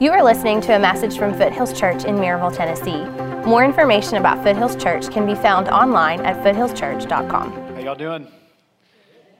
You 0.00 0.10
are 0.10 0.24
listening 0.24 0.60
to 0.62 0.74
a 0.74 0.78
message 0.80 1.16
from 1.16 1.32
Foothills 1.34 1.72
Church 1.78 2.04
in 2.04 2.16
Maryville, 2.16 2.52
Tennessee. 2.52 3.04
More 3.48 3.64
information 3.64 4.16
about 4.16 4.42
Foothills 4.42 4.74
Church 4.74 5.08
can 5.08 5.24
be 5.24 5.36
found 5.36 5.68
online 5.68 6.20
at 6.22 6.44
foothillschurch.com. 6.44 7.52
How 7.52 7.78
y'all 7.78 7.94
doing? 7.94 8.26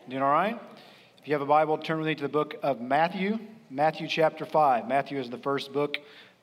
Doing 0.09 0.23
all 0.23 0.31
right? 0.31 0.57
If 1.19 1.27
you 1.27 1.35
have 1.35 1.43
a 1.43 1.47
Bible, 1.47 1.77
turn 1.77 1.99
with 1.99 2.07
me 2.07 2.15
to 2.15 2.23
the 2.23 2.29
book 2.29 2.55
of 2.63 2.81
Matthew, 2.81 3.41
Matthew 3.69 4.07
chapter 4.07 4.47
5. 4.47 4.87
Matthew 4.87 5.19
is 5.19 5.29
the 5.29 5.39
first 5.39 5.73
book 5.73 5.97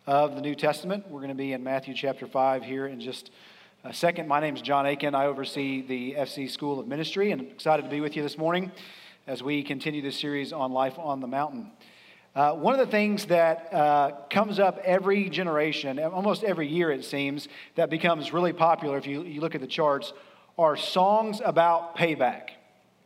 of 0.05 0.35
the 0.35 0.41
New 0.41 0.55
Testament. 0.55 1.07
We're 1.09 1.21
going 1.21 1.29
to 1.29 1.33
be 1.33 1.53
in 1.53 1.63
Matthew 1.63 1.93
chapter 1.93 2.27
5 2.27 2.63
here 2.65 2.87
in 2.87 2.99
just 2.99 3.31
a 3.85 3.93
second. 3.93 4.27
My 4.27 4.41
name 4.41 4.57
is 4.57 4.61
John 4.61 4.85
Aiken. 4.85 5.15
I 5.15 5.27
oversee 5.27 5.87
the 5.87 6.15
FC 6.15 6.51
School 6.51 6.81
of 6.81 6.87
Ministry, 6.87 7.31
and 7.31 7.39
I'm 7.39 7.47
excited 7.47 7.83
to 7.83 7.89
be 7.89 8.01
with 8.01 8.17
you 8.17 8.23
this 8.23 8.37
morning 8.37 8.73
as 9.25 9.41
we 9.41 9.63
continue 9.63 10.01
this 10.01 10.19
series 10.19 10.51
on 10.51 10.73
life 10.73 10.99
on 10.99 11.21
the 11.21 11.27
mountain. 11.27 11.71
Uh, 12.33 12.53
one 12.53 12.73
of 12.73 12.79
the 12.79 12.89
things 12.89 13.25
that 13.25 13.73
uh, 13.73 14.11
comes 14.29 14.57
up 14.57 14.79
every 14.85 15.29
generation, 15.29 15.99
almost 15.99 16.45
every 16.45 16.65
year 16.65 16.89
it 16.89 17.03
seems, 17.03 17.49
that 17.75 17.89
becomes 17.89 18.31
really 18.31 18.53
popular 18.53 18.97
if 18.97 19.05
you, 19.05 19.23
you 19.23 19.41
look 19.41 19.53
at 19.53 19.59
the 19.59 19.67
charts, 19.67 20.13
are 20.57 20.77
songs 20.77 21.41
about 21.43 21.97
payback. 21.97 22.51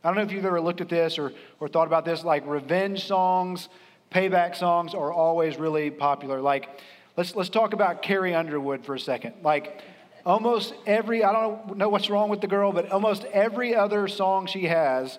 I 0.04 0.08
don't 0.08 0.14
know 0.14 0.22
if 0.22 0.30
you've 0.30 0.44
ever 0.44 0.60
looked 0.60 0.80
at 0.80 0.88
this 0.88 1.18
or, 1.18 1.32
or 1.58 1.66
thought 1.66 1.88
about 1.88 2.04
this, 2.04 2.22
like 2.22 2.46
revenge 2.46 3.04
songs, 3.04 3.68
payback 4.12 4.54
songs 4.54 4.94
are 4.94 5.12
always 5.12 5.56
really 5.56 5.90
popular. 5.90 6.40
Like, 6.40 6.68
let's, 7.16 7.34
let's 7.34 7.50
talk 7.50 7.72
about 7.72 8.02
Carrie 8.02 8.32
Underwood 8.32 8.84
for 8.84 8.94
a 8.94 9.00
second. 9.00 9.34
Like, 9.42 9.82
almost 10.24 10.72
every, 10.86 11.24
I 11.24 11.32
don't 11.32 11.76
know 11.76 11.88
what's 11.88 12.08
wrong 12.08 12.28
with 12.28 12.40
the 12.40 12.46
girl, 12.46 12.70
but 12.70 12.92
almost 12.92 13.24
every 13.24 13.74
other 13.74 14.06
song 14.06 14.46
she 14.46 14.66
has, 14.66 15.18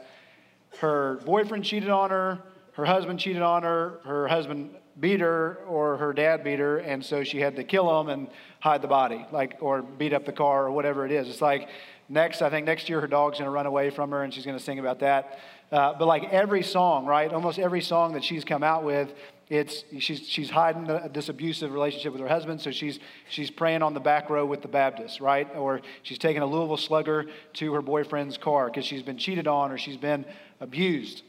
her 0.80 1.20
boyfriend 1.26 1.66
cheated 1.66 1.90
on 1.90 2.10
her, 2.10 2.40
her 2.78 2.86
husband 2.86 3.20
cheated 3.20 3.42
on 3.42 3.64
her, 3.64 4.00
her 4.04 4.28
husband 4.28 4.70
beat 5.00 5.20
her, 5.20 5.56
or 5.68 5.98
her 5.98 6.14
dad 6.14 6.44
beat 6.44 6.60
her, 6.60 6.78
and 6.78 7.04
so 7.04 7.24
she 7.24 7.40
had 7.40 7.56
to 7.56 7.64
kill 7.64 8.00
him 8.00 8.08
and 8.08 8.28
hide 8.60 8.84
the 8.84 8.88
body, 8.88 9.26
like, 9.32 9.58
or 9.62 9.82
beat 9.82 10.14
up 10.14 10.26
the 10.26 10.32
car, 10.32 10.68
or 10.68 10.72
whatever 10.72 11.04
it 11.04 11.12
is. 11.12 11.28
It's 11.28 11.42
like 11.42 11.70
next, 12.08 12.44
I 12.44 12.52
think 12.52 12.68
next 12.68 12.88
year 12.88 13.02
her 13.02 13.08
dog's 13.08 13.40
to 13.40 13.50
run 13.50 13.66
away 13.66 13.90
from 13.90 14.12
her, 14.12 14.22
and 14.22 14.32
she's 14.32 14.46
to 14.46 14.60
sing 14.60 14.78
about 14.78 15.00
that. 15.00 15.40
Uh, 15.72 15.94
but 15.98 16.06
like 16.06 16.26
every 16.32 16.62
song, 16.62 17.08
right? 17.08 17.34
Almost 17.34 17.58
every 17.58 17.82
song 17.82 18.14
that 18.14 18.24
she's 18.24 18.46
come 18.46 18.62
out 18.62 18.84
with, 18.84 19.12
it's 19.50 19.84
she's 19.98 20.20
she's 20.28 20.52
hiding 20.52 20.86
the, 20.86 21.10
this 21.12 21.30
abusive 21.30 21.74
relationship 21.74 22.12
with 22.14 22.22
her 22.22 22.28
husband, 22.28 22.62
so 22.62 22.70
she's 22.70 23.00
she's 23.28 23.50
praying 23.50 23.82
on 23.82 23.96
the 23.96 24.00
back 24.00 24.30
row 24.30 24.46
with 24.46 24.62
the 24.62 24.68
Baptists, 24.68 25.20
right? 25.20 25.48
Or 25.56 25.82
she's 26.04 26.20
taking 26.20 26.44
a 26.44 26.46
Louisville 26.46 26.78
Slugger 26.78 27.26
to 27.54 27.74
her 27.74 27.82
boyfriend's 27.82 28.38
car 28.38 28.68
because 28.68 28.86
she's 28.86 29.02
been 29.02 29.18
cheated 29.18 29.48
on 29.48 29.72
or 29.72 29.80
she's 29.80 29.98
been 29.98 30.26
abused. 30.60 31.24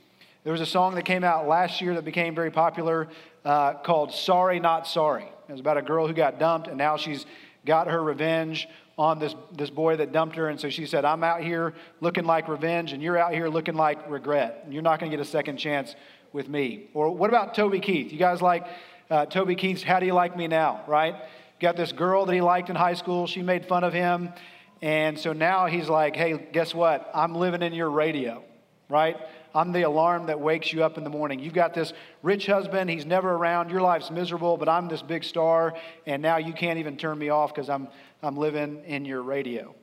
There 0.48 0.52
was 0.54 0.62
a 0.62 0.64
song 0.64 0.94
that 0.94 1.04
came 1.04 1.24
out 1.24 1.46
last 1.46 1.82
year 1.82 1.92
that 1.92 2.06
became 2.06 2.34
very 2.34 2.50
popular 2.50 3.08
uh, 3.44 3.74
called 3.74 4.14
Sorry 4.14 4.60
Not 4.60 4.86
Sorry. 4.86 5.30
It 5.46 5.52
was 5.52 5.60
about 5.60 5.77
a 5.77 5.82
girl 5.82 6.06
who 6.06 6.14
got 6.14 6.38
dumped, 6.38 6.68
and 6.68 6.78
now 6.78 6.96
she's 6.96 7.27
got 7.66 7.86
her 7.86 8.02
revenge 8.02 8.66
on 8.96 9.19
this, 9.19 9.34
this 9.52 9.69
boy 9.69 9.96
that 9.96 10.10
dumped 10.10 10.36
her. 10.36 10.48
And 10.48 10.58
so 10.58 10.70
she 10.70 10.86
said, 10.86 11.04
I'm 11.04 11.22
out 11.22 11.42
here 11.42 11.74
looking 12.00 12.24
like 12.24 12.48
revenge, 12.48 12.94
and 12.94 13.02
you're 13.02 13.19
out 13.19 13.34
here 13.34 13.50
looking 13.50 13.74
like 13.74 14.08
regret. 14.08 14.62
And 14.64 14.72
you're 14.72 14.80
not 14.82 15.00
going 15.00 15.10
to 15.10 15.14
get 15.19 15.20
a 15.22 15.28
second 15.28 15.58
chance 15.58 15.94
with 16.32 16.48
me. 16.48 16.88
Or 16.94 17.14
what 17.14 17.28
about 17.28 17.54
Toby 17.54 17.80
Keith? 17.80 18.10
You 18.10 18.19
guys 18.19 18.41
like 18.41 18.66
uh, 19.10 19.26
Toby 19.26 19.54
Keith's 19.54 19.82
How 19.82 20.00
Do 20.00 20.06
You 20.06 20.14
Like 20.14 20.34
Me 20.34 20.48
Now, 20.48 20.82
right? 20.88 21.14
Got 21.60 21.76
this 21.76 21.92
girl 21.92 22.24
that 22.24 22.32
he 22.32 22.41
liked 22.41 22.70
in 22.70 22.74
high 22.74 22.94
school. 22.94 23.26
She 23.26 23.42
made 23.42 23.66
fun 23.66 23.84
of 23.84 23.92
him. 23.92 24.30
And 24.80 25.19
so 25.19 25.34
now 25.34 25.66
he's 25.66 25.91
like, 25.91 26.16
hey, 26.16 26.48
guess 26.54 26.74
what? 26.74 27.10
I'm 27.14 27.34
living 27.34 27.60
in 27.60 27.74
your 27.74 27.91
radio, 27.91 28.42
right? 28.88 29.19
I'm 29.58 29.72
the 29.72 29.82
alarm 29.82 30.26
that 30.26 30.38
wakes 30.38 30.72
you 30.72 30.84
up 30.84 30.98
in 30.98 31.02
the 31.02 31.10
morning. 31.10 31.40
You've 31.40 31.52
got 31.52 31.74
this 31.74 31.92
rich 32.22 32.46
husband, 32.46 32.88
he's 32.88 33.04
never 33.04 33.32
around, 33.32 33.70
your 33.70 33.80
life's 33.80 34.08
miserable, 34.08 34.56
but 34.56 34.68
I'm 34.68 34.86
this 34.86 35.02
big 35.02 35.24
star, 35.24 35.74
and 36.06 36.22
now 36.22 36.36
you 36.36 36.52
can't 36.52 36.78
even 36.78 36.96
turn 36.96 37.18
me 37.18 37.30
off 37.30 37.52
because 37.52 37.68
I'm, 37.68 37.88
I'm 38.22 38.36
living 38.36 38.84
in 38.86 39.04
your 39.04 39.20
radio. 39.20 39.74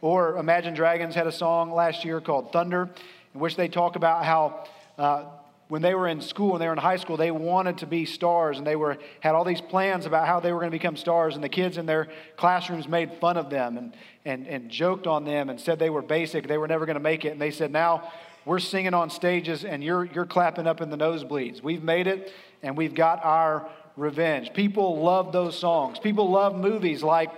Or 0.00 0.36
Imagine 0.36 0.74
Dragons 0.74 1.14
had 1.14 1.28
a 1.28 1.32
song 1.32 1.70
last 1.70 2.04
year 2.04 2.20
called 2.20 2.50
Thunder, 2.50 2.90
in 3.34 3.40
which 3.40 3.54
they 3.54 3.68
talk 3.68 3.94
about 3.94 4.24
how. 4.24 4.66
Uh, 4.98 5.26
when 5.68 5.80
they 5.80 5.94
were 5.94 6.06
in 6.06 6.20
school 6.20 6.52
and 6.52 6.60
they 6.60 6.66
were 6.66 6.74
in 6.74 6.78
high 6.78 6.98
school, 6.98 7.16
they 7.16 7.30
wanted 7.30 7.78
to 7.78 7.86
be 7.86 8.04
stars 8.04 8.58
and 8.58 8.66
they 8.66 8.76
were, 8.76 8.98
had 9.20 9.34
all 9.34 9.44
these 9.44 9.62
plans 9.62 10.04
about 10.04 10.26
how 10.26 10.38
they 10.38 10.52
were 10.52 10.58
going 10.58 10.70
to 10.70 10.78
become 10.78 10.94
stars. 10.94 11.36
And 11.36 11.42
the 11.42 11.48
kids 11.48 11.78
in 11.78 11.86
their 11.86 12.08
classrooms 12.36 12.86
made 12.86 13.14
fun 13.18 13.38
of 13.38 13.48
them 13.48 13.78
and, 13.78 13.96
and, 14.26 14.46
and 14.46 14.70
joked 14.70 15.06
on 15.06 15.24
them 15.24 15.48
and 15.48 15.58
said 15.58 15.78
they 15.78 15.88
were 15.88 16.02
basic, 16.02 16.46
they 16.46 16.58
were 16.58 16.68
never 16.68 16.84
going 16.84 16.96
to 16.96 17.02
make 17.02 17.24
it. 17.24 17.30
And 17.30 17.40
they 17.40 17.50
said, 17.50 17.72
now 17.72 18.12
we're 18.44 18.58
singing 18.58 18.94
on 18.94 19.10
stages 19.10 19.64
and 19.64 19.82
you're, 19.82 20.04
you're 20.04 20.26
clapping 20.26 20.66
up 20.66 20.80
in 20.80 20.90
the 20.90 20.96
nosebleeds. 20.96 21.62
We've 21.62 21.82
made 21.82 22.06
it 22.06 22.32
and 22.62 22.76
we've 22.76 22.94
got 22.94 23.24
our 23.24 23.68
revenge. 23.96 24.52
People 24.52 25.00
love 25.00 25.32
those 25.32 25.58
songs. 25.58 25.98
People 25.98 26.30
love 26.30 26.54
movies 26.56 27.02
like, 27.02 27.30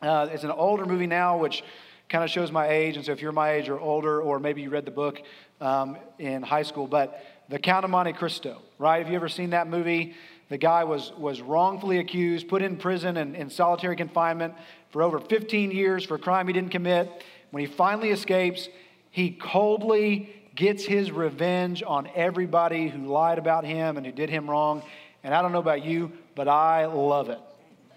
uh, 0.00 0.28
it's 0.30 0.44
an 0.44 0.50
older 0.50 0.86
movie 0.86 1.06
now, 1.06 1.36
which 1.38 1.62
kind 2.08 2.24
of 2.24 2.30
shows 2.30 2.50
my 2.50 2.68
age. 2.68 2.96
And 2.96 3.04
so 3.04 3.12
if 3.12 3.20
you're 3.20 3.32
my 3.32 3.52
age 3.52 3.68
or 3.68 3.78
older, 3.78 4.20
or 4.22 4.38
maybe 4.38 4.62
you 4.62 4.70
read 4.70 4.84
the 4.84 4.90
book 4.90 5.20
um, 5.60 5.98
in 6.18 6.42
high 6.42 6.62
school, 6.62 6.86
but 6.86 7.22
The 7.48 7.58
Count 7.58 7.84
of 7.84 7.90
Monte 7.90 8.12
Cristo, 8.14 8.62
right? 8.78 8.98
Have 8.98 9.08
you 9.08 9.16
ever 9.16 9.28
seen 9.28 9.50
that 9.50 9.68
movie? 9.68 10.14
The 10.48 10.58
guy 10.58 10.84
was, 10.84 11.12
was 11.18 11.42
wrongfully 11.42 11.98
accused, 11.98 12.48
put 12.48 12.62
in 12.62 12.76
prison 12.76 13.18
and 13.18 13.36
in 13.36 13.50
solitary 13.50 13.96
confinement 13.96 14.54
for 14.90 15.02
over 15.02 15.20
15 15.20 15.70
years 15.70 16.04
for 16.04 16.14
a 16.14 16.18
crime 16.18 16.46
he 16.46 16.54
didn't 16.54 16.70
commit. 16.70 17.24
When 17.50 17.60
he 17.60 17.66
finally 17.66 18.10
escapes, 18.10 18.68
he 19.10 19.30
coldly 19.30 20.37
gets 20.58 20.84
his 20.84 21.12
revenge 21.12 21.84
on 21.86 22.08
everybody 22.16 22.88
who 22.88 23.06
lied 23.06 23.38
about 23.38 23.64
him 23.64 23.96
and 23.96 24.04
who 24.04 24.10
did 24.10 24.28
him 24.28 24.50
wrong. 24.50 24.82
And 25.22 25.32
I 25.32 25.40
don't 25.40 25.52
know 25.52 25.60
about 25.60 25.84
you, 25.84 26.10
but 26.34 26.48
I 26.48 26.86
love 26.86 27.28
it. 27.30 27.38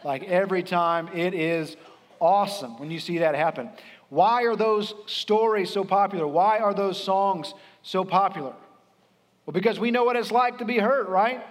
Like 0.04 0.26
every 0.26 0.62
time, 0.62 1.10
it 1.16 1.34
is 1.34 1.76
awesome 2.20 2.78
when 2.80 2.92
you 2.92 3.00
see 3.00 3.18
that 3.18 3.34
happen. 3.34 3.72
Why 4.10 4.44
are 4.44 4.56
those 4.56 4.94
stories 5.08 5.72
so 5.72 5.84
popular? 5.84 6.28
Why 6.28 6.60
are 6.60 6.74
those 6.74 7.04
songs 7.04 7.52
so 7.82 8.06
popular? 8.06 8.54
Well, 9.48 9.54
because 9.54 9.80
we 9.80 9.90
know 9.90 10.04
what 10.04 10.16
it's 10.16 10.32
like 10.32 10.60
to 10.60 10.66
be 10.66 10.78
hurt, 10.78 11.10
right? 11.10 11.44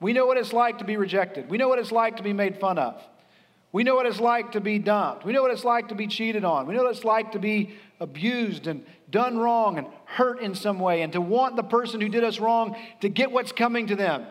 We 0.00 0.14
know 0.14 0.24
what 0.24 0.38
it's 0.38 0.54
like 0.54 0.78
to 0.78 0.84
be 0.84 0.96
rejected. 0.96 1.50
We 1.50 1.58
know 1.58 1.68
what 1.68 1.78
it's 1.78 1.92
like 1.92 2.16
to 2.16 2.22
be 2.22 2.32
made 2.32 2.58
fun 2.58 2.78
of. 2.78 2.98
We 3.72 3.84
know 3.84 3.94
what 3.94 4.06
it's 4.06 4.20
like 4.20 4.52
to 4.52 4.60
be 4.60 4.78
dumped. 4.78 5.26
We 5.26 5.34
know 5.34 5.42
what 5.42 5.50
it's 5.50 5.64
like 5.64 5.88
to 5.88 5.94
be 5.94 6.06
cheated 6.06 6.44
on. 6.44 6.66
We 6.66 6.74
know 6.74 6.84
what 6.84 6.94
it's 6.94 7.04
like 7.04 7.32
to 7.32 7.38
be 7.38 7.74
abused 8.04 8.68
and 8.68 8.84
done 9.10 9.36
wrong 9.36 9.78
and 9.78 9.88
hurt 10.04 10.40
in 10.40 10.54
some 10.54 10.78
way 10.78 11.02
and 11.02 11.12
to 11.12 11.20
want 11.20 11.56
the 11.56 11.62
person 11.62 12.00
who 12.00 12.08
did 12.08 12.22
us 12.22 12.38
wrong 12.38 12.76
to 13.00 13.08
get 13.08 13.32
what's 13.32 13.50
coming 13.50 13.88
to 13.88 13.96
them 13.96 14.26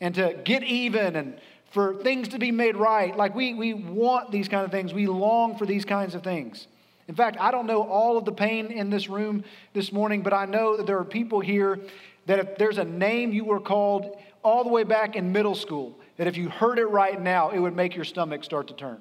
and 0.00 0.14
to 0.14 0.40
get 0.44 0.62
even 0.62 1.16
and 1.16 1.38
for 1.72 1.94
things 2.02 2.28
to 2.28 2.38
be 2.38 2.50
made 2.50 2.76
right. 2.76 3.16
Like 3.16 3.34
we, 3.34 3.54
we 3.54 3.74
want 3.74 4.30
these 4.30 4.48
kind 4.48 4.64
of 4.64 4.70
things. 4.70 4.94
We 4.94 5.06
long 5.06 5.58
for 5.58 5.66
these 5.66 5.84
kinds 5.84 6.14
of 6.14 6.22
things. 6.22 6.66
In 7.06 7.14
fact, 7.14 7.36
I 7.40 7.50
don't 7.50 7.66
know 7.66 7.82
all 7.82 8.16
of 8.16 8.24
the 8.24 8.32
pain 8.32 8.66
in 8.66 8.88
this 8.88 9.08
room 9.08 9.44
this 9.72 9.92
morning, 9.92 10.22
but 10.22 10.32
I 10.32 10.46
know 10.46 10.76
that 10.76 10.86
there 10.86 10.98
are 10.98 11.04
people 11.04 11.40
here 11.40 11.80
that 12.26 12.38
if 12.38 12.56
there's 12.56 12.78
a 12.78 12.84
name 12.84 13.32
you 13.32 13.44
were 13.44 13.60
called 13.60 14.16
all 14.42 14.62
the 14.62 14.70
way 14.70 14.84
back 14.84 15.16
in 15.16 15.32
middle 15.32 15.54
school, 15.54 15.98
that 16.16 16.26
if 16.26 16.36
you 16.36 16.48
heard 16.48 16.78
it 16.78 16.86
right 16.86 17.20
now, 17.20 17.50
it 17.50 17.58
would 17.58 17.74
make 17.74 17.96
your 17.96 18.04
stomach 18.04 18.44
start 18.44 18.68
to 18.68 18.74
turn. 18.74 19.00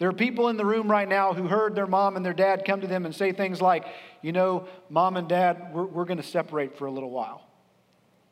There 0.00 0.08
are 0.08 0.14
people 0.14 0.48
in 0.48 0.56
the 0.56 0.64
room 0.64 0.90
right 0.90 1.06
now 1.06 1.34
who 1.34 1.46
heard 1.46 1.74
their 1.74 1.86
mom 1.86 2.16
and 2.16 2.24
their 2.24 2.32
dad 2.32 2.64
come 2.64 2.80
to 2.80 2.86
them 2.86 3.04
and 3.04 3.14
say 3.14 3.32
things 3.32 3.60
like, 3.60 3.84
you 4.22 4.32
know, 4.32 4.66
mom 4.88 5.18
and 5.18 5.28
dad, 5.28 5.74
we're, 5.74 5.84
we're 5.84 6.04
going 6.06 6.16
to 6.16 6.22
separate 6.22 6.78
for 6.78 6.86
a 6.86 6.90
little 6.90 7.10
while. 7.10 7.46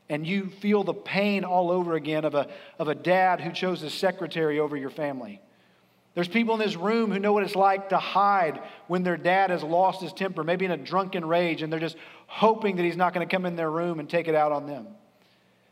And 0.09 0.25
you 0.25 0.49
feel 0.49 0.83
the 0.83 0.95
pain 0.95 1.43
all 1.43 1.69
over 1.69 1.93
again 1.93 2.25
of 2.25 2.33
a, 2.33 2.47
of 2.79 2.87
a 2.87 2.95
dad 2.95 3.39
who 3.39 3.51
chose 3.51 3.83
a 3.83 3.91
secretary 3.91 4.59
over 4.59 4.75
your 4.75 4.89
family. 4.89 5.39
There's 6.15 6.27
people 6.27 6.55
in 6.55 6.59
this 6.59 6.75
room 6.75 7.11
who 7.11 7.19
know 7.19 7.33
what 7.33 7.43
it's 7.43 7.55
like 7.55 7.89
to 7.89 7.99
hide 7.99 8.63
when 8.87 9.03
their 9.03 9.15
dad 9.15 9.51
has 9.51 9.61
lost 9.61 10.01
his 10.01 10.11
temper, 10.11 10.43
maybe 10.43 10.65
in 10.65 10.71
a 10.71 10.77
drunken 10.77 11.23
rage, 11.23 11.61
and 11.61 11.71
they're 11.71 11.79
just 11.79 11.97
hoping 12.25 12.77
that 12.77 12.83
he's 12.83 12.97
not 12.97 13.13
going 13.13 13.25
to 13.25 13.31
come 13.31 13.45
in 13.45 13.55
their 13.55 13.69
room 13.69 13.99
and 13.99 14.09
take 14.09 14.27
it 14.27 14.33
out 14.33 14.51
on 14.51 14.65
them. 14.65 14.87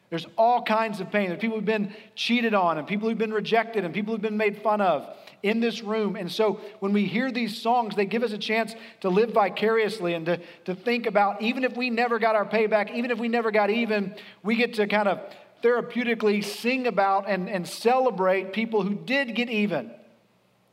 There's 0.09 0.25
all 0.37 0.61
kinds 0.61 1.01
of 1.01 1.11
pain. 1.11 1.27
There's 1.27 1.41
people 1.41 1.57
who've 1.57 1.65
been 1.65 1.93
cheated 2.15 2.53
on, 2.53 2.77
and 2.77 2.87
people 2.87 3.09
who've 3.09 3.17
been 3.17 3.33
rejected, 3.33 3.83
and 3.83 3.93
people 3.93 4.13
who've 4.13 4.21
been 4.21 4.37
made 4.37 4.61
fun 4.61 4.79
of 4.79 5.07
in 5.43 5.59
this 5.59 5.81
room. 5.81 6.15
And 6.15 6.31
so 6.31 6.61
when 6.79 6.93
we 6.93 7.05
hear 7.05 7.31
these 7.31 7.61
songs, 7.61 7.95
they 7.95 8.05
give 8.05 8.23
us 8.23 8.31
a 8.31 8.37
chance 8.37 8.75
to 9.01 9.09
live 9.09 9.31
vicariously 9.31 10.13
and 10.13 10.25
to, 10.25 10.39
to 10.65 10.75
think 10.75 11.05
about 11.05 11.41
even 11.41 11.63
if 11.63 11.75
we 11.75 11.89
never 11.89 12.19
got 12.19 12.35
our 12.35 12.45
payback, 12.45 12.93
even 12.93 13.11
if 13.11 13.19
we 13.19 13.27
never 13.27 13.51
got 13.51 13.69
even, 13.69 14.15
we 14.43 14.55
get 14.55 14.75
to 14.75 14.87
kind 14.87 15.07
of 15.07 15.19
therapeutically 15.63 16.43
sing 16.43 16.87
about 16.87 17.27
and, 17.27 17.49
and 17.49 17.67
celebrate 17.67 18.53
people 18.53 18.81
who 18.83 18.95
did 18.95 19.35
get 19.35 19.49
even. 19.49 19.91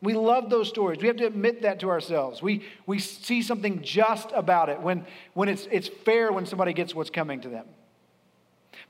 We 0.00 0.14
love 0.14 0.50
those 0.50 0.68
stories. 0.68 1.00
We 1.00 1.08
have 1.08 1.16
to 1.16 1.26
admit 1.26 1.62
that 1.62 1.80
to 1.80 1.88
ourselves. 1.88 2.42
We, 2.42 2.64
we 2.86 2.98
see 2.98 3.42
something 3.42 3.82
just 3.82 4.30
about 4.34 4.68
it 4.68 4.80
when, 4.80 5.06
when 5.32 5.48
it's, 5.48 5.66
it's 5.70 5.88
fair 5.88 6.30
when 6.30 6.44
somebody 6.44 6.74
gets 6.74 6.94
what's 6.94 7.10
coming 7.10 7.40
to 7.40 7.48
them. 7.48 7.64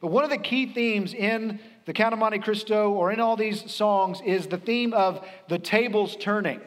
But 0.00 0.08
one 0.08 0.24
of 0.24 0.30
the 0.30 0.38
key 0.38 0.66
themes 0.66 1.14
in 1.14 1.60
the 1.84 1.92
Count 1.92 2.12
of 2.12 2.18
Monte 2.18 2.38
Cristo 2.38 2.90
or 2.90 3.12
in 3.12 3.20
all 3.20 3.36
these 3.36 3.70
songs 3.70 4.20
is 4.24 4.46
the 4.46 4.58
theme 4.58 4.92
of 4.92 5.26
the 5.48 5.58
tables 5.58 6.16
turning. 6.16 6.60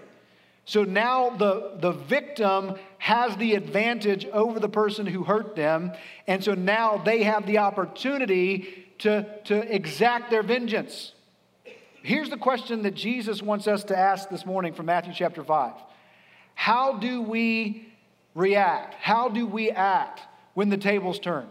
So 0.65 0.83
now 0.83 1.29
the, 1.29 1.77
the 1.79 1.93
victim 1.93 2.75
has 2.97 3.37
the 3.37 3.55
advantage 3.55 4.25
over 4.25 4.59
the 4.59 4.67
person 4.67 5.05
who 5.05 5.23
hurt 5.23 5.55
them. 5.55 5.93
And 6.27 6.43
so 6.43 6.55
now 6.55 6.97
they 6.97 7.23
have 7.23 7.47
the 7.47 7.59
opportunity 7.59 8.85
to, 8.99 9.25
to 9.45 9.73
exact 9.73 10.29
their 10.29 10.43
vengeance. 10.43 11.13
Here's 12.03 12.29
the 12.29 12.37
question 12.37 12.83
that 12.83 12.95
Jesus 12.95 13.41
wants 13.41 13.67
us 13.67 13.85
to 13.85 13.97
ask 13.97 14.29
this 14.29 14.45
morning 14.45 14.73
from 14.73 14.87
Matthew 14.87 15.13
chapter 15.13 15.43
5 15.43 15.73
How 16.55 16.97
do 16.97 17.21
we 17.21 17.87
react? 18.35 18.93
How 18.95 19.29
do 19.29 19.47
we 19.47 19.71
act 19.71 20.21
when 20.53 20.69
the 20.69 20.77
tables 20.77 21.17
turn? 21.17 21.47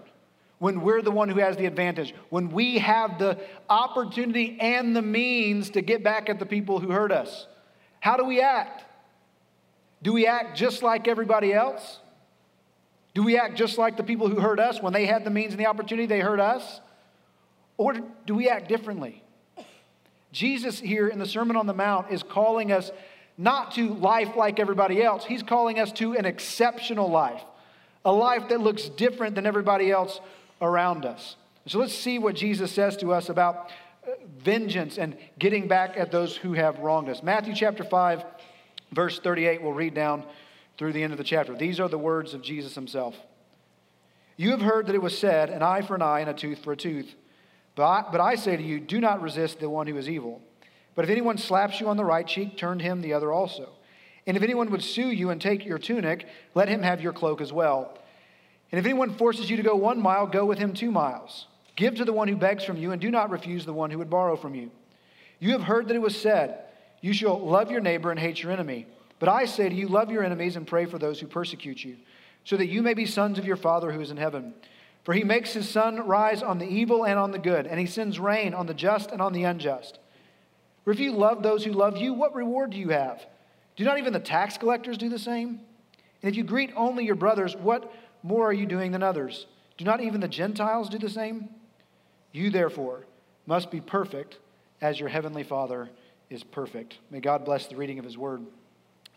When 0.58 0.80
we're 0.80 1.02
the 1.02 1.10
one 1.10 1.28
who 1.28 1.38
has 1.38 1.56
the 1.56 1.66
advantage, 1.66 2.14
when 2.30 2.50
we 2.50 2.78
have 2.78 3.18
the 3.18 3.38
opportunity 3.68 4.56
and 4.58 4.96
the 4.96 5.02
means 5.02 5.70
to 5.70 5.82
get 5.82 6.02
back 6.02 6.30
at 6.30 6.38
the 6.38 6.46
people 6.46 6.80
who 6.80 6.90
hurt 6.90 7.12
us. 7.12 7.46
How 8.00 8.16
do 8.16 8.24
we 8.24 8.40
act? 8.40 8.84
Do 10.02 10.12
we 10.12 10.26
act 10.26 10.56
just 10.56 10.82
like 10.82 11.08
everybody 11.08 11.52
else? 11.52 11.98
Do 13.14 13.22
we 13.22 13.38
act 13.38 13.56
just 13.56 13.78
like 13.78 13.96
the 13.96 14.02
people 14.02 14.28
who 14.28 14.40
hurt 14.40 14.60
us 14.60 14.80
when 14.80 14.92
they 14.92 15.06
had 15.06 15.24
the 15.24 15.30
means 15.30 15.52
and 15.52 15.60
the 15.60 15.66
opportunity, 15.66 16.06
they 16.06 16.20
hurt 16.20 16.40
us? 16.40 16.80
Or 17.76 17.94
do 18.26 18.34
we 18.34 18.48
act 18.48 18.68
differently? 18.68 19.22
Jesus 20.32 20.78
here 20.78 21.08
in 21.08 21.18
the 21.18 21.26
Sermon 21.26 21.56
on 21.56 21.66
the 21.66 21.74
Mount 21.74 22.10
is 22.10 22.22
calling 22.22 22.72
us 22.72 22.90
not 23.38 23.72
to 23.72 23.94
life 23.94 24.36
like 24.36 24.60
everybody 24.60 25.02
else. 25.02 25.24
He's 25.24 25.42
calling 25.42 25.78
us 25.78 25.92
to 25.92 26.14
an 26.14 26.24
exceptional 26.24 27.10
life, 27.10 27.42
a 28.04 28.12
life 28.12 28.48
that 28.48 28.60
looks 28.60 28.88
different 28.88 29.34
than 29.34 29.46
everybody 29.46 29.90
else 29.90 30.20
around 30.60 31.04
us. 31.04 31.36
So 31.66 31.78
let's 31.78 31.94
see 31.94 32.18
what 32.18 32.36
Jesus 32.36 32.70
says 32.70 32.96
to 32.98 33.12
us 33.12 33.28
about 33.28 33.70
uh, 34.06 34.12
vengeance 34.38 34.98
and 34.98 35.16
getting 35.38 35.66
back 35.66 35.96
at 35.96 36.12
those 36.12 36.36
who 36.36 36.52
have 36.52 36.78
wronged 36.78 37.08
us. 37.08 37.22
Matthew 37.22 37.54
chapter 37.54 37.82
5, 37.82 38.24
verse 38.92 39.18
38, 39.18 39.62
we'll 39.62 39.72
read 39.72 39.94
down 39.94 40.24
through 40.78 40.92
the 40.92 41.02
end 41.02 41.12
of 41.12 41.18
the 41.18 41.24
chapter. 41.24 41.56
These 41.56 41.80
are 41.80 41.88
the 41.88 41.98
words 41.98 42.34
of 42.34 42.42
Jesus 42.42 42.74
himself. 42.74 43.16
You 44.36 44.50
have 44.50 44.60
heard 44.60 44.86
that 44.86 44.94
it 44.94 45.02
was 45.02 45.16
said, 45.16 45.50
an 45.50 45.62
eye 45.62 45.82
for 45.82 45.94
an 45.94 46.02
eye 46.02 46.20
and 46.20 46.30
a 46.30 46.34
tooth 46.34 46.62
for 46.62 46.72
a 46.72 46.76
tooth. 46.76 47.14
But 47.74 47.84
I, 47.84 48.04
but 48.10 48.20
I 48.20 48.36
say 48.36 48.56
to 48.56 48.62
you, 48.62 48.80
do 48.80 49.00
not 49.00 49.22
resist 49.22 49.60
the 49.60 49.70
one 49.70 49.86
who 49.86 49.96
is 49.96 50.08
evil. 50.08 50.42
But 50.94 51.04
if 51.04 51.10
anyone 51.10 51.38
slaps 51.38 51.80
you 51.80 51.88
on 51.88 51.96
the 51.96 52.04
right 52.04 52.26
cheek, 52.26 52.56
turn 52.56 52.78
him 52.78 53.00
the 53.00 53.12
other 53.12 53.32
also. 53.32 53.70
And 54.26 54.36
if 54.36 54.42
anyone 54.42 54.70
would 54.70 54.82
sue 54.82 55.10
you 55.10 55.30
and 55.30 55.40
take 55.40 55.64
your 55.64 55.78
tunic, 55.78 56.26
let 56.54 56.68
him 56.68 56.82
have 56.82 57.00
your 57.00 57.12
cloak 57.12 57.40
as 57.40 57.52
well. 57.52 57.98
And 58.72 58.78
if 58.78 58.84
anyone 58.84 59.14
forces 59.14 59.48
you 59.48 59.56
to 59.56 59.62
go 59.62 59.76
one 59.76 60.00
mile, 60.00 60.26
go 60.26 60.44
with 60.44 60.58
him 60.58 60.74
two 60.74 60.90
miles. 60.90 61.46
Give 61.76 61.94
to 61.96 62.04
the 62.04 62.12
one 62.12 62.28
who 62.28 62.36
begs 62.36 62.64
from 62.64 62.76
you, 62.76 62.92
and 62.92 63.00
do 63.00 63.10
not 63.10 63.30
refuse 63.30 63.64
the 63.64 63.72
one 63.72 63.90
who 63.90 63.98
would 63.98 64.10
borrow 64.10 64.36
from 64.36 64.54
you. 64.54 64.70
You 65.38 65.52
have 65.52 65.62
heard 65.62 65.88
that 65.88 65.96
it 65.96 66.02
was 66.02 66.20
said, 66.20 66.64
You 67.00 67.12
shall 67.12 67.38
love 67.38 67.70
your 67.70 67.80
neighbor 67.80 68.10
and 68.10 68.18
hate 68.18 68.42
your 68.42 68.52
enemy. 68.52 68.86
But 69.18 69.28
I 69.28 69.44
say 69.46 69.68
to 69.68 69.74
you, 69.74 69.88
love 69.88 70.10
your 70.10 70.24
enemies 70.24 70.56
and 70.56 70.66
pray 70.66 70.86
for 70.86 70.98
those 70.98 71.20
who 71.20 71.26
persecute 71.26 71.84
you, 71.84 71.96
so 72.44 72.56
that 72.56 72.68
you 72.68 72.82
may 72.82 72.94
be 72.94 73.06
sons 73.06 73.38
of 73.38 73.46
your 73.46 73.56
Father 73.56 73.92
who 73.92 74.00
is 74.00 74.10
in 74.10 74.16
heaven. 74.16 74.54
For 75.04 75.14
he 75.14 75.24
makes 75.24 75.52
his 75.52 75.68
sun 75.68 76.06
rise 76.06 76.42
on 76.42 76.58
the 76.58 76.66
evil 76.66 77.04
and 77.04 77.18
on 77.18 77.30
the 77.30 77.38
good, 77.38 77.66
and 77.66 77.78
he 77.78 77.86
sends 77.86 78.18
rain 78.18 78.54
on 78.54 78.66
the 78.66 78.74
just 78.74 79.10
and 79.10 79.22
on 79.22 79.32
the 79.32 79.44
unjust. 79.44 79.98
For 80.84 80.90
if 80.90 80.98
you 80.98 81.12
love 81.12 81.42
those 81.42 81.64
who 81.64 81.72
love 81.72 81.96
you, 81.96 82.12
what 82.12 82.34
reward 82.34 82.70
do 82.70 82.76
you 82.76 82.90
have? 82.90 83.24
Do 83.76 83.84
not 83.84 83.98
even 83.98 84.12
the 84.12 84.20
tax 84.20 84.58
collectors 84.58 84.98
do 84.98 85.08
the 85.08 85.18
same? 85.18 85.60
And 86.22 86.30
if 86.30 86.36
you 86.36 86.44
greet 86.44 86.72
only 86.76 87.04
your 87.04 87.14
brothers, 87.14 87.54
what 87.54 87.92
more 88.26 88.46
are 88.46 88.52
you 88.52 88.66
doing 88.66 88.90
than 88.90 89.02
others? 89.02 89.46
Do 89.78 89.84
not 89.84 90.00
even 90.00 90.20
the 90.20 90.28
Gentiles 90.28 90.88
do 90.88 90.98
the 90.98 91.08
same? 91.08 91.48
You, 92.32 92.50
therefore, 92.50 93.06
must 93.46 93.70
be 93.70 93.80
perfect 93.80 94.38
as 94.80 94.98
your 94.98 95.08
heavenly 95.08 95.44
Father 95.44 95.88
is 96.28 96.42
perfect. 96.42 96.98
May 97.10 97.20
God 97.20 97.44
bless 97.44 97.68
the 97.68 97.76
reading 97.76 98.00
of 98.00 98.04
his 98.04 98.18
word. 98.18 98.44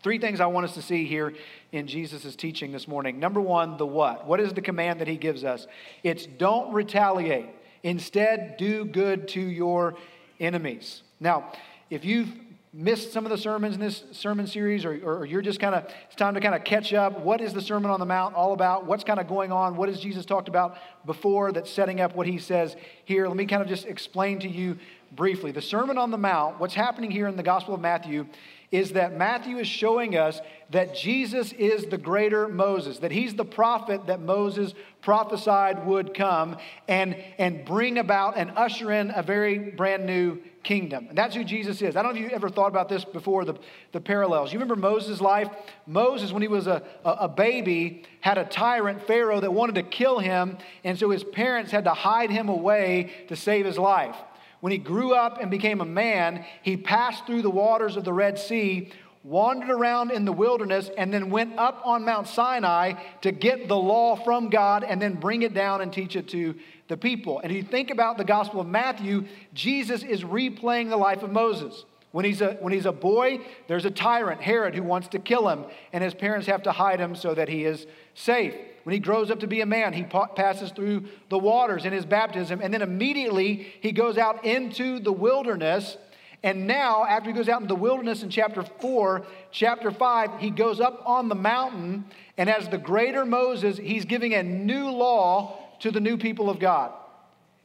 Three 0.02 0.18
things 0.18 0.40
I 0.40 0.46
want 0.46 0.64
us 0.64 0.74
to 0.74 0.82
see 0.82 1.06
here 1.06 1.34
in 1.72 1.88
Jesus' 1.88 2.36
teaching 2.36 2.70
this 2.70 2.86
morning. 2.86 3.18
Number 3.18 3.40
one, 3.40 3.76
the 3.76 3.86
what. 3.86 4.26
What 4.26 4.38
is 4.38 4.52
the 4.52 4.62
command 4.62 5.00
that 5.00 5.08
he 5.08 5.16
gives 5.16 5.42
us? 5.42 5.66
It's 6.04 6.24
don't 6.24 6.72
retaliate. 6.72 7.48
Instead, 7.82 8.56
do 8.58 8.84
good 8.84 9.26
to 9.28 9.40
your 9.40 9.96
enemies. 10.38 11.02
Now, 11.18 11.52
if 11.90 12.04
you've 12.04 12.32
missed 12.72 13.12
some 13.12 13.26
of 13.26 13.30
the 13.30 13.38
sermons 13.38 13.74
in 13.74 13.80
this 13.80 14.04
sermon 14.12 14.46
series, 14.46 14.84
or, 14.84 14.92
or 15.02 15.26
you're 15.26 15.42
just 15.42 15.58
kind 15.58 15.74
of, 15.74 15.84
it's 16.06 16.14
time 16.14 16.34
to 16.34 16.40
kind 16.40 16.54
of 16.54 16.62
catch 16.62 16.92
up. 16.92 17.20
What 17.20 17.40
is 17.40 17.52
the 17.52 17.60
Sermon 17.60 17.90
on 17.90 17.98
the 17.98 18.06
Mount 18.06 18.36
all 18.36 18.52
about? 18.52 18.86
What's 18.86 19.02
kind 19.02 19.18
of 19.18 19.26
going 19.26 19.50
on? 19.50 19.76
What 19.76 19.88
has 19.88 19.98
Jesus 19.98 20.24
talked 20.24 20.48
about 20.48 20.76
before 21.04 21.50
that's 21.50 21.70
setting 21.70 22.00
up 22.00 22.14
what 22.14 22.28
he 22.28 22.38
says 22.38 22.76
here? 23.04 23.26
Let 23.26 23.36
me 23.36 23.46
kind 23.46 23.60
of 23.60 23.68
just 23.68 23.86
explain 23.86 24.38
to 24.40 24.48
you 24.48 24.78
briefly. 25.12 25.52
The 25.52 25.62
Sermon 25.62 25.98
on 25.98 26.10
the 26.10 26.18
Mount, 26.18 26.60
what's 26.60 26.74
happening 26.74 27.10
here 27.10 27.26
in 27.26 27.36
the 27.36 27.42
Gospel 27.42 27.74
of 27.74 27.80
Matthew 27.80 28.26
is 28.70 28.92
that 28.92 29.16
Matthew 29.16 29.58
is 29.58 29.66
showing 29.66 30.16
us 30.16 30.40
that 30.70 30.94
Jesus 30.94 31.52
is 31.52 31.86
the 31.86 31.98
greater 31.98 32.46
Moses, 32.46 32.98
that 32.98 33.10
he's 33.10 33.34
the 33.34 33.44
prophet 33.44 34.06
that 34.06 34.20
Moses 34.20 34.74
prophesied 35.02 35.84
would 35.86 36.14
come 36.14 36.56
and, 36.86 37.16
and 37.38 37.64
bring 37.64 37.98
about 37.98 38.36
and 38.36 38.52
usher 38.56 38.92
in 38.92 39.10
a 39.14 39.24
very 39.24 39.58
brand 39.58 40.06
new 40.06 40.38
kingdom. 40.62 41.06
And 41.08 41.18
that's 41.18 41.34
who 41.34 41.42
Jesus 41.42 41.82
is. 41.82 41.96
I 41.96 42.02
don't 42.02 42.14
know 42.14 42.20
if 42.20 42.30
you 42.30 42.36
ever 42.36 42.48
thought 42.48 42.68
about 42.68 42.88
this 42.88 43.04
before, 43.04 43.44
the, 43.44 43.54
the 43.90 44.00
parallels. 44.00 44.52
You 44.52 44.60
remember 44.60 44.76
Moses' 44.76 45.20
life? 45.20 45.48
Moses, 45.86 46.32
when 46.32 46.42
he 46.42 46.48
was 46.48 46.68
a, 46.68 46.82
a, 47.04 47.10
a 47.10 47.28
baby, 47.28 48.04
had 48.20 48.38
a 48.38 48.44
tyrant, 48.44 49.04
Pharaoh, 49.06 49.40
that 49.40 49.52
wanted 49.52 49.74
to 49.76 49.82
kill 49.82 50.20
him, 50.20 50.58
and 50.84 50.96
so 50.96 51.10
his 51.10 51.24
parents 51.24 51.72
had 51.72 51.84
to 51.84 51.94
hide 51.94 52.30
him 52.30 52.48
away 52.48 53.10
to 53.28 53.34
save 53.34 53.66
his 53.66 53.78
life. 53.78 54.14
When 54.60 54.72
he 54.72 54.78
grew 54.78 55.14
up 55.14 55.38
and 55.40 55.50
became 55.50 55.80
a 55.80 55.86
man, 55.86 56.44
he 56.62 56.76
passed 56.76 57.26
through 57.26 57.42
the 57.42 57.50
waters 57.50 57.96
of 57.96 58.04
the 58.04 58.12
Red 58.12 58.38
Sea, 58.38 58.90
wandered 59.22 59.70
around 59.70 60.10
in 60.10 60.24
the 60.24 60.32
wilderness, 60.32 60.90
and 60.96 61.12
then 61.12 61.30
went 61.30 61.58
up 61.58 61.82
on 61.84 62.04
Mount 62.04 62.26
Sinai 62.26 62.94
to 63.22 63.32
get 63.32 63.68
the 63.68 63.76
law 63.76 64.16
from 64.16 64.50
God 64.50 64.84
and 64.84 65.00
then 65.00 65.14
bring 65.14 65.42
it 65.42 65.54
down 65.54 65.80
and 65.80 65.92
teach 65.92 66.16
it 66.16 66.28
to 66.28 66.54
the 66.88 66.96
people. 66.96 67.40
And 67.40 67.50
if 67.50 67.56
you 67.56 67.62
think 67.62 67.90
about 67.90 68.18
the 68.18 68.24
Gospel 68.24 68.60
of 68.60 68.66
Matthew, 68.66 69.26
Jesus 69.54 70.02
is 70.02 70.24
replaying 70.24 70.90
the 70.90 70.96
life 70.96 71.22
of 71.22 71.30
Moses. 71.30 71.84
When 72.12 72.24
he's, 72.24 72.40
a, 72.40 72.54
when 72.54 72.72
he's 72.72 72.86
a 72.86 72.92
boy, 72.92 73.40
there's 73.68 73.84
a 73.84 73.90
tyrant, 73.90 74.40
Herod, 74.40 74.74
who 74.74 74.82
wants 74.82 75.08
to 75.08 75.20
kill 75.20 75.48
him, 75.48 75.64
and 75.92 76.02
his 76.02 76.12
parents 76.12 76.48
have 76.48 76.64
to 76.64 76.72
hide 76.72 76.98
him 76.98 77.14
so 77.14 77.34
that 77.34 77.48
he 77.48 77.64
is 77.64 77.86
safe. 78.14 78.54
When 78.82 78.94
he 78.94 78.98
grows 78.98 79.30
up 79.30 79.40
to 79.40 79.46
be 79.46 79.60
a 79.60 79.66
man, 79.66 79.92
he 79.92 80.02
passes 80.02 80.72
through 80.72 81.04
the 81.28 81.38
waters 81.38 81.84
in 81.84 81.92
his 81.92 82.04
baptism, 82.04 82.60
and 82.62 82.74
then 82.74 82.82
immediately 82.82 83.74
he 83.80 83.92
goes 83.92 84.18
out 84.18 84.44
into 84.44 84.98
the 84.98 85.12
wilderness. 85.12 85.96
And 86.42 86.66
now, 86.66 87.04
after 87.04 87.30
he 87.30 87.36
goes 87.36 87.48
out 87.48 87.60
into 87.60 87.74
the 87.74 87.80
wilderness 87.80 88.24
in 88.24 88.30
chapter 88.30 88.64
4, 88.64 89.22
chapter 89.52 89.92
5, 89.92 90.40
he 90.40 90.50
goes 90.50 90.80
up 90.80 91.02
on 91.06 91.28
the 91.28 91.34
mountain, 91.36 92.06
and 92.36 92.50
as 92.50 92.68
the 92.68 92.78
greater 92.78 93.24
Moses, 93.24 93.76
he's 93.76 94.04
giving 94.04 94.34
a 94.34 94.42
new 94.42 94.90
law 94.90 95.58
to 95.80 95.92
the 95.92 96.00
new 96.00 96.16
people 96.16 96.50
of 96.50 96.58
God. 96.58 96.92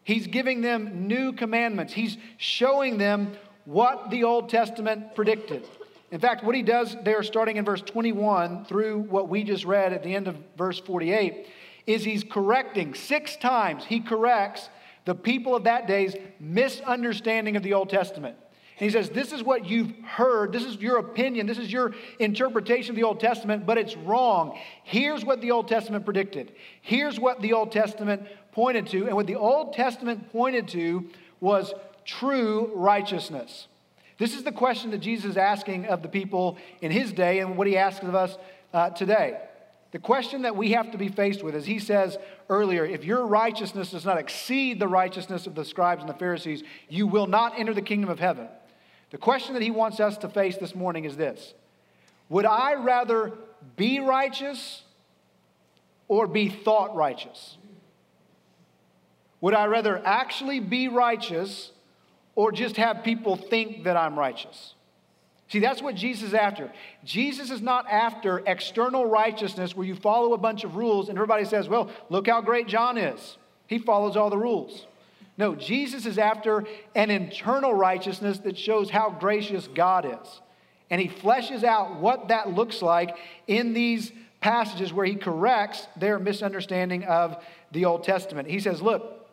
He's 0.04 0.28
giving 0.28 0.62
them 0.62 1.08
new 1.08 1.34
commandments. 1.34 1.92
He's 1.92 2.18
showing 2.38 3.00
them 3.00 3.36
what 3.66 4.10
the 4.10 4.24
Old 4.24 4.50
Testament 4.50 5.16
predicted. 5.16 5.68
In 6.12 6.20
fact, 6.20 6.44
what 6.44 6.56
he 6.56 6.62
does 6.62 6.96
there, 7.04 7.24
starting 7.24 7.58
in 7.58 7.66
verse 7.66 7.82
21 7.82 8.66
through 8.66 9.00
what 9.00 9.28
we 9.28 9.44
just 9.44 9.66
read 9.66 9.92
at 9.92 10.04
the 10.04 10.16
end 10.16 10.28
of 10.28 10.38
verse 10.58 10.80
48, 10.80 11.48
is 11.88 12.04
he's 12.04 12.24
correcting 12.24 12.94
six 12.94 13.36
times, 13.36 13.84
he 13.86 14.00
corrects 14.00 14.70
the 15.06 15.16
people 15.16 15.56
of 15.56 15.66
that 15.66 15.88
day's 15.88 16.16
misunderstanding 16.40 17.56
of 17.56 17.64
the 17.64 17.74
Old 17.74 17.90
Testament. 17.90 18.36
And 18.78 18.90
he 18.90 18.92
says, 18.92 19.10
This 19.10 19.32
is 19.32 19.42
what 19.44 19.66
you've 19.66 19.94
heard. 20.04 20.52
This 20.52 20.64
is 20.64 20.78
your 20.78 20.98
opinion. 20.98 21.48
This 21.48 21.58
is 21.58 21.72
your 21.72 21.94
interpretation 22.20 22.92
of 22.92 22.96
the 22.96 23.04
Old 23.04 23.20
Testament, 23.20 23.66
but 23.66 23.78
it's 23.78 23.96
wrong. 23.96 24.58
Here's 24.84 25.24
what 25.24 25.42
the 25.42 25.52
Old 25.52 25.68
Testament 25.68 26.04
predicted. 26.04 26.54
Here's 26.82 27.20
what 27.20 27.42
the 27.42 27.54
Old 27.54 27.72
Testament 27.72 28.24
pointed 28.52 28.88
to. 28.88 29.06
And 29.06 29.16
what 29.16 29.28
the 29.28 29.36
Old 29.36 29.74
Testament 29.74 30.32
pointed 30.32 30.68
to 30.70 31.10
was 31.40 31.74
true 32.06 32.72
righteousness. 32.76 33.68
This 34.18 34.34
is 34.34 34.44
the 34.44 34.52
question 34.52 34.92
that 34.92 35.00
Jesus 35.00 35.32
is 35.32 35.38
asking 35.38 35.88
of 35.88 36.02
the 36.02 36.08
people 36.08 36.58
in 36.82 36.92
his 36.92 37.12
day 37.12 37.40
and 37.40 37.58
what 37.58 37.68
he 37.68 37.78
asks 37.78 38.06
of 38.06 38.16
us 38.16 38.38
uh, 38.74 38.92
today. 38.92 39.40
The 39.92 40.00
question 40.00 40.42
that 40.44 40.56
we 40.56 40.72
have 40.72 40.92
to 40.92 40.98
be 40.98 41.08
faced 41.08 41.44
with, 41.44 41.56
is 41.56 41.66
he 41.66 41.80
says 41.80 42.18
earlier, 42.50 42.86
if 42.86 43.04
your 43.04 43.26
righteousness 43.26 43.92
does 43.92 44.06
not 44.06 44.18
exceed 44.18 44.80
the 44.80 44.88
righteousness 44.88 45.48
of 45.48 45.56
the 45.56 45.66
scribes 45.66 46.02
and 46.02 46.10
the 46.10 46.18
Pharisees, 46.18 46.64
you 46.90 47.08
will 47.08 47.28
not 47.28 47.58
enter 47.58 47.74
the 47.74 47.82
kingdom 47.82 48.10
of 48.10 48.20
heaven. 48.20 48.48
The 49.12 49.18
question 49.18 49.54
that 49.54 49.62
he 49.62 49.72
wants 49.72 50.00
us 50.00 50.18
to 50.20 50.30
face 50.30 50.58
this 50.58 50.76
morning 50.76 51.06
is 51.06 51.16
this 51.16 51.54
Would 52.30 52.46
I 52.46 52.74
rather 52.74 53.34
be 53.76 54.00
righteous 54.00 54.84
or 56.08 56.28
be 56.28 56.50
thought 56.50 56.96
righteous? 56.96 57.58
Would 59.42 59.54
I 59.54 59.66
rather 59.68 60.02
actually 60.06 60.60
be 60.60 60.88
righteous 60.88 61.72
or 62.36 62.52
just 62.52 62.78
have 62.78 63.04
people 63.04 63.36
think 63.36 63.86
that 63.86 63.98
I'm 63.98 64.20
righteous. 64.20 64.76
See, 65.48 65.60
that's 65.60 65.82
what 65.82 65.96
Jesus 65.96 66.30
is 66.30 66.34
after. 66.34 66.72
Jesus 67.04 67.52
is 67.52 67.62
not 67.62 67.90
after 67.90 68.42
external 68.48 69.06
righteousness 69.06 69.76
where 69.76 69.86
you 69.86 69.96
follow 69.96 70.34
a 70.34 70.38
bunch 70.38 70.64
of 70.64 70.76
rules 70.76 71.08
and 71.08 71.18
everybody 71.18 71.46
says, 71.46 71.70
well, 71.70 71.90
look 72.10 72.28
how 72.28 72.42
great 72.42 72.68
John 72.68 72.98
is. 72.98 73.38
He 73.68 73.78
follows 73.78 74.18
all 74.18 74.30
the 74.30 74.38
rules. 74.38 74.86
No, 75.38 75.54
Jesus 75.54 76.06
is 76.06 76.18
after 76.18 76.66
an 76.96 77.12
internal 77.12 77.74
righteousness 77.74 78.40
that 78.40 78.58
shows 78.58 78.90
how 78.90 79.10
gracious 79.10 79.68
God 79.68 80.06
is. 80.06 80.42
And 80.90 81.02
he 81.02 81.10
fleshes 81.10 81.64
out 81.64 82.00
what 82.00 82.30
that 82.30 82.50
looks 82.50 82.82
like 82.82 83.18
in 83.48 83.74
these 83.74 84.12
passages 84.40 84.94
where 84.94 85.06
he 85.06 85.16
corrects 85.16 85.88
their 85.98 86.20
misunderstanding 86.20 87.04
of 87.04 87.44
the 87.72 87.86
Old 87.86 88.04
Testament. 88.04 88.50
He 88.50 88.60
says, 88.60 88.82
look, 88.82 89.28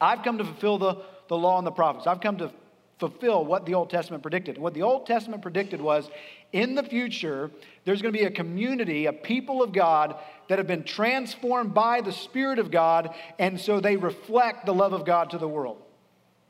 I've 0.00 0.22
come 0.22 0.38
to 0.38 0.44
fulfill 0.44 0.78
the, 0.78 0.96
the 1.30 1.38
law 1.38 1.58
and 1.58 1.66
the 1.66 1.70
prophets. 1.70 2.08
I've 2.08 2.20
come 2.20 2.38
to 2.38 2.50
fulfill 2.98 3.44
what 3.44 3.64
the 3.64 3.74
Old 3.74 3.88
Testament 3.88 4.20
predicted. 4.20 4.58
What 4.58 4.74
the 4.74 4.82
Old 4.82 5.06
Testament 5.06 5.42
predicted 5.42 5.80
was 5.80 6.10
in 6.52 6.74
the 6.74 6.82
future, 6.82 7.52
there's 7.84 8.02
going 8.02 8.12
to 8.12 8.18
be 8.18 8.24
a 8.24 8.32
community, 8.32 9.06
a 9.06 9.12
people 9.12 9.62
of 9.62 9.72
God 9.72 10.16
that 10.48 10.58
have 10.58 10.66
been 10.66 10.82
transformed 10.82 11.72
by 11.72 12.00
the 12.00 12.10
Spirit 12.10 12.58
of 12.58 12.72
God, 12.72 13.14
and 13.38 13.60
so 13.60 13.78
they 13.78 13.96
reflect 13.96 14.66
the 14.66 14.74
love 14.74 14.92
of 14.92 15.06
God 15.06 15.30
to 15.30 15.38
the 15.38 15.46
world. 15.46 15.80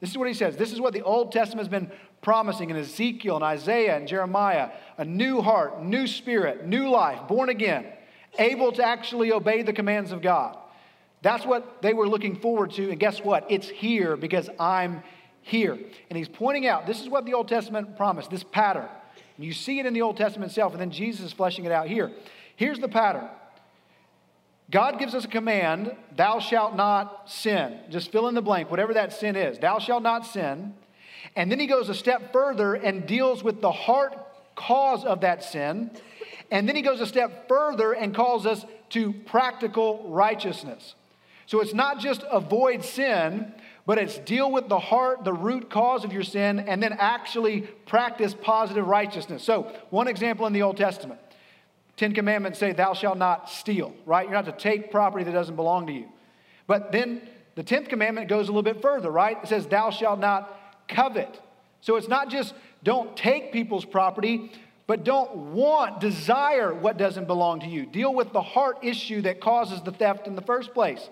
This 0.01 0.11
is 0.11 0.17
what 0.17 0.29
he 0.29 0.35
says. 0.35 0.57
This 0.57 0.73
is 0.73 0.81
what 0.81 0.95
the 0.95 1.03
Old 1.03 1.31
Testament 1.31 1.69
has 1.69 1.69
been 1.69 1.93
promising 2.23 2.71
in 2.71 2.77
Ezekiel 2.77 3.37
and 3.37 3.45
Isaiah 3.45 3.99
and 3.99 4.09
Jeremiah 4.09 4.71
a 4.97 5.05
new 5.05 5.43
heart, 5.43 5.85
new 5.85 6.07
spirit, 6.07 6.67
new 6.67 6.89
life, 6.89 7.29
born 7.29 7.51
again, 7.51 7.85
able 8.39 8.73
to 8.73 8.83
actually 8.83 9.31
obey 9.31 9.61
the 9.61 9.75
commands 9.75 10.11
of 10.11 10.23
God. 10.23 10.57
That's 11.23 11.45
what 11.45 11.83
they 11.83 11.93
were 11.93 12.09
looking 12.09 12.37
forward 12.37 12.73
to. 12.73 12.91
And 12.91 12.99
guess 12.99 13.21
what? 13.21 13.47
It's 13.51 13.69
here 13.69 14.17
because 14.17 14.49
I'm 14.59 15.03
here. 15.43 15.79
And 16.09 16.17
he's 16.17 16.29
pointing 16.29 16.67
out 16.67 16.87
this 16.87 17.01
is 17.01 17.09
what 17.09 17.25
the 17.25 17.35
Old 17.35 17.49
Testament 17.49 17.97
promised, 17.97 18.31
this 18.31 18.45
pattern. 18.45 18.89
And 19.37 19.45
you 19.45 19.53
see 19.53 19.79
it 19.79 19.87
in 19.87 19.95
the 19.95 20.03
Old 20.03 20.17
Testament 20.17 20.51
itself, 20.51 20.73
and 20.73 20.81
then 20.81 20.91
Jesus 20.91 21.27
is 21.27 21.33
fleshing 21.33 21.65
it 21.65 21.73
out 21.73 21.89
here. 21.89 22.11
Here's 22.57 22.79
the 22.79 22.89
pattern 22.89 23.29
God 24.71 24.99
gives 24.99 25.15
us 25.15 25.25
a 25.25 25.29
command, 25.29 25.97
thou 26.17 26.39
shalt 26.39 26.77
not 26.77 27.31
sin. 27.31 27.79
Just 27.91 28.13
fill 28.13 28.29
in 28.29 28.35
the 28.35 28.43
blank, 28.43 28.71
whatever 28.71 28.95
that 28.95 29.13
sin 29.13 29.37
is. 29.37 29.59
Thou 29.59 29.79
shalt 29.79 30.03
not 30.03 30.27
sin. 30.27 30.75
And 31.37 31.51
then 31.51 31.59
he 31.59 31.67
goes 31.67 31.89
a 31.89 31.95
step 31.95 32.33
further 32.33 32.75
and 32.75 33.07
deals 33.07 33.43
with 33.43 33.61
the 33.61 33.73
heart 33.73 34.17
cause 34.55 35.05
of 35.05 35.23
that 35.23 35.43
sin. 35.43 35.91
And 36.51 36.69
then 36.69 36.77
he 36.77 36.83
goes 36.83 37.01
a 37.01 37.07
step 37.07 37.49
further 37.49 37.93
and 37.93 38.15
calls 38.15 38.47
us 38.47 38.65
to 38.91 39.13
practical 39.13 40.09
righteousness. 40.09 40.95
So 41.51 41.61
it's 41.61 41.75
not 41.75 41.99
just 41.99 42.23
avoid 42.31 42.85
sin, 42.85 43.53
but 43.85 43.99
it's 43.99 44.19
deal 44.19 44.53
with 44.53 44.69
the 44.69 44.79
heart, 44.79 45.25
the 45.25 45.33
root 45.33 45.69
cause 45.69 46.05
of 46.05 46.13
your 46.13 46.23
sin, 46.23 46.61
and 46.61 46.81
then 46.81 46.93
actually 46.93 47.63
practice 47.87 48.37
positive 48.41 48.87
righteousness. 48.87 49.43
So, 49.43 49.63
one 49.91 50.07
example 50.07 50.47
in 50.47 50.53
the 50.53 50.63
Old 50.63 50.77
Testament 50.77 51.19
Ten 51.97 52.15
Commandments 52.15 52.61
say, 52.61 52.71
Thou 52.71 52.95
shalt 52.95 53.19
not 53.19 53.51
steal, 53.51 53.93
right? 54.07 54.27
You're 54.27 54.35
not 54.35 54.45
to 54.45 54.53
take 54.53 54.93
property 54.93 55.25
that 55.25 55.33
doesn't 55.33 55.57
belong 55.57 55.89
to 55.89 55.93
you. 55.93 56.05
But 56.69 56.93
then 56.93 57.21
the 57.57 57.65
tenth 57.65 57.89
commandment 57.89 58.29
goes 58.29 58.47
a 58.47 58.53
little 58.53 58.63
bit 58.63 58.81
further, 58.81 59.11
right? 59.11 59.37
It 59.43 59.49
says, 59.49 59.67
Thou 59.67 59.91
shalt 59.91 60.21
not 60.21 60.57
covet. 60.87 61.41
So 61.81 61.97
it's 61.97 62.07
not 62.07 62.31
just 62.31 62.55
don't 62.85 63.17
take 63.17 63.53
people's 63.53 63.85
property, 63.85 64.53
but 64.87 65.03
don't 65.03 65.35
want, 65.53 65.99
desire 65.99 66.73
what 66.73 66.97
doesn't 66.97 67.27
belong 67.27 67.59
to 67.59 67.67
you. 67.67 67.87
Deal 67.87 68.15
with 68.15 68.33
the 68.33 68.41
heart 68.41 68.79
issue 68.83 69.23
that 69.23 69.41
causes 69.41 69.83
the 69.83 69.91
theft 69.91 70.29
in 70.29 70.37
the 70.37 70.43
first 70.43 70.75
place. 70.75 71.11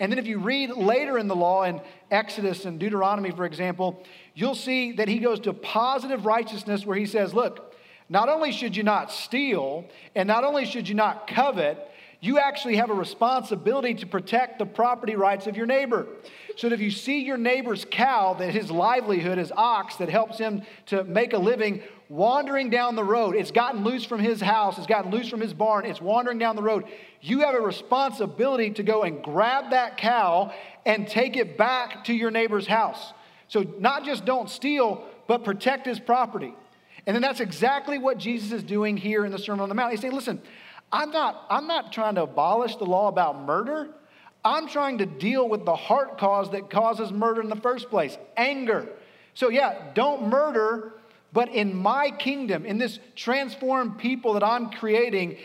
And 0.00 0.12
then 0.12 0.18
if 0.18 0.26
you 0.26 0.38
read 0.38 0.70
later 0.70 1.18
in 1.18 1.26
the 1.26 1.36
law, 1.36 1.64
in 1.64 1.80
Exodus 2.10 2.64
and 2.64 2.78
Deuteronomy, 2.78 3.32
for 3.32 3.44
example, 3.44 4.04
you'll 4.34 4.54
see 4.54 4.92
that 4.92 5.08
he 5.08 5.18
goes 5.18 5.40
to 5.40 5.52
positive 5.52 6.24
righteousness 6.24 6.86
where 6.86 6.96
he 6.96 7.06
says, 7.06 7.34
look, 7.34 7.74
not 8.08 8.28
only 8.28 8.52
should 8.52 8.76
you 8.76 8.84
not 8.84 9.12
steal, 9.12 9.84
and 10.14 10.26
not 10.26 10.44
only 10.44 10.64
should 10.64 10.88
you 10.88 10.94
not 10.94 11.26
covet, 11.26 11.90
you 12.20 12.38
actually 12.38 12.76
have 12.76 12.90
a 12.90 12.94
responsibility 12.94 13.94
to 13.94 14.06
protect 14.06 14.58
the 14.58 14.66
property 14.66 15.14
rights 15.14 15.46
of 15.46 15.56
your 15.56 15.66
neighbor. 15.66 16.06
So 16.56 16.68
if 16.68 16.80
you 16.80 16.90
see 16.90 17.20
your 17.20 17.36
neighbor's 17.36 17.86
cow, 17.88 18.34
that 18.34 18.50
his 18.50 18.70
livelihood, 18.70 19.38
his 19.38 19.52
ox 19.54 19.96
that 19.96 20.08
helps 20.08 20.38
him 20.38 20.62
to 20.86 21.04
make 21.04 21.32
a 21.32 21.38
living, 21.38 21.82
wandering 22.08 22.70
down 22.70 22.96
the 22.96 23.04
road, 23.04 23.34
it's 23.34 23.50
gotten 23.50 23.84
loose 23.84 24.04
from 24.04 24.20
his 24.20 24.40
house, 24.40 24.78
it's 24.78 24.86
gotten 24.86 25.10
loose 25.10 25.28
from 25.28 25.40
his 25.40 25.52
barn, 25.52 25.84
it's 25.84 26.00
wandering 26.00 26.38
down 26.38 26.56
the 26.56 26.62
road. 26.62 26.84
You 27.20 27.40
have 27.40 27.54
a 27.54 27.60
responsibility 27.60 28.70
to 28.72 28.82
go 28.82 29.02
and 29.02 29.22
grab 29.22 29.70
that 29.70 29.98
cow 29.98 30.52
and 30.86 31.06
take 31.06 31.36
it 31.36 31.58
back 31.58 32.04
to 32.04 32.14
your 32.14 32.30
neighbor's 32.30 32.66
house. 32.66 33.12
So, 33.48 33.64
not 33.78 34.04
just 34.04 34.24
don't 34.24 34.48
steal, 34.48 35.04
but 35.26 35.44
protect 35.44 35.86
his 35.86 35.98
property. 36.00 36.54
And 37.06 37.14
then 37.14 37.22
that's 37.22 37.40
exactly 37.40 37.98
what 37.98 38.18
Jesus 38.18 38.52
is 38.52 38.62
doing 38.62 38.96
here 38.96 39.24
in 39.24 39.32
the 39.32 39.38
Sermon 39.38 39.62
on 39.62 39.68
the 39.68 39.74
Mount. 39.74 39.92
He's 39.92 40.00
saying, 40.00 40.12
listen, 40.12 40.42
I'm 40.92 41.10
not, 41.10 41.46
I'm 41.48 41.66
not 41.66 41.92
trying 41.92 42.14
to 42.16 42.22
abolish 42.22 42.76
the 42.76 42.84
law 42.84 43.08
about 43.08 43.40
murder. 43.42 43.88
I'm 44.44 44.68
trying 44.68 44.98
to 44.98 45.06
deal 45.06 45.48
with 45.48 45.64
the 45.64 45.74
heart 45.74 46.18
cause 46.18 46.50
that 46.52 46.70
causes 46.70 47.10
murder 47.12 47.40
in 47.40 47.48
the 47.48 47.56
first 47.56 47.90
place 47.90 48.16
anger. 48.36 48.88
So, 49.34 49.48
yeah, 49.48 49.92
don't 49.94 50.28
murder, 50.28 50.94
but 51.32 51.48
in 51.50 51.76
my 51.76 52.10
kingdom, 52.10 52.64
in 52.64 52.78
this 52.78 52.98
transformed 53.14 53.98
people 53.98 54.32
that 54.34 54.42
I'm 54.42 54.70
creating, 54.70 55.36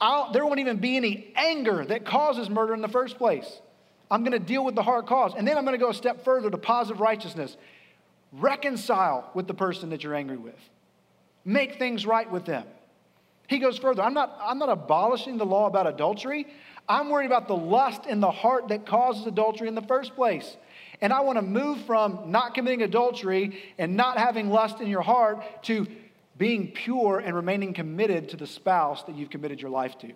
I'll, 0.00 0.32
there 0.32 0.46
won't 0.46 0.60
even 0.60 0.78
be 0.78 0.96
any 0.96 1.32
anger 1.36 1.84
that 1.84 2.04
causes 2.04 2.48
murder 2.48 2.74
in 2.74 2.80
the 2.80 2.88
first 2.88 3.18
place. 3.18 3.60
I'm 4.10 4.22
going 4.22 4.32
to 4.32 4.38
deal 4.38 4.64
with 4.64 4.74
the 4.74 4.82
heart 4.82 5.06
cause. 5.06 5.32
And 5.36 5.46
then 5.46 5.58
I'm 5.58 5.64
going 5.64 5.78
to 5.78 5.84
go 5.84 5.90
a 5.90 5.94
step 5.94 6.24
further 6.24 6.50
to 6.50 6.58
positive 6.58 7.00
righteousness. 7.00 7.56
Reconcile 8.32 9.30
with 9.34 9.46
the 9.46 9.54
person 9.54 9.90
that 9.90 10.04
you're 10.04 10.14
angry 10.14 10.36
with, 10.36 10.58
make 11.44 11.78
things 11.78 12.06
right 12.06 12.30
with 12.30 12.44
them. 12.44 12.66
He 13.48 13.58
goes 13.58 13.78
further. 13.78 14.02
I'm 14.02 14.14
not, 14.14 14.36
I'm 14.42 14.58
not 14.58 14.68
abolishing 14.68 15.38
the 15.38 15.46
law 15.46 15.66
about 15.66 15.86
adultery. 15.86 16.46
I'm 16.88 17.10
worried 17.10 17.26
about 17.26 17.46
the 17.46 17.56
lust 17.56 18.06
in 18.06 18.20
the 18.20 18.30
heart 18.30 18.68
that 18.68 18.86
causes 18.86 19.26
adultery 19.26 19.68
in 19.68 19.74
the 19.74 19.82
first 19.82 20.14
place. 20.16 20.56
And 21.00 21.12
I 21.12 21.20
want 21.20 21.38
to 21.38 21.42
move 21.42 21.80
from 21.82 22.30
not 22.30 22.54
committing 22.54 22.82
adultery 22.82 23.62
and 23.78 23.96
not 23.96 24.18
having 24.18 24.50
lust 24.50 24.80
in 24.80 24.88
your 24.88 25.02
heart 25.02 25.62
to 25.64 25.86
being 26.38 26.72
pure 26.72 27.18
and 27.18 27.34
remaining 27.34 27.72
committed 27.72 28.30
to 28.30 28.36
the 28.36 28.46
spouse 28.46 29.02
that 29.04 29.16
you've 29.16 29.30
committed 29.30 29.60
your 29.60 29.70
life 29.70 29.98
to. 29.98 30.12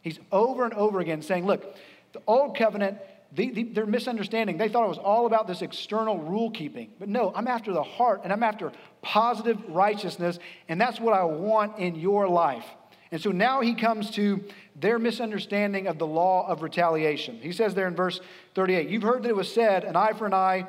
He's 0.00 0.18
over 0.30 0.64
and 0.64 0.74
over 0.74 1.00
again 1.00 1.22
saying, 1.22 1.46
look, 1.46 1.76
the 2.12 2.22
old 2.26 2.56
covenant, 2.56 2.98
the, 3.32 3.50
the, 3.50 3.62
their 3.64 3.86
misunderstanding, 3.86 4.56
they 4.56 4.68
thought 4.68 4.84
it 4.84 4.88
was 4.88 4.98
all 4.98 5.26
about 5.26 5.46
this 5.46 5.60
external 5.60 6.18
rule 6.18 6.50
keeping. 6.50 6.92
But 6.98 7.08
no, 7.08 7.32
I'm 7.34 7.48
after 7.48 7.72
the 7.72 7.82
heart 7.82 8.20
and 8.24 8.32
I'm 8.32 8.42
after 8.42 8.72
positive 9.02 9.58
righteousness, 9.68 10.38
and 10.68 10.80
that's 10.80 11.00
what 11.00 11.14
I 11.14 11.24
want 11.24 11.78
in 11.78 11.96
your 11.96 12.28
life. 12.28 12.64
And 13.10 13.20
so 13.20 13.30
now 13.30 13.60
he 13.60 13.74
comes 13.74 14.10
to 14.12 14.44
their 14.80 14.98
misunderstanding 14.98 15.86
of 15.86 15.98
the 15.98 16.06
law 16.06 16.46
of 16.46 16.62
retaliation. 16.62 17.38
He 17.40 17.52
says 17.52 17.74
there 17.74 17.88
in 17.88 17.96
verse 17.96 18.20
38 18.54 18.88
You've 18.88 19.02
heard 19.02 19.22
that 19.22 19.30
it 19.30 19.36
was 19.36 19.52
said, 19.52 19.84
an 19.84 19.96
eye 19.96 20.12
for 20.12 20.26
an 20.26 20.34
eye 20.34 20.66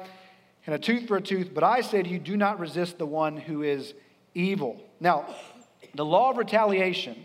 and 0.66 0.76
a 0.76 0.80
tooth 0.80 1.08
for 1.08 1.18
a 1.18 1.22
tooth, 1.22 1.54
but 1.54 1.64
I 1.64 1.82
say 1.82 2.04
to 2.04 2.10
you, 2.10 2.20
do 2.20 2.38
not 2.38 2.60
resist 2.60 2.98
the 2.98 3.06
one 3.06 3.38
who 3.38 3.64
is 3.64 3.94
evil. 4.34 4.82
Now, 5.00 5.26
the 5.96 6.06
law 6.06 6.32
of 6.32 6.38
retaliation 6.38 7.24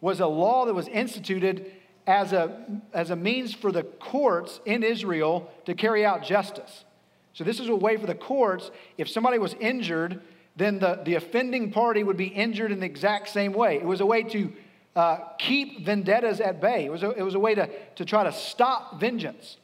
was 0.00 0.20
a 0.20 0.26
law 0.26 0.66
that 0.66 0.74
was 0.74 0.88
instituted 0.88 1.72
as 2.06 2.32
a, 2.32 2.64
as 2.92 3.10
a 3.10 3.16
means 3.16 3.52
for 3.52 3.72
the 3.72 3.82
courts 3.82 4.60
in 4.64 4.82
Israel 4.82 5.50
to 5.66 5.74
carry 5.74 6.06
out 6.06 6.22
justice. 6.22 6.84
So, 7.32 7.44
this 7.44 7.60
is 7.60 7.68
a 7.68 7.74
way 7.74 7.96
for 7.96 8.06
the 8.06 8.14
courts, 8.14 8.70
if 8.96 9.08
somebody 9.08 9.38
was 9.38 9.54
injured, 9.54 10.20
then 10.56 10.78
the, 10.80 11.00
the 11.04 11.14
offending 11.14 11.70
party 11.70 12.02
would 12.02 12.16
be 12.16 12.26
injured 12.26 12.72
in 12.72 12.80
the 12.80 12.86
exact 12.86 13.28
same 13.28 13.52
way. 13.52 13.76
It 13.76 13.84
was 13.84 14.00
a 14.00 14.06
way 14.06 14.24
to 14.24 14.52
uh, 14.96 15.18
keep 15.38 15.84
vendettas 15.84 16.40
at 16.40 16.60
bay, 16.60 16.84
it 16.84 16.90
was 16.90 17.02
a, 17.02 17.10
it 17.10 17.22
was 17.22 17.34
a 17.34 17.38
way 17.38 17.54
to, 17.54 17.68
to 17.96 18.04
try 18.04 18.24
to 18.24 18.32
stop 18.32 18.98
vengeance. 18.98 19.56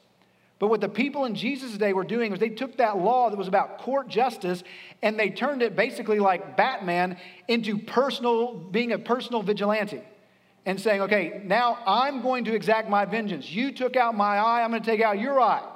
But 0.58 0.68
what 0.68 0.80
the 0.80 0.88
people 0.88 1.24
in 1.24 1.34
Jesus' 1.34 1.76
day 1.76 1.92
were 1.92 2.04
doing 2.04 2.30
was 2.30 2.40
they 2.40 2.48
took 2.48 2.76
that 2.76 2.96
law 2.96 3.28
that 3.28 3.36
was 3.36 3.48
about 3.48 3.78
court 3.78 4.08
justice 4.08 4.62
and 5.02 5.18
they 5.18 5.30
turned 5.30 5.62
it 5.62 5.74
basically 5.74 6.20
like 6.20 6.56
Batman 6.56 7.18
into 7.48 7.76
personal, 7.76 8.54
being 8.54 8.92
a 8.92 8.98
personal 8.98 9.42
vigilante 9.42 10.00
and 10.64 10.80
saying, 10.80 11.02
okay, 11.02 11.42
now 11.44 11.78
I'm 11.86 12.22
going 12.22 12.44
to 12.44 12.54
exact 12.54 12.88
my 12.88 13.04
vengeance. 13.04 13.50
You 13.50 13.72
took 13.72 13.96
out 13.96 14.16
my 14.16 14.38
eye, 14.38 14.62
I'm 14.62 14.70
going 14.70 14.82
to 14.82 14.90
take 14.90 15.02
out 15.02 15.18
your 15.18 15.40
eye. 15.40 15.68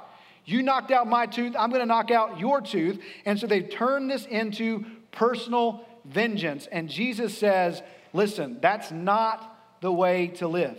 You 0.45 0.63
knocked 0.63 0.89
out 0.91 1.07
my 1.07 1.27
tooth, 1.27 1.55
I'm 1.59 1.69
going 1.69 1.81
to 1.81 1.85
knock 1.85 2.09
out 2.09 2.39
your 2.39 2.61
tooth. 2.61 2.99
And 3.25 3.39
so 3.39 3.45
they 3.45 3.61
turned 3.61 4.09
this 4.09 4.25
into 4.25 4.85
personal 5.11 5.85
vengeance. 6.05 6.67
And 6.71 6.89
Jesus 6.89 7.37
says, 7.37 7.83
listen, 8.13 8.59
that's 8.61 8.91
not 8.91 9.79
the 9.81 9.91
way 9.91 10.27
to 10.27 10.47
live. 10.47 10.77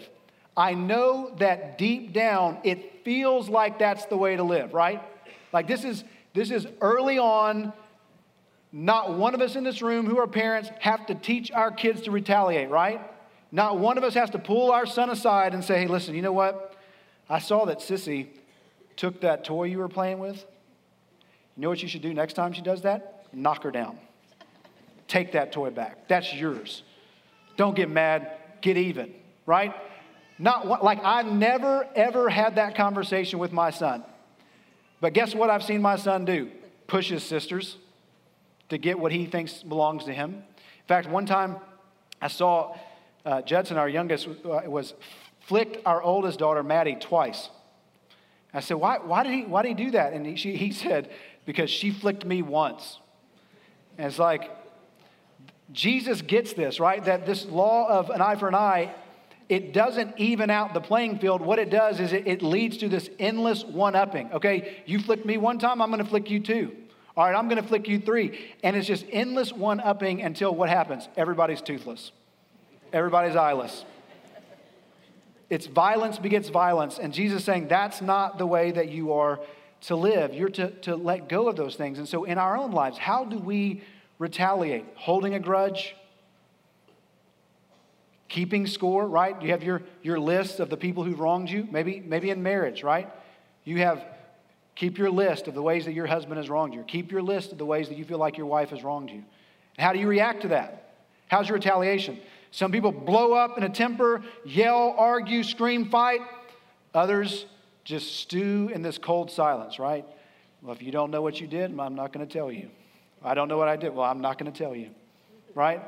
I 0.56 0.74
know 0.74 1.34
that 1.38 1.78
deep 1.78 2.12
down 2.12 2.58
it 2.64 3.04
feels 3.04 3.48
like 3.48 3.78
that's 3.78 4.04
the 4.06 4.16
way 4.16 4.36
to 4.36 4.42
live, 4.42 4.74
right? 4.74 5.02
Like 5.52 5.66
this 5.66 5.84
is 5.84 6.04
this 6.34 6.50
is 6.50 6.66
early 6.80 7.18
on 7.18 7.72
not 8.72 9.14
one 9.14 9.34
of 9.34 9.40
us 9.40 9.56
in 9.56 9.64
this 9.64 9.82
room 9.82 10.06
who 10.06 10.18
are 10.18 10.26
parents 10.26 10.70
have 10.80 11.06
to 11.06 11.14
teach 11.14 11.50
our 11.50 11.70
kids 11.70 12.02
to 12.02 12.10
retaliate, 12.10 12.70
right? 12.70 13.00
Not 13.50 13.78
one 13.78 13.98
of 13.98 14.04
us 14.04 14.14
has 14.14 14.30
to 14.30 14.38
pull 14.38 14.70
our 14.70 14.86
son 14.86 15.10
aside 15.10 15.54
and 15.54 15.64
say, 15.64 15.78
"Hey, 15.80 15.86
listen, 15.86 16.14
you 16.14 16.22
know 16.22 16.32
what? 16.32 16.76
I 17.28 17.38
saw 17.38 17.64
that 17.66 17.78
Sissy 17.78 18.28
took 18.96 19.22
that 19.22 19.44
toy 19.44 19.64
you 19.64 19.78
were 19.78 19.88
playing 19.88 20.18
with. 20.18 20.44
You 21.56 21.62
know 21.62 21.68
what 21.68 21.82
you 21.82 21.88
should 21.88 22.02
do 22.02 22.12
next 22.12 22.34
time 22.34 22.52
she 22.52 22.62
does 22.62 22.82
that? 22.82 23.26
Knock 23.32 23.62
her 23.62 23.70
down. 23.70 23.98
Take 25.08 25.32
that 25.32 25.52
toy 25.52 25.70
back. 25.70 26.06
That's 26.06 26.34
yours. 26.34 26.82
Don't 27.60 27.76
get 27.76 27.90
mad, 27.90 28.38
get 28.62 28.78
even, 28.78 29.12
right? 29.44 29.74
Not 30.38 30.82
like 30.82 30.98
I've 31.04 31.30
never 31.30 31.86
ever 31.94 32.30
had 32.30 32.54
that 32.54 32.74
conversation 32.74 33.38
with 33.38 33.52
my 33.52 33.68
son. 33.68 34.02
But 35.02 35.12
guess 35.12 35.34
what 35.34 35.50
I've 35.50 35.62
seen 35.62 35.82
my 35.82 35.96
son 35.96 36.24
do? 36.24 36.50
Push 36.86 37.10
his 37.10 37.22
sisters 37.22 37.76
to 38.70 38.78
get 38.78 38.98
what 38.98 39.12
he 39.12 39.26
thinks 39.26 39.62
belongs 39.62 40.04
to 40.04 40.14
him. 40.14 40.36
In 40.36 40.86
fact, 40.88 41.10
one 41.10 41.26
time 41.26 41.56
I 42.22 42.28
saw 42.28 42.78
uh, 43.26 43.42
Judson, 43.42 43.76
our 43.76 43.90
youngest, 43.90 44.26
uh, 44.26 44.62
was 44.64 44.94
flicked 45.40 45.84
our 45.84 46.00
oldest 46.00 46.38
daughter, 46.38 46.62
Maddie, 46.62 46.96
twice. 46.98 47.50
I 48.54 48.60
said, 48.60 48.78
why, 48.78 49.00
why, 49.00 49.22
did, 49.22 49.32
he, 49.34 49.42
why 49.42 49.60
did 49.60 49.78
he 49.78 49.84
do 49.84 49.90
that? 49.90 50.14
And 50.14 50.24
he, 50.24 50.36
she, 50.36 50.56
he 50.56 50.72
said, 50.72 51.10
because 51.44 51.68
she 51.68 51.90
flicked 51.90 52.24
me 52.24 52.40
once. 52.40 52.98
And 53.98 54.06
it's 54.06 54.18
like, 54.18 54.50
Jesus 55.72 56.22
gets 56.22 56.52
this, 56.52 56.80
right? 56.80 57.04
That 57.04 57.26
this 57.26 57.46
law 57.46 57.88
of 57.88 58.10
an 58.10 58.20
eye 58.20 58.36
for 58.36 58.48
an 58.48 58.54
eye, 58.54 58.94
it 59.48 59.72
doesn't 59.72 60.18
even 60.18 60.50
out 60.50 60.74
the 60.74 60.80
playing 60.80 61.18
field. 61.18 61.40
What 61.40 61.58
it 61.58 61.70
does 61.70 62.00
is 62.00 62.12
it, 62.12 62.26
it 62.26 62.42
leads 62.42 62.78
to 62.78 62.88
this 62.88 63.10
endless 63.18 63.64
one 63.64 63.94
upping. 63.94 64.32
Okay, 64.32 64.82
you 64.86 65.00
flicked 65.00 65.26
me 65.26 65.36
one 65.36 65.58
time, 65.58 65.82
I'm 65.82 65.90
gonna 65.90 66.04
flick 66.04 66.30
you 66.30 66.40
two. 66.40 66.76
All 67.16 67.24
right, 67.24 67.36
I'm 67.36 67.48
gonna 67.48 67.62
flick 67.62 67.88
you 67.88 67.98
three. 67.98 68.38
And 68.62 68.76
it's 68.76 68.86
just 68.86 69.04
endless 69.10 69.52
one 69.52 69.80
upping 69.80 70.22
until 70.22 70.54
what 70.54 70.68
happens? 70.68 71.08
Everybody's 71.16 71.62
toothless, 71.62 72.12
everybody's 72.92 73.36
eyeless. 73.36 73.84
It's 75.50 75.66
violence 75.66 76.16
begets 76.16 76.48
violence. 76.48 76.98
And 77.00 77.12
Jesus 77.12 77.44
saying 77.44 77.66
that's 77.66 78.00
not 78.00 78.38
the 78.38 78.46
way 78.46 78.70
that 78.70 78.88
you 78.88 79.12
are 79.12 79.40
to 79.82 79.96
live. 79.96 80.32
You're 80.32 80.48
to, 80.50 80.70
to 80.82 80.94
let 80.94 81.28
go 81.28 81.48
of 81.48 81.56
those 81.56 81.74
things. 81.74 81.98
And 81.98 82.08
so 82.08 82.22
in 82.22 82.38
our 82.38 82.56
own 82.56 82.70
lives, 82.70 82.98
how 82.98 83.24
do 83.24 83.36
we 83.36 83.82
retaliate? 84.20 84.84
Holding 84.94 85.34
a 85.34 85.40
grudge? 85.40 85.96
Keeping 88.28 88.68
score, 88.68 89.08
right? 89.08 89.40
You 89.42 89.50
have 89.50 89.64
your, 89.64 89.82
your 90.02 90.20
list 90.20 90.60
of 90.60 90.70
the 90.70 90.76
people 90.76 91.02
who've 91.02 91.18
wronged 91.18 91.50
you. 91.50 91.66
Maybe, 91.72 92.00
maybe 92.06 92.30
in 92.30 92.40
marriage, 92.44 92.84
right? 92.84 93.10
You 93.64 93.78
have 93.78 94.04
keep 94.76 94.98
your 94.98 95.10
list 95.10 95.48
of 95.48 95.54
the 95.54 95.62
ways 95.62 95.86
that 95.86 95.92
your 95.92 96.06
husband 96.06 96.36
has 96.36 96.48
wronged 96.48 96.74
you. 96.74 96.84
Keep 96.84 97.10
your 97.10 97.22
list 97.22 97.50
of 97.50 97.58
the 97.58 97.66
ways 97.66 97.88
that 97.88 97.98
you 97.98 98.04
feel 98.04 98.18
like 98.18 98.36
your 98.36 98.46
wife 98.46 98.70
has 98.70 98.84
wronged 98.84 99.10
you. 99.10 99.24
How 99.78 99.92
do 99.92 99.98
you 99.98 100.06
react 100.06 100.42
to 100.42 100.48
that? 100.48 100.94
How's 101.28 101.48
your 101.48 101.56
retaliation? 101.56 102.20
Some 102.50 102.72
people 102.72 102.92
blow 102.92 103.32
up 103.32 103.58
in 103.58 103.64
a 103.64 103.68
temper, 103.68 104.22
yell, 104.44 104.94
argue, 104.96 105.42
scream, 105.42 105.90
fight. 105.90 106.20
Others 106.94 107.46
just 107.84 108.16
stew 108.16 108.70
in 108.72 108.82
this 108.82 108.98
cold 108.98 109.30
silence, 109.30 109.78
right? 109.78 110.04
Well, 110.62 110.74
if 110.74 110.82
you 110.82 110.92
don't 110.92 111.10
know 111.10 111.22
what 111.22 111.40
you 111.40 111.46
did, 111.46 111.78
I'm 111.78 111.94
not 111.94 112.12
going 112.12 112.26
to 112.26 112.32
tell 112.32 112.52
you. 112.52 112.70
I 113.22 113.34
don't 113.34 113.48
know 113.48 113.58
what 113.58 113.68
I 113.68 113.76
did. 113.76 113.94
Well, 113.94 114.06
I'm 114.06 114.20
not 114.20 114.38
going 114.38 114.50
to 114.50 114.58
tell 114.58 114.74
you, 114.74 114.90
right? 115.54 115.82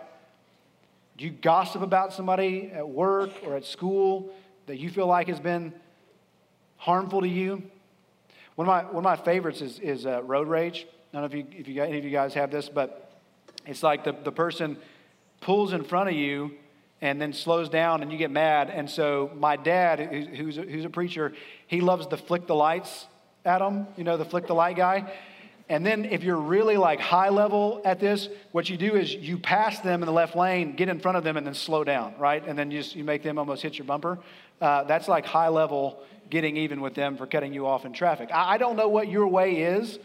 Do 1.17 1.25
you 1.25 1.31
gossip 1.31 1.83
about 1.83 2.13
somebody 2.13 2.71
at 2.73 2.89
work 2.89 3.31
or 3.45 3.57
at 3.57 3.65
school 3.65 4.31
that 4.67 4.79
you 4.79 4.91
feel 4.91 5.07
like 5.07 5.29
has 5.29 5.41
been 5.41 5.73
harmful 6.77 7.21
to 7.21 7.29
you? 7.29 7.63
One 8.55 8.69
of 8.69 8.73
my, 8.73 8.85
one 8.85 8.99
of 8.99 9.05
my 9.05 9.17
favorites 9.17 9.61
is, 9.61 9.79
is 9.79 10.05
uh, 10.07 10.23
road 10.23 10.49
rage. 10.49 10.87
I 11.13 11.21
don't 11.21 11.23
know 11.23 11.39
if, 11.39 11.47
you, 11.47 11.61
if 11.61 11.69
you, 11.69 11.83
any 11.83 11.99
of 11.99 12.05
you 12.05 12.11
guys 12.11 12.35
have 12.35 12.51
this, 12.51 12.69
but 12.69 13.13
it's 13.67 13.83
like 13.83 14.05
the, 14.05 14.13
the 14.13 14.33
person 14.33 14.77
pulls 15.41 15.73
in 15.73 15.85
front 15.85 16.09
of 16.09 16.15
you 16.15 16.53
and 17.01 17.21
then 17.21 17.33
slows 17.33 17.69
down 17.69 18.03
and 18.03 18.13
you 18.13 18.19
get 18.19 18.31
mad. 18.31 18.71
And 18.71 18.89
so 18.89 19.31
my 19.37 19.57
dad, 19.57 20.01
who's 20.35 20.59
a, 20.59 20.63
who's 20.63 20.85
a 20.85 20.91
preacher, 20.91 21.33
he 21.67 21.81
loves 21.81 22.07
to 22.09 22.17
flick 22.17 22.47
the 22.47 22.55
lights 22.55 23.07
at 23.45 23.61
him, 23.61 23.87
you 23.97 24.05
know, 24.05 24.17
the 24.17 24.25
flick 24.25 24.47
the 24.47 24.55
light 24.55 24.77
guy. 24.77 25.13
And 25.69 25.87
then 25.87 26.05
if 26.05 26.23
you're 26.23 26.37
really 26.37 26.77
like 26.77 27.01
high 27.01 27.29
level 27.29 27.81
at 27.85 28.01
this, 28.01 28.29
what 28.51 28.69
you 28.69 28.77
do 28.77 28.97
is 28.97 29.15
you 29.15 29.39
pass 29.39 29.81
them 29.81 30.03
in 30.03 30.07
the 30.07 30.13
left 30.13 30.37
lane, 30.37 30.77
get 30.77 30.89
in 30.89 31.01
front 31.01 31.17
of 31.17 31.25
them, 31.25 31.37
and 31.37 31.47
then 31.47 31.55
slow 31.55 31.85
down, 31.85 32.15
right? 32.19 32.47
And 32.47 32.59
then 32.59 32.71
you, 32.71 32.83
just, 32.83 32.97
you 32.97 33.05
make 33.05 33.23
them 33.23 33.39
almost 33.39 33.63
hit 33.63 33.79
your 33.79 33.87
bumper. 33.87 34.19
Uh, 34.61 34.85
that's 34.85 35.09
like 35.09 35.25
high 35.25 35.49
level 35.49 36.03
getting 36.31 36.57
even 36.57 36.81
with 36.81 36.95
them 36.95 37.17
for 37.17 37.27
cutting 37.27 37.53
you 37.53 37.67
off 37.67 37.85
in 37.85 37.93
traffic. 37.93 38.31
I, 38.33 38.55
I 38.55 38.59
don't 38.59 38.77
know 38.77 38.89
what 38.89 39.09
your 39.09 39.29
way 39.29 39.63
is, 39.63 39.99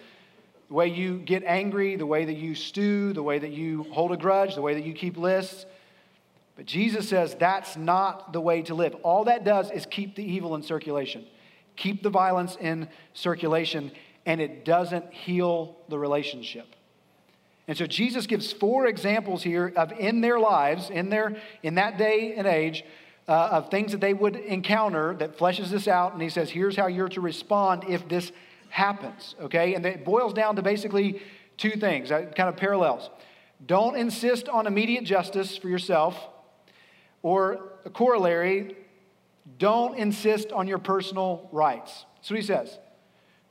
the 0.68 0.74
way 0.74 0.88
you 0.88 1.20
get 1.20 1.44
angry, 1.44 1.96
the 1.96 2.06
way 2.06 2.26
that 2.26 2.36
you 2.36 2.54
stew, 2.54 3.14
the 3.14 3.24
way 3.24 3.40
that 3.40 3.52
you 3.52 3.84
hold 3.92 4.12
a 4.12 4.18
grudge, 4.18 4.56
the 4.56 4.62
way 4.62 4.74
that 4.74 4.84
you 4.84 4.94
keep 4.94 5.18
lists. 5.18 5.66
But 6.56 6.66
Jesus 6.66 7.08
says 7.08 7.36
that's 7.40 7.78
not 7.78 8.34
the 8.34 8.42
way 8.42 8.64
to 8.64 8.74
live. 8.74 8.96
All 9.04 9.26
that 9.26 9.44
does 9.44 9.72
is 9.72 9.86
keep 9.86 10.16
the 10.16 10.24
evil 10.24 10.56
in 10.56 10.64
circulation, 10.64 11.26
keep 11.76 12.04
the 12.04 12.10
violence 12.10 12.58
in 12.60 12.90
circulation, 13.14 13.92
and 14.28 14.42
it 14.42 14.66
doesn't 14.66 15.12
heal 15.14 15.78
the 15.88 15.98
relationship. 15.98 16.68
And 17.68 17.78
so 17.78 17.88
Jesus 17.88 18.28
gives 18.28 18.52
four 18.52 18.86
examples 18.86 19.42
here 19.42 19.74
of 19.76 19.92
in 19.94 20.22
their 20.22 20.38
lives, 20.38 20.90
in 20.90 21.10
their 21.10 21.38
in 21.64 21.76
that 21.76 21.98
day 21.98 22.36
and 22.36 22.46
age, 22.46 22.84
uh, 23.28 23.50
of 23.52 23.72
things 23.72 23.94
that 23.94 24.02
they 24.02 24.14
would 24.14 24.36
encounter 24.36 25.16
that 25.16 25.38
fleshes 25.38 25.70
this 25.70 25.88
out. 25.88 26.14
And 26.14 26.22
he 26.22 26.30
says, 26.30 26.50
here's 26.50 26.76
how 26.76 26.88
you're 26.88 27.10
to 27.10 27.22
respond 27.22 27.86
if 27.88 28.08
this 28.08 28.32
happens, 28.70 29.36
okay? 29.42 29.74
And 29.74 29.86
it 29.86 30.06
boils 30.06 30.34
down 30.34 30.58
to 30.58 30.62
basically 30.62 31.22
two 31.58 31.72
things, 31.72 32.10
that 32.10 32.36
kind 32.36 32.50
of 32.50 32.58
parallels. 32.58 33.10
Don't 33.66 33.96
insist 33.96 34.48
on 34.50 34.68
immediate 34.68 35.04
justice 35.04 35.58
for 35.58 35.70
yourself, 35.70 36.16
or 37.24 37.72
a 37.86 37.90
corollary, 37.90 38.76
don't 39.58 39.98
insist 39.98 40.52
on 40.52 40.68
your 40.68 40.78
personal 40.78 41.50
rights. 41.52 42.06
What 42.28 42.36
he 42.36 42.46
says. 42.46 42.78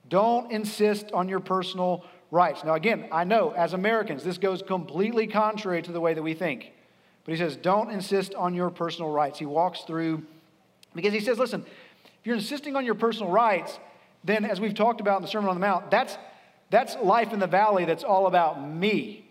Don't 0.09 0.51
insist 0.53 1.13
on 1.13 1.29
your 1.29 1.41
personal 1.41 2.05
rights. 2.31 2.65
Now, 2.65 2.75
again, 2.75 3.09
I 3.13 3.25
know 3.25 3.51
as 3.51 3.73
Americans, 3.73 4.23
this 4.23 4.39
goes 4.39 4.63
completely 4.63 5.27
contrary 5.27 5.83
to 5.83 5.93
the 5.93 6.01
way 6.01 6.15
that 6.15 6.23
we 6.23 6.35
think. 6.35 6.73
But 7.25 7.33
he 7.33 7.39
says, 7.39 7.57
don't 7.57 7.91
insist 7.91 8.35
on 8.35 8.55
your 8.55 8.71
personal 8.71 9.11
rights. 9.11 9.39
He 9.39 9.47
walks 9.47 9.81
through, 9.81 10.25
because 10.95 11.13
he 11.13 11.21
says, 11.21 11.39
listen, 11.39 11.65
if 12.05 12.27
you're 12.27 12.37
insisting 12.37 12.77
on 12.77 12.85
your 12.85 12.95
personal 12.95 13.31
rights, 13.31 13.79
then 14.23 14.45
as 14.45 14.61
we've 14.61 14.75
talked 14.75 15.01
about 15.01 15.17
in 15.17 15.23
the 15.23 15.29
Sermon 15.29 15.49
on 15.49 15.57
the 15.57 15.61
Mount, 15.61 15.91
that's, 15.91 16.19
that's 16.71 16.97
life 16.97 17.33
in 17.33 17.39
the 17.39 17.47
valley 17.47 17.85
that's 17.85 18.05
all 18.05 18.27
about 18.27 18.65
me. 18.65 19.29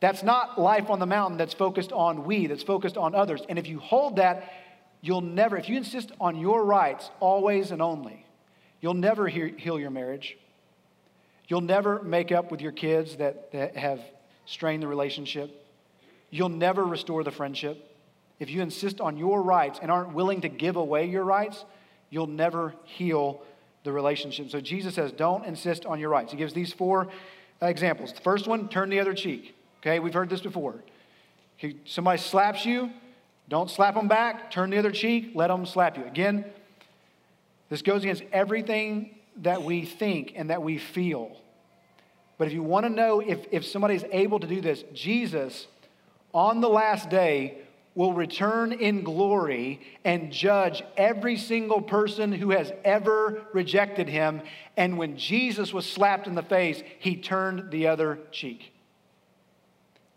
That's 0.00 0.22
not 0.22 0.60
life 0.60 0.90
on 0.90 0.98
the 0.98 1.06
mountain 1.06 1.38
that's 1.38 1.54
focused 1.54 1.92
on 1.92 2.24
we, 2.24 2.46
that's 2.46 2.62
focused 2.62 2.96
on 2.96 3.14
others. 3.14 3.42
And 3.48 3.58
if 3.58 3.66
you 3.66 3.78
hold 3.78 4.16
that, 4.16 4.52
you'll 5.00 5.22
never, 5.22 5.56
if 5.56 5.68
you 5.68 5.76
insist 5.76 6.12
on 6.20 6.36
your 6.36 6.64
rights 6.64 7.10
always 7.20 7.70
and 7.70 7.80
only, 7.80 8.25
you'll 8.80 8.94
never 8.94 9.28
heal 9.28 9.78
your 9.78 9.90
marriage. 9.90 10.36
You'll 11.48 11.60
never 11.60 12.02
make 12.02 12.32
up 12.32 12.50
with 12.50 12.60
your 12.60 12.72
kids 12.72 13.16
that, 13.16 13.52
that 13.52 13.76
have 13.76 14.00
strained 14.46 14.82
the 14.82 14.88
relationship. 14.88 15.64
You'll 16.30 16.48
never 16.48 16.84
restore 16.84 17.22
the 17.22 17.30
friendship. 17.30 17.92
If 18.38 18.50
you 18.50 18.60
insist 18.60 19.00
on 19.00 19.16
your 19.16 19.42
rights 19.42 19.78
and 19.80 19.90
aren't 19.90 20.12
willing 20.12 20.40
to 20.42 20.48
give 20.48 20.76
away 20.76 21.06
your 21.06 21.24
rights, 21.24 21.64
you'll 22.10 22.26
never 22.26 22.74
heal 22.84 23.42
the 23.84 23.92
relationship. 23.92 24.50
So 24.50 24.60
Jesus 24.60 24.94
says, 24.94 25.12
don't 25.12 25.44
insist 25.44 25.86
on 25.86 26.00
your 26.00 26.10
rights. 26.10 26.32
He 26.32 26.38
gives 26.38 26.52
these 26.52 26.72
four 26.72 27.08
examples. 27.62 28.12
The 28.12 28.20
first 28.20 28.46
one, 28.46 28.68
turn 28.68 28.90
the 28.90 29.00
other 29.00 29.14
cheek. 29.14 29.54
Okay, 29.80 30.00
we've 30.00 30.12
heard 30.12 30.28
this 30.28 30.40
before. 30.40 30.74
Somebody 31.86 32.18
slaps 32.18 32.66
you, 32.66 32.90
don't 33.48 33.70
slap 33.70 33.94
them 33.94 34.08
back, 34.08 34.50
turn 34.50 34.70
the 34.70 34.78
other 34.78 34.90
cheek, 34.90 35.30
let 35.34 35.46
them 35.48 35.64
slap 35.64 35.96
you. 35.96 36.04
Again, 36.04 36.44
this 37.68 37.82
goes 37.82 38.02
against 38.02 38.24
everything 38.32 39.16
that 39.38 39.62
we 39.62 39.84
think 39.84 40.32
and 40.36 40.50
that 40.50 40.62
we 40.62 40.78
feel. 40.78 41.36
But 42.38 42.48
if 42.48 42.54
you 42.54 42.62
want 42.62 42.84
to 42.86 42.90
know 42.90 43.20
if, 43.20 43.46
if 43.50 43.64
somebody's 43.64 44.04
able 44.12 44.38
to 44.40 44.46
do 44.46 44.60
this, 44.60 44.84
Jesus, 44.92 45.66
on 46.32 46.60
the 46.60 46.68
last 46.68 47.08
day, 47.08 47.58
will 47.94 48.12
return 48.12 48.72
in 48.72 49.02
glory 49.02 49.80
and 50.04 50.30
judge 50.30 50.82
every 50.98 51.36
single 51.36 51.80
person 51.80 52.30
who 52.30 52.50
has 52.50 52.70
ever 52.84 53.42
rejected 53.54 54.06
him. 54.06 54.42
And 54.76 54.98
when 54.98 55.16
Jesus 55.16 55.72
was 55.72 55.90
slapped 55.90 56.26
in 56.26 56.34
the 56.34 56.42
face, 56.42 56.82
he 56.98 57.16
turned 57.16 57.70
the 57.70 57.86
other 57.86 58.18
cheek. 58.30 58.74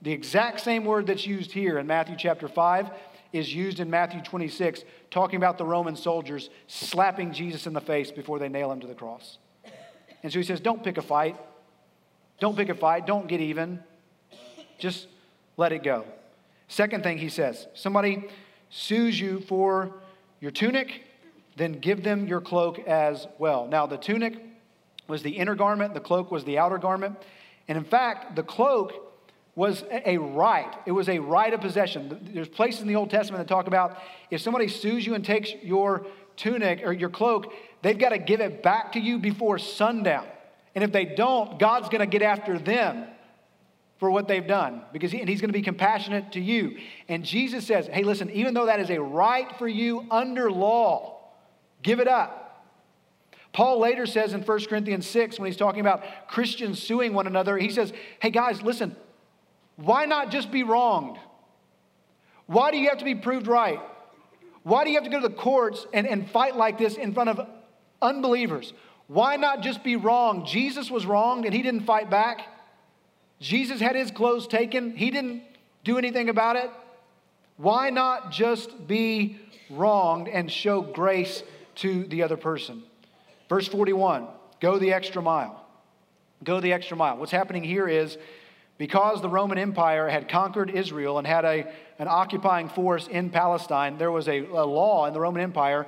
The 0.02 0.12
exact 0.12 0.60
same 0.60 0.84
word 0.84 1.08
that's 1.08 1.26
used 1.26 1.54
here 1.54 1.78
in 1.78 1.88
Matthew 1.88 2.18
chapter 2.18 2.50
5 2.50 2.90
is 3.32 3.54
used 3.54 3.80
in 3.80 3.90
Matthew 3.90 4.22
26, 4.22 4.84
talking 5.12 5.38
about 5.38 5.58
the 5.58 5.66
Roman 5.66 5.96
soldiers 5.96 6.50
slapping 6.68 7.32
Jesus 7.32 7.68
in 7.68 7.74
the 7.74 7.82
face 7.82 8.12
before 8.12 8.40
they 8.40 8.50
nail 8.50 8.72
him 8.72 8.80
to 8.82 8.88
the 8.88 8.96
cross. 8.96 9.38
And 10.24 10.32
so 10.32 10.40
he 10.40 10.46
says, 10.46 10.60
Don't 10.60 10.84
pick 10.84 10.98
a 10.98 11.02
fight. 11.02 11.38
Don't 12.40 12.56
pick 12.56 12.70
a 12.70 12.76
fight. 12.76 13.06
Don't 13.06 13.28
get 13.28 13.42
even. 13.42 13.84
Just 14.78 15.08
let 15.58 15.72
it 15.72 15.84
go. 15.84 16.06
Second 16.68 17.04
thing 17.04 17.18
he 17.18 17.30
says 17.30 17.68
somebody 17.74 18.26
sues 18.70 19.20
you 19.20 19.42
for 19.42 19.94
your 20.40 20.52
tunic, 20.52 21.04
then 21.58 21.74
give 21.74 22.04
them 22.04 22.28
your 22.28 22.40
cloak 22.40 22.80
as 22.80 23.28
well. 23.38 23.68
Now, 23.68 23.86
the 23.86 23.98
tunic 23.98 24.38
was 25.08 25.24
the 25.24 25.32
inner 25.32 25.56
garment, 25.56 25.94
the 25.94 26.00
cloak 26.00 26.32
was 26.32 26.46
the 26.46 26.58
outer 26.60 26.78
garment. 26.78 27.18
And 27.68 27.78
in 27.78 27.84
fact, 27.84 28.36
the 28.36 28.44
cloak 28.44 29.09
was 29.56 29.84
a 29.92 30.18
right. 30.18 30.74
It 30.86 30.92
was 30.92 31.10
a 31.10 31.20
right 31.20 31.54
of 31.54 31.62
possession. 31.62 32.30
There's 32.34 32.48
places 32.48 32.82
in 32.82 32.88
the 32.88 32.96
Old 32.96 33.10
Testament 33.10 33.46
that 33.46 33.54
talk 33.54 33.68
about 33.68 33.98
if 34.30 34.42
somebody 34.42 34.68
sues 34.68 35.06
you 35.06 35.16
and 35.16 35.26
takes 35.26 35.52
your 35.62 36.06
tunic 36.38 36.82
or 36.86 36.94
your 36.94 37.10
cloak, 37.10 37.54
they've 37.82 37.98
got 37.98 38.10
to 38.10 38.18
give 38.18 38.40
it 38.40 38.64
back 38.64 38.94
to 38.94 39.00
you 39.00 39.20
before 39.20 39.60
sundown. 39.60 40.26
And 40.76 40.84
if 40.84 40.92
they 40.92 41.06
don't, 41.06 41.60
God's 41.60 41.90
going 41.90 42.00
to 42.00 42.08
get 42.08 42.22
after 42.22 42.58
them 42.58 43.06
for 43.98 44.10
what 44.10 44.28
they've 44.28 44.48
done 44.48 44.82
because 44.94 45.12
he, 45.12 45.20
and 45.20 45.28
he's 45.28 45.42
going 45.42 45.50
to 45.50 45.58
be 45.58 45.62
compassionate 45.62 46.32
to 46.32 46.40
you. 46.40 46.78
And 47.10 47.26
Jesus 47.26 47.68
says, 47.68 47.88
hey, 47.88 48.04
listen, 48.04 48.30
even 48.30 48.54
though 48.54 48.68
that 48.68 48.80
is 48.80 48.90
a 48.90 49.02
right 49.02 49.54
for 49.58 49.68
you 49.68 50.06
under 50.10 50.50
law, 50.50 51.20
give 51.84 52.00
it 52.00 52.08
up. 52.08 52.66
Paul 53.52 53.80
later 53.80 54.06
says 54.06 54.34
in 54.34 54.42
1 54.42 54.66
Corinthians 54.66 55.06
6, 55.08 55.40
when 55.40 55.48
he's 55.48 55.58
talking 55.58 55.82
about 55.82 56.04
Christians 56.28 56.82
suing 56.82 57.14
one 57.14 57.28
another, 57.28 57.58
he 57.58 57.70
says, 57.70 57.92
hey, 58.22 58.30
guys, 58.30 58.62
listen, 58.62 58.96
why 59.84 60.06
not 60.06 60.32
just 60.32 60.52
be 60.52 60.64
wronged? 60.64 61.18
Why 62.46 62.72
do 62.72 62.78
you 62.78 62.90
have 62.90 63.00
to 63.00 63.06
be 63.06 63.16
proved 63.16 63.48
right? 63.48 63.80
Why 64.64 64.84
do 64.84 64.90
you 64.90 64.98
have 64.98 65.06
to 65.06 65.10
go 65.10 65.22
to 65.22 65.28
the 65.28 65.34
courts 65.34 65.86
and, 65.94 66.08
and 66.08 66.30
fight 66.30 66.56
like 66.56 66.78
this 66.78 66.96
in 66.96 67.14
front 67.14 67.30
of 67.30 67.48
Unbelievers. 68.02 68.74
Why 69.08 69.36
not 69.36 69.62
just 69.62 69.84
be 69.84 69.96
wrong? 69.96 70.46
Jesus 70.46 70.90
was 70.90 71.06
wronged 71.06 71.46
and 71.46 71.54
he 71.54 71.62
didn't 71.62 71.82
fight 71.82 72.10
back. 72.10 72.48
Jesus 73.40 73.80
had 73.80 73.96
his 73.96 74.12
clothes 74.12 74.48
taken, 74.48 74.96
he 74.96 75.12
didn't 75.12 75.44
do 75.84 75.98
anything 75.98 76.30
about 76.30 76.56
it. 76.56 76.70
Why 77.58 77.90
not 77.90 78.32
just 78.32 78.88
be 78.88 79.38
wronged 79.70 80.28
and 80.28 80.52
show 80.52 80.82
grace 80.82 81.44
to 81.76 82.06
the 82.06 82.24
other 82.24 82.38
person? 82.38 82.84
Verse 83.48 83.68
41 83.68 84.28
go 84.60 84.78
the 84.78 84.94
extra 84.94 85.22
mile. 85.22 85.66
Go 86.44 86.62
the 86.62 86.72
extra 86.72 86.96
mile. 86.96 87.18
What's 87.18 87.32
happening 87.32 87.64
here 87.64 87.88
is 87.88 88.18
because 88.80 89.22
the 89.22 89.30
Roman 89.30 89.58
Empire 89.58 90.10
had 90.10 90.30
conquered 90.30 90.72
Israel 90.72 91.18
and 91.20 91.28
had 91.28 91.46
a, 91.46 91.68
an 92.00 92.08
occupying 92.08 92.70
force 92.70 93.08
in 93.08 93.30
Palestine, 93.30 93.98
there 94.00 94.10
was 94.10 94.28
a, 94.28 94.40
a 94.40 94.66
law 94.66 95.06
in 95.06 95.14
the 95.14 95.20
Roman 95.20 95.44
Empire 95.44 95.86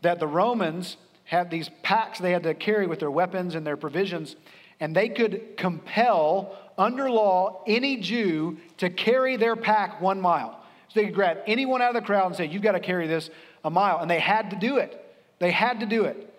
that 0.00 0.18
the 0.18 0.26
Romans 0.26 0.96
had 1.24 1.50
these 1.50 1.70
packs 1.82 2.18
they 2.18 2.32
had 2.32 2.42
to 2.42 2.54
carry 2.54 2.86
with 2.86 2.98
their 2.98 3.10
weapons 3.10 3.54
and 3.54 3.66
their 3.66 3.76
provisions, 3.76 4.36
and 4.80 4.96
they 4.96 5.08
could 5.08 5.56
compel, 5.58 6.56
under 6.78 7.10
law, 7.10 7.62
any 7.66 7.98
Jew 7.98 8.56
to 8.78 8.88
carry 8.88 9.36
their 9.36 9.54
pack 9.54 10.00
one 10.00 10.20
mile. 10.20 10.58
So 10.88 11.00
they 11.00 11.06
could 11.06 11.14
grab 11.14 11.38
anyone 11.46 11.82
out 11.82 11.94
of 11.94 12.02
the 12.02 12.06
crowd 12.06 12.26
and 12.26 12.36
say, 12.36 12.46
You've 12.46 12.62
got 12.62 12.72
to 12.72 12.80
carry 12.80 13.06
this 13.06 13.30
a 13.64 13.70
mile. 13.70 13.98
And 13.98 14.10
they 14.10 14.18
had 14.18 14.50
to 14.50 14.56
do 14.56 14.78
it. 14.78 15.00
They 15.38 15.50
had 15.50 15.80
to 15.80 15.86
do 15.86 16.04
it. 16.04 16.30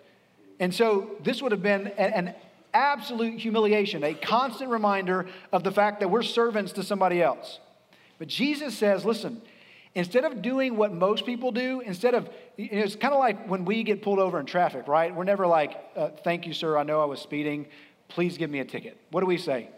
And 0.58 0.74
so 0.74 1.10
this 1.22 1.42
would 1.42 1.52
have 1.52 1.62
been 1.62 1.88
an, 1.98 2.34
absolute 2.76 3.40
humiliation, 3.40 4.04
a 4.04 4.12
constant 4.14 4.70
reminder 4.70 5.26
of 5.50 5.64
the 5.64 5.72
fact 5.72 6.00
that 6.00 6.08
we're 6.08 6.22
servants 6.22 6.72
to 6.72 6.82
somebody 6.82 7.22
else. 7.22 7.58
But 8.18 8.28
Jesus 8.28 8.76
says, 8.76 9.04
listen, 9.04 9.40
instead 9.94 10.24
of 10.24 10.42
doing 10.42 10.76
what 10.76 10.92
most 10.92 11.24
people 11.24 11.52
do, 11.52 11.80
instead 11.80 12.14
of, 12.14 12.28
it's 12.58 12.94
kind 12.96 13.14
of 13.14 13.18
like 13.20 13.48
when 13.48 13.64
we 13.64 13.82
get 13.82 14.02
pulled 14.02 14.18
over 14.18 14.38
in 14.38 14.46
traffic, 14.46 14.88
right? 14.88 15.14
We're 15.14 15.24
never 15.24 15.46
like, 15.46 15.76
uh, 15.96 16.10
thank 16.22 16.46
you, 16.46 16.52
sir, 16.52 16.76
I 16.76 16.82
know 16.82 17.00
I 17.00 17.06
was 17.06 17.20
speeding. 17.20 17.66
Please 18.08 18.36
give 18.36 18.50
me 18.50 18.60
a 18.60 18.64
ticket. 18.64 18.98
What 19.10 19.20
do 19.20 19.26
we 19.26 19.38
say? 19.38 19.70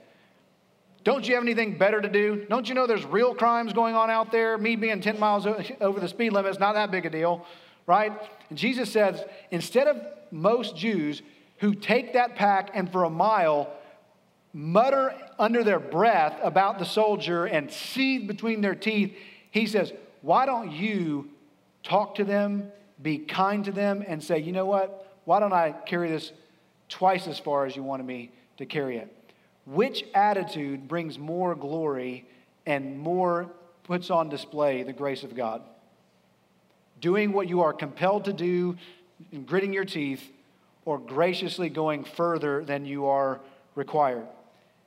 Don't 1.04 1.26
you 1.26 1.34
have 1.36 1.44
anything 1.44 1.78
better 1.78 2.00
to 2.00 2.08
do? 2.08 2.46
Don't 2.50 2.68
you 2.68 2.74
know 2.74 2.86
there's 2.86 3.04
real 3.04 3.34
crimes 3.34 3.72
going 3.72 3.94
on 3.94 4.10
out 4.10 4.32
there? 4.32 4.58
Me 4.58 4.74
being 4.76 5.00
10 5.00 5.20
miles 5.20 5.46
over 5.80 6.00
the 6.00 6.08
speed 6.08 6.32
limit 6.32 6.50
is 6.50 6.58
not 6.58 6.74
that 6.74 6.90
big 6.90 7.06
a 7.06 7.10
deal, 7.10 7.46
right? 7.86 8.12
And 8.50 8.58
Jesus 8.58 8.90
says, 8.90 9.24
instead 9.50 9.86
of 9.86 9.96
most 10.30 10.76
Jews 10.76 11.22
who 11.58 11.74
take 11.74 12.12
that 12.14 12.36
pack 12.36 12.70
and 12.74 12.90
for 12.90 13.04
a 13.04 13.10
mile 13.10 13.72
mutter 14.52 15.14
under 15.38 15.62
their 15.62 15.78
breath 15.78 16.38
about 16.42 16.78
the 16.78 16.84
soldier 16.84 17.46
and 17.46 17.70
seethe 17.70 18.26
between 18.26 18.60
their 18.60 18.74
teeth, 18.74 19.14
he 19.50 19.66
says, 19.66 19.92
Why 20.22 20.46
don't 20.46 20.72
you 20.72 21.30
talk 21.82 22.16
to 22.16 22.24
them, 22.24 22.70
be 23.00 23.18
kind 23.18 23.64
to 23.64 23.72
them, 23.72 24.04
and 24.06 24.22
say, 24.22 24.38
You 24.38 24.52
know 24.52 24.66
what? 24.66 25.16
Why 25.24 25.40
don't 25.40 25.52
I 25.52 25.72
carry 25.86 26.08
this 26.08 26.32
twice 26.88 27.26
as 27.26 27.38
far 27.38 27.66
as 27.66 27.76
you 27.76 27.82
wanted 27.82 28.06
me 28.06 28.30
to 28.56 28.66
carry 28.66 28.96
it? 28.96 29.14
Which 29.66 30.04
attitude 30.14 30.88
brings 30.88 31.18
more 31.18 31.54
glory 31.54 32.26
and 32.64 32.98
more 32.98 33.50
puts 33.84 34.10
on 34.10 34.28
display 34.28 34.82
the 34.82 34.92
grace 34.92 35.24
of 35.24 35.34
God? 35.34 35.62
Doing 37.00 37.32
what 37.32 37.48
you 37.48 37.60
are 37.60 37.72
compelled 37.72 38.24
to 38.24 38.32
do, 38.32 38.76
and 39.32 39.46
gritting 39.46 39.72
your 39.72 39.84
teeth, 39.84 40.30
or 40.88 40.98
graciously 40.98 41.68
going 41.68 42.02
further 42.02 42.64
than 42.64 42.86
you 42.86 43.04
are 43.04 43.40
required. 43.74 44.26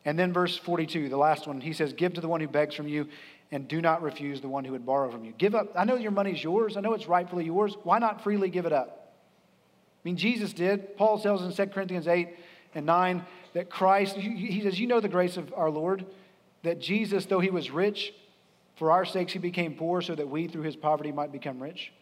And 0.03 0.17
then 0.17 0.33
verse 0.33 0.57
42, 0.57 1.09
the 1.09 1.17
last 1.17 1.45
one, 1.45 1.61
he 1.61 1.73
says, 1.73 1.93
Give 1.93 2.11
to 2.15 2.21
the 2.21 2.27
one 2.27 2.41
who 2.41 2.47
begs 2.47 2.73
from 2.73 2.87
you 2.87 3.07
and 3.51 3.67
do 3.67 3.81
not 3.81 4.01
refuse 4.01 4.41
the 4.41 4.47
one 4.47 4.65
who 4.65 4.71
would 4.71 4.83
borrow 4.83 5.11
from 5.11 5.23
you. 5.23 5.31
Give 5.37 5.53
up. 5.53 5.67
I 5.75 5.85
know 5.85 5.97
your 5.97 6.09
money's 6.09 6.43
yours. 6.43 6.75
I 6.75 6.79
know 6.79 6.93
it's 6.93 7.05
rightfully 7.05 7.45
yours. 7.45 7.77
Why 7.83 7.99
not 7.99 8.23
freely 8.23 8.49
give 8.49 8.65
it 8.65 8.73
up? 8.73 9.13
I 9.93 10.01
mean, 10.03 10.17
Jesus 10.17 10.53
did. 10.53 10.97
Paul 10.97 11.19
tells 11.19 11.43
in 11.43 11.53
2 11.53 11.71
Corinthians 11.71 12.07
8 12.07 12.29
and 12.73 12.87
9 12.87 13.23
that 13.53 13.69
Christ, 13.69 14.15
he 14.15 14.59
says, 14.63 14.79
You 14.79 14.87
know 14.87 15.01
the 15.01 15.07
grace 15.07 15.37
of 15.37 15.53
our 15.55 15.69
Lord, 15.69 16.03
that 16.63 16.81
Jesus, 16.81 17.27
though 17.27 17.41
he 17.41 17.51
was 17.51 17.69
rich, 17.69 18.11
for 18.75 18.89
our 18.89 19.05
sakes 19.05 19.33
he 19.33 19.37
became 19.37 19.75
poor 19.75 20.01
so 20.01 20.15
that 20.15 20.27
we 20.27 20.47
through 20.47 20.63
his 20.63 20.75
poverty 20.75 21.11
might 21.11 21.31
become 21.31 21.61
rich. 21.61 21.93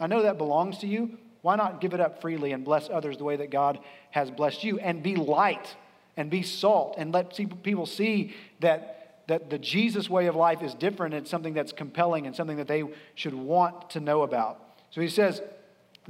I 0.00 0.06
know 0.06 0.22
that 0.22 0.38
belongs 0.38 0.78
to 0.78 0.86
you. 0.86 1.18
Why 1.42 1.56
not 1.56 1.80
give 1.80 1.94
it 1.94 2.00
up 2.00 2.20
freely 2.20 2.52
and 2.52 2.64
bless 2.64 2.88
others 2.90 3.16
the 3.16 3.24
way 3.24 3.36
that 3.36 3.50
God 3.50 3.78
has 4.10 4.30
blessed 4.30 4.64
you? 4.64 4.78
And 4.78 5.02
be 5.02 5.16
light 5.16 5.76
and 6.16 6.30
be 6.30 6.42
salt 6.42 6.96
and 6.98 7.12
let 7.12 7.34
people 7.62 7.86
see 7.86 8.34
that, 8.60 9.22
that 9.28 9.50
the 9.50 9.58
Jesus 9.58 10.10
way 10.10 10.26
of 10.26 10.34
life 10.34 10.62
is 10.62 10.74
different. 10.74 11.14
It's 11.14 11.30
something 11.30 11.54
that's 11.54 11.72
compelling 11.72 12.26
and 12.26 12.34
something 12.34 12.56
that 12.56 12.68
they 12.68 12.84
should 13.14 13.34
want 13.34 13.90
to 13.90 14.00
know 14.00 14.22
about. 14.22 14.60
So 14.90 15.00
he 15.00 15.08
says, 15.08 15.40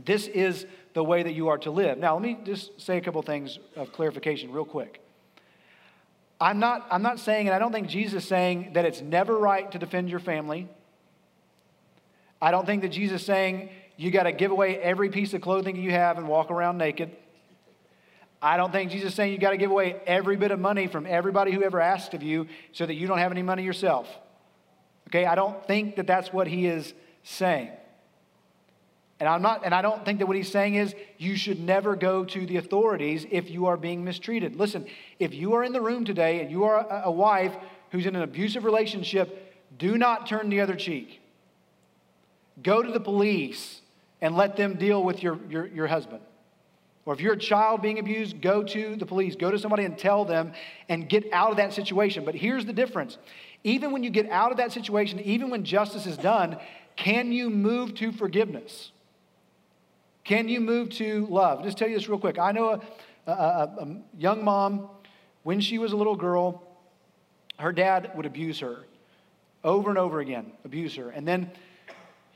This 0.02 0.26
is 0.26 0.66
the 0.94 1.04
way 1.04 1.22
that 1.22 1.32
you 1.32 1.48
are 1.48 1.58
to 1.58 1.70
live. 1.70 1.98
Now, 1.98 2.14
let 2.14 2.22
me 2.22 2.38
just 2.44 2.80
say 2.80 2.96
a 2.96 3.00
couple 3.00 3.20
things 3.22 3.58
of 3.76 3.92
clarification, 3.92 4.50
real 4.50 4.64
quick. 4.64 5.00
I'm 6.40 6.58
not, 6.58 6.86
I'm 6.90 7.02
not 7.02 7.18
saying, 7.18 7.48
and 7.48 7.54
I 7.54 7.58
don't 7.58 7.72
think 7.72 7.88
Jesus 7.88 8.22
is 8.22 8.28
saying 8.28 8.72
that 8.74 8.84
it's 8.84 9.02
never 9.02 9.36
right 9.36 9.70
to 9.72 9.78
defend 9.78 10.08
your 10.08 10.20
family. 10.20 10.68
I 12.40 12.50
don't 12.50 12.64
think 12.64 12.82
that 12.82 12.90
Jesus 12.90 13.20
is 13.20 13.26
saying 13.26 13.70
you 13.98 14.12
got 14.12 14.22
to 14.22 14.32
give 14.32 14.52
away 14.52 14.76
every 14.76 15.10
piece 15.10 15.34
of 15.34 15.40
clothing 15.40 15.74
you 15.74 15.90
have 15.90 16.18
and 16.18 16.28
walk 16.28 16.52
around 16.52 16.78
naked. 16.78 17.10
I 18.40 18.56
don't 18.56 18.70
think 18.70 18.92
Jesus 18.92 19.10
is 19.10 19.16
saying 19.16 19.32
you 19.32 19.38
got 19.38 19.50
to 19.50 19.56
give 19.56 19.72
away 19.72 20.00
every 20.06 20.36
bit 20.36 20.52
of 20.52 20.60
money 20.60 20.86
from 20.86 21.04
everybody 21.04 21.50
who 21.50 21.64
ever 21.64 21.80
asked 21.80 22.14
of 22.14 22.22
you 22.22 22.46
so 22.70 22.86
that 22.86 22.94
you 22.94 23.08
don't 23.08 23.18
have 23.18 23.32
any 23.32 23.42
money 23.42 23.64
yourself. 23.64 24.08
Okay, 25.08 25.26
I 25.26 25.34
don't 25.34 25.66
think 25.66 25.96
that 25.96 26.06
that's 26.06 26.32
what 26.32 26.46
he 26.46 26.66
is 26.66 26.94
saying. 27.24 27.70
And 29.18 29.28
I'm 29.28 29.42
not 29.42 29.64
and 29.64 29.74
I 29.74 29.82
don't 29.82 30.04
think 30.04 30.20
that 30.20 30.26
what 30.26 30.36
he's 30.36 30.52
saying 30.52 30.76
is 30.76 30.94
you 31.16 31.34
should 31.34 31.58
never 31.58 31.96
go 31.96 32.24
to 32.24 32.46
the 32.46 32.56
authorities 32.58 33.26
if 33.28 33.50
you 33.50 33.66
are 33.66 33.76
being 33.76 34.04
mistreated. 34.04 34.54
Listen, 34.54 34.86
if 35.18 35.34
you 35.34 35.54
are 35.54 35.64
in 35.64 35.72
the 35.72 35.80
room 35.80 36.04
today 36.04 36.40
and 36.40 36.52
you 36.52 36.62
are 36.64 36.86
a, 36.88 37.02
a 37.06 37.10
wife 37.10 37.56
who's 37.90 38.06
in 38.06 38.14
an 38.14 38.22
abusive 38.22 38.64
relationship, 38.64 39.56
do 39.76 39.98
not 39.98 40.28
turn 40.28 40.50
the 40.50 40.60
other 40.60 40.76
cheek. 40.76 41.20
Go 42.62 42.80
to 42.80 42.92
the 42.92 43.00
police 43.00 43.80
and 44.20 44.36
let 44.36 44.56
them 44.56 44.74
deal 44.74 45.02
with 45.02 45.22
your, 45.22 45.38
your, 45.48 45.66
your 45.66 45.86
husband. 45.86 46.20
Or 47.04 47.14
if 47.14 47.20
you're 47.20 47.32
a 47.32 47.38
child 47.38 47.80
being 47.80 47.98
abused, 47.98 48.40
go 48.42 48.62
to 48.62 48.96
the 48.96 49.06
police. 49.06 49.34
Go 49.34 49.50
to 49.50 49.58
somebody 49.58 49.84
and 49.84 49.96
tell 49.98 50.26
them 50.26 50.52
and 50.90 51.08
get 51.08 51.32
out 51.32 51.50
of 51.50 51.56
that 51.56 51.72
situation. 51.72 52.24
But 52.24 52.34
here's 52.34 52.66
the 52.66 52.72
difference 52.72 53.16
even 53.64 53.92
when 53.92 54.02
you 54.04 54.10
get 54.10 54.28
out 54.30 54.50
of 54.50 54.58
that 54.58 54.72
situation, 54.72 55.18
even 55.20 55.50
when 55.50 55.64
justice 55.64 56.06
is 56.06 56.16
done, 56.16 56.58
can 56.96 57.32
you 57.32 57.50
move 57.50 57.94
to 57.94 58.12
forgiveness? 58.12 58.92
Can 60.22 60.48
you 60.48 60.60
move 60.60 60.90
to 60.90 61.26
love? 61.26 61.64
Just 61.64 61.78
tell 61.78 61.88
you 61.88 61.96
this 61.96 62.08
real 62.08 62.18
quick. 62.18 62.38
I 62.38 62.52
know 62.52 62.82
a, 63.26 63.30
a, 63.30 63.32
a 63.32 63.96
young 64.18 64.44
mom, 64.44 64.90
when 65.42 65.60
she 65.60 65.78
was 65.78 65.92
a 65.92 65.96
little 65.96 66.16
girl, 66.16 66.62
her 67.58 67.72
dad 67.72 68.12
would 68.14 68.26
abuse 68.26 68.60
her 68.60 68.84
over 69.64 69.88
and 69.88 69.98
over 69.98 70.20
again, 70.20 70.52
abuse 70.64 70.94
her. 70.96 71.10
And 71.10 71.26
then 71.26 71.50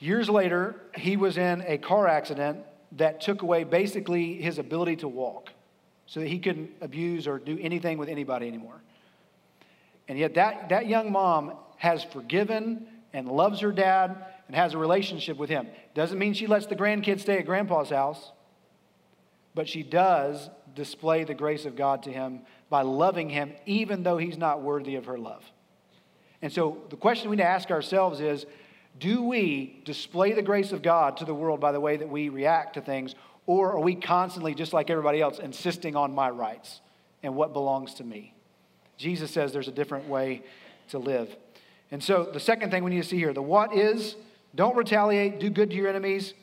Years 0.03 0.29
later, 0.29 0.75
he 0.97 1.17
was 1.17 1.39
in 1.39 1.63
a 1.65 1.79
car 1.79 2.09
accident 2.09 2.59
that 2.97 3.21
took 3.21 3.43
away 3.43 3.63
basically 3.63 4.35
his 4.35 4.59
ability 4.59 4.97
to 4.97 5.07
walk 5.07 5.51
so 6.07 6.19
that 6.19 6.27
he 6.27 6.41
couldn't 6.41 6.73
abuse 6.81 7.29
or 7.29 7.39
do 7.39 7.57
anything 7.63 7.99
with 7.99 8.09
anybody 8.09 8.49
anymore. 8.49 8.83
And 10.09 10.19
yet, 10.19 10.35
that, 10.35 10.71
that 10.71 10.89
young 10.89 11.13
mom 11.13 11.53
has 11.77 12.03
forgiven 12.03 12.89
and 13.13 13.29
loves 13.29 13.61
her 13.61 13.71
dad 13.71 14.17
and 14.49 14.57
has 14.57 14.75
a 14.75 14.79
relationship 14.79 15.37
with 15.37 15.49
him. 15.49 15.69
Doesn't 15.95 16.19
mean 16.19 16.35
she 16.35 16.49
lets 16.49 16.67
the 16.67 16.75
grandkids 16.75 17.21
stay 17.21 17.39
at 17.39 17.47
grandpa's 17.47 17.91
house, 17.91 18.33
but 19.55 19.69
she 19.69 19.85
does 19.85 20.51
display 20.75 21.23
the 21.23 21.35
grace 21.35 21.65
of 21.65 21.77
God 21.77 22.03
to 22.03 22.13
him 22.13 22.41
by 22.69 22.83
loving 22.83 23.31
him, 23.31 23.53
even 23.67 24.03
though 24.03 24.19
he's 24.19 24.37
not 24.37 24.63
worthy 24.63 24.97
of 24.97 25.05
her 25.05 25.17
love. 25.17 25.45
And 26.43 26.53
so, 26.53 26.83
the 26.91 26.97
question 26.97 27.31
we 27.31 27.37
need 27.37 27.45
to 27.45 27.49
ask 27.49 27.71
ourselves 27.71 28.19
is 28.19 28.47
do 29.03 29.21
we 29.25 29.81
display 29.85 30.33
the 30.33 30.43
grace 30.43 30.71
of 30.71 30.81
God 30.81 31.17
to 31.17 31.25
the 31.25 31.35
world 31.35 31.59
by 31.59 31.73
the 31.73 31.81
way 31.81 31.97
that 31.97 32.09
we 32.09 32.29
react 32.29 32.75
to 32.75 32.81
things, 32.81 33.17
or 33.47 33.73
are 33.73 33.81
we 33.81 33.97
constantly, 33.97 34.55
just 34.55 34.73
like 34.73 34.91
everybody 34.91 35.21
else, 35.21 35.41
insisting 35.41 35.97
on 35.97 36.15
my 36.15 36.31
rights 36.31 36.81
and 37.25 37.35
what 37.35 37.53
belongs 37.53 37.95
to 37.95 38.05
me? 38.05 38.33
Jesus 38.97 39.33
says 39.33 39.53
there's 39.53 39.67
a 39.67 39.73
different 39.73 40.09
way 40.09 40.45
to 40.91 41.01
live. 41.01 41.35
And 41.91 42.03
so 42.03 42.31
the 42.33 42.39
second 42.39 42.71
thing 42.71 42.85
we 42.85 42.93
need 42.93 43.03
to 43.03 43.09
see 43.09 43.19
here 43.19 43.33
the 43.33 43.43
what 43.43 43.75
is 43.75 44.15
don't 44.55 44.77
retaliate, 44.77 45.41
do 45.41 45.51
good 45.51 45.71
to 45.71 45.77
your 45.77 45.89
enemies. 45.89 46.35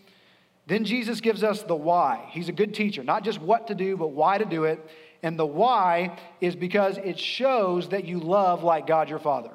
Then 0.68 0.84
Jesus 0.84 1.22
gives 1.22 1.44
us 1.44 1.64
the 1.64 1.76
why. 1.76 2.28
He's 2.32 2.50
a 2.50 2.52
good 2.52 2.74
teacher, 2.74 3.04
not 3.06 3.24
just 3.24 3.40
what 3.40 3.68
to 3.68 3.76
do, 3.76 3.96
but 3.96 4.10
why 4.10 4.38
to 4.38 4.46
do 4.46 4.66
it. 4.66 4.86
And 5.24 5.40
the 5.40 5.46
why 5.46 6.20
is 6.42 6.58
because 6.58 6.98
it 6.98 7.18
shows 7.18 7.90
that 7.90 8.04
you 8.04 8.20
love 8.20 8.64
like 8.64 8.86
God 8.86 9.10
your 9.10 9.20
Father. 9.20 9.52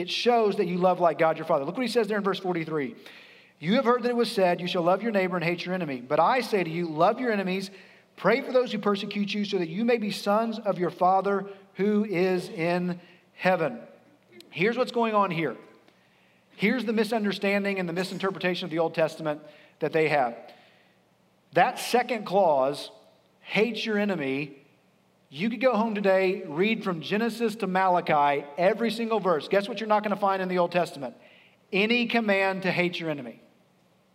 It 0.00 0.10
shows 0.10 0.56
that 0.56 0.66
you 0.66 0.78
love 0.78 1.00
like 1.00 1.18
God 1.18 1.36
your 1.36 1.46
Father. 1.46 1.64
Look 1.64 1.76
what 1.76 1.86
he 1.86 1.92
says 1.92 2.08
there 2.08 2.18
in 2.18 2.24
verse 2.24 2.38
43. 2.38 2.94
You 3.58 3.74
have 3.74 3.84
heard 3.84 4.02
that 4.04 4.08
it 4.08 4.16
was 4.16 4.32
said, 4.32 4.60
You 4.60 4.66
shall 4.66 4.82
love 4.82 5.02
your 5.02 5.12
neighbor 5.12 5.36
and 5.36 5.44
hate 5.44 5.64
your 5.64 5.74
enemy. 5.74 6.00
But 6.00 6.18
I 6.18 6.40
say 6.40 6.64
to 6.64 6.70
you, 6.70 6.88
love 6.88 7.20
your 7.20 7.30
enemies, 7.30 7.70
pray 8.16 8.40
for 8.40 8.52
those 8.52 8.72
who 8.72 8.78
persecute 8.78 9.34
you, 9.34 9.44
so 9.44 9.58
that 9.58 9.68
you 9.68 9.84
may 9.84 9.98
be 9.98 10.10
sons 10.10 10.58
of 10.58 10.78
your 10.78 10.90
Father 10.90 11.46
who 11.74 12.04
is 12.04 12.48
in 12.48 13.00
heaven. 13.34 13.78
Here's 14.48 14.78
what's 14.78 14.92
going 14.92 15.14
on 15.14 15.30
here. 15.30 15.56
Here's 16.56 16.84
the 16.84 16.92
misunderstanding 16.92 17.78
and 17.78 17.88
the 17.88 17.92
misinterpretation 17.92 18.64
of 18.64 18.70
the 18.70 18.78
Old 18.78 18.94
Testament 18.94 19.40
that 19.80 19.92
they 19.92 20.08
have. 20.08 20.36
That 21.52 21.78
second 21.78 22.24
clause, 22.24 22.90
hate 23.40 23.84
your 23.84 23.98
enemy, 23.98 24.59
you 25.32 25.48
could 25.48 25.60
go 25.60 25.76
home 25.76 25.94
today, 25.94 26.42
read 26.44 26.82
from 26.82 27.00
Genesis 27.00 27.54
to 27.56 27.68
Malachi, 27.68 28.44
every 28.58 28.90
single 28.90 29.20
verse. 29.20 29.46
Guess 29.46 29.68
what 29.68 29.78
you're 29.78 29.88
not 29.88 30.02
going 30.02 30.14
to 30.14 30.20
find 30.20 30.42
in 30.42 30.48
the 30.48 30.58
Old 30.58 30.72
Testament? 30.72 31.14
Any 31.72 32.06
command 32.06 32.62
to 32.62 32.72
hate 32.72 32.98
your 32.98 33.10
enemy. 33.10 33.40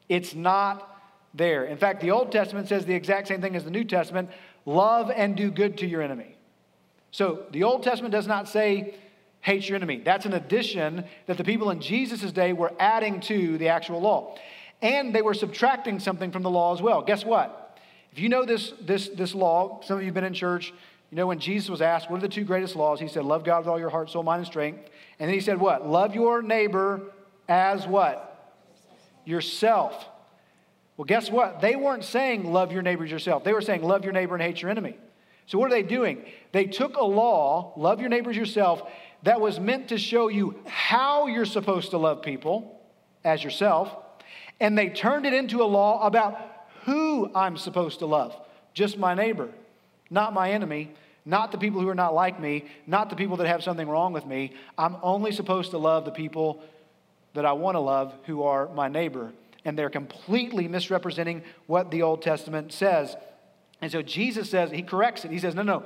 It's 0.10 0.36
not 0.36 0.92
there. 1.34 1.64
In 1.64 1.78
fact, 1.78 2.02
the 2.02 2.12
Old 2.12 2.34
Testament 2.34 2.68
says 2.68 2.86
the 2.86 2.94
exact 2.94 3.30
same 3.30 3.40
thing 3.40 3.56
as 3.56 3.64
the 3.64 3.72
New 3.72 3.86
Testament 3.86 4.30
love 4.66 5.10
and 5.10 5.38
do 5.38 5.52
good 5.52 5.78
to 5.78 5.88
your 5.88 6.02
enemy. 6.02 6.36
So 7.12 7.44
the 7.52 7.64
Old 7.64 7.84
Testament 7.84 8.12
does 8.12 8.28
not 8.28 8.50
say 8.50 8.96
hate 9.40 9.70
your 9.70 9.78
enemy. 9.78 10.02
That's 10.04 10.26
an 10.26 10.34
addition 10.34 11.06
that 11.28 11.38
the 11.38 11.46
people 11.46 11.70
in 11.70 11.80
Jesus' 11.80 12.30
day 12.34 12.52
were 12.52 12.74
adding 12.78 13.22
to 13.22 13.58
the 13.58 13.70
actual 13.70 14.02
law. 14.02 14.36
And 14.82 15.16
they 15.16 15.22
were 15.22 15.34
subtracting 15.34 16.00
something 16.00 16.32
from 16.32 16.44
the 16.44 16.50
law 16.50 16.74
as 16.74 16.82
well. 16.82 17.02
Guess 17.02 17.24
what? 17.24 17.80
If 18.12 18.20
you 18.20 18.28
know 18.28 18.44
this, 18.44 18.74
this, 18.82 19.08
this 19.10 19.34
law, 19.34 19.82
some 19.84 19.98
of 19.98 20.04
you 20.04 20.08
have 20.08 20.14
been 20.14 20.24
in 20.26 20.34
church, 20.34 20.74
you 21.12 21.18
know, 21.18 21.28
when 21.28 21.40
Jesus 21.40 21.70
was 21.70 21.82
asked, 21.82 22.10
What 22.10 22.18
are 22.18 22.22
the 22.22 22.30
two 22.30 22.44
greatest 22.44 22.76
laws? 22.76 23.00
He 23.00 23.08
said, 23.08 23.26
Love 23.26 23.44
God 23.44 23.60
with 23.60 23.68
all 23.68 23.80
your 23.80 23.90
heart, 23.90 24.10
soul, 24.10 24.24
mind, 24.24 24.40
and 24.40 24.48
strength. 24.48 24.90
And 25.20 25.28
then 25.28 25.34
he 25.34 25.40
said, 25.40 25.60
What? 25.60 25.88
Love 25.88 26.16
your 26.16 26.42
neighbor 26.42 27.02
as 27.48 27.88
what? 27.88 28.54
Yourself. 29.26 30.06
Well, 30.98 31.06
guess 31.06 31.30
what? 31.30 31.62
They 31.62 31.76
weren't 31.76 32.06
saying 32.06 32.52
love 32.52 32.72
your 32.72 32.82
neighbor 32.82 33.04
as 33.04 33.12
yourself. 33.12 33.44
They 33.44 33.54
were 33.54 33.62
saying 33.62 33.84
love 33.84 34.04
your 34.04 34.14
neighbor 34.14 34.36
and 34.36 34.44
hate 34.44 34.62
your 34.62 34.72
enemy. 34.72 34.98
So, 35.48 35.60
what 35.60 35.68
are 35.68 35.76
they 35.76 35.84
doing? 35.84 36.26
They 36.52 36.66
took 36.66 36.96
a 36.98 37.04
law, 37.04 37.74
love 37.76 38.00
your 38.00 38.10
neighbor 38.10 38.32
as 38.32 38.38
yourself, 38.38 38.90
that 39.24 39.42
was 39.42 39.60
meant 39.60 39.90
to 39.90 39.98
show 39.98 40.28
you 40.28 40.60
how 40.66 41.28
you're 41.28 41.46
supposed 41.46 41.92
to 41.92 41.98
love 41.98 42.22
people 42.22 42.80
as 43.24 43.44
yourself, 43.44 43.96
and 44.60 44.78
they 44.78 44.90
turned 44.90 45.26
it 45.26 45.34
into 45.34 45.62
a 45.62 45.66
law 45.66 46.06
about 46.06 46.40
who 46.86 47.32
I'm 47.34 47.58
supposed 47.58 48.00
to 48.00 48.06
love 48.06 48.36
just 48.74 48.98
my 48.98 49.14
neighbor 49.14 49.50
not 50.10 50.34
my 50.34 50.52
enemy, 50.52 50.92
not 51.26 51.52
the 51.52 51.58
people 51.58 51.82
who 51.82 51.90
are 51.90 51.96
not 51.96 52.14
like 52.14 52.40
me, 52.40 52.66
not 52.86 53.10
the 53.10 53.16
people 53.16 53.38
that 53.38 53.48
have 53.48 53.64
something 53.64 53.88
wrong 53.88 54.14
with 54.14 54.26
me. 54.26 54.54
I'm 54.78 54.98
only 55.02 55.32
supposed 55.32 55.72
to 55.72 55.78
love 55.78 56.06
the 56.06 56.12
people 56.12 56.62
that 57.34 57.46
I 57.46 57.54
want 57.54 57.76
to 57.76 57.80
love 57.80 58.14
who 58.26 58.44
are 58.44 58.68
my 58.74 58.88
neighbor. 58.88 59.32
And 59.66 59.78
they're 59.78 59.90
completely 59.90 60.68
misrepresenting 60.68 61.44
what 61.66 61.90
the 61.90 62.04
Old 62.04 62.22
Testament 62.22 62.72
says. 62.72 63.16
And 63.82 63.92
so 63.92 64.02
Jesus 64.02 64.50
says, 64.50 64.70
he 64.72 64.84
corrects 64.84 65.26
it. 65.26 65.32
He 65.32 65.40
says, 65.40 65.56
no, 65.56 65.64
no, 65.64 65.84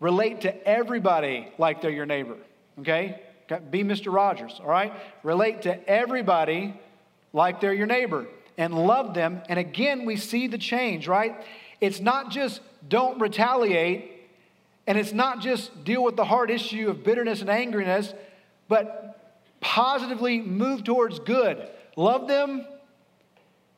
relate 0.00 0.40
to 0.42 0.68
everybody 0.68 1.48
like 1.58 1.82
they're 1.82 1.90
your 1.90 2.06
neighbor, 2.06 2.36
okay? 2.80 3.20
Be 3.70 3.84
Mr. 3.84 4.12
Rogers, 4.12 4.58
all 4.60 4.68
right? 4.68 4.92
Relate 5.22 5.62
to 5.62 5.88
everybody 5.88 6.74
like 7.32 7.60
they're 7.60 7.74
your 7.74 7.86
neighbor 7.86 8.26
and 8.58 8.74
love 8.74 9.14
them. 9.14 9.42
And 9.48 9.58
again, 9.58 10.06
we 10.06 10.16
see 10.16 10.48
the 10.48 10.58
change, 10.58 11.06
right? 11.06 11.36
It's 11.80 12.00
not 12.00 12.30
just 12.30 12.60
don't 12.88 13.20
retaliate, 13.20 14.12
and 14.86 14.96
it's 14.98 15.12
not 15.12 15.40
just 15.40 15.84
deal 15.84 16.02
with 16.02 16.16
the 16.16 16.24
hard 16.24 16.50
issue 16.50 16.88
of 16.88 17.02
bitterness 17.04 17.40
and 17.40 17.50
angriness, 17.50 18.14
but 18.68 19.34
positively 19.60 20.40
move 20.40 20.84
towards 20.84 21.18
good. 21.18 21.68
Love 21.96 22.28
them, 22.28 22.66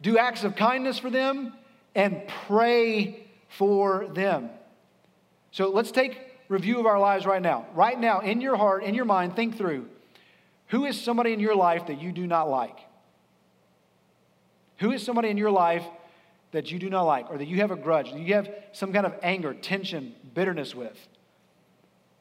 do 0.03 0.19
acts 0.19 0.45
of 0.45 0.57
kindness 0.57 0.99
for 0.99 1.11
them, 1.11 1.55
and 1.95 2.23
pray 2.47 3.27
for 3.49 4.07
them. 4.09 4.51
So 5.51 5.71
let's 5.71 5.91
take 5.91 6.19
review 6.49 6.79
of 6.79 6.87
our 6.87 6.99
lives 6.99 7.27
right 7.27 7.43
now. 7.43 7.67
Right 7.75 7.99
now, 7.99 8.21
in 8.21 8.41
your 8.41 8.57
heart, 8.57 8.85
in 8.85 8.95
your 8.95 9.05
mind, 9.05 9.37
think 9.37 9.57
through 9.57 9.87
who 10.69 10.85
is 10.85 11.01
somebody 11.01 11.33
in 11.33 11.41
your 11.41 11.57
life 11.57 11.87
that 11.87 12.01
you 12.01 12.13
do 12.13 12.27
not 12.27 12.51
like? 12.51 12.79
Who 14.79 14.93
is 14.93 15.03
somebody 15.03 15.31
in 15.31 15.39
your 15.39 15.51
life 15.51 15.85
that 16.53 16.71
you 16.71 16.79
do 16.79 16.89
not 16.89 17.03
like, 17.03 17.31
or 17.31 17.39
that 17.39 17.47
you 17.47 17.59
have 17.59 17.71
a 17.71 17.77
grudge, 17.77 18.13
that 18.13 18.21
you 18.21 18.35
have 18.35 18.49
some 18.73 18.93
kind 18.93 19.07
of 19.07 19.15
anger, 19.23 19.53
tension, 19.55 20.15
bitterness 20.35 20.75
with. 20.75 20.97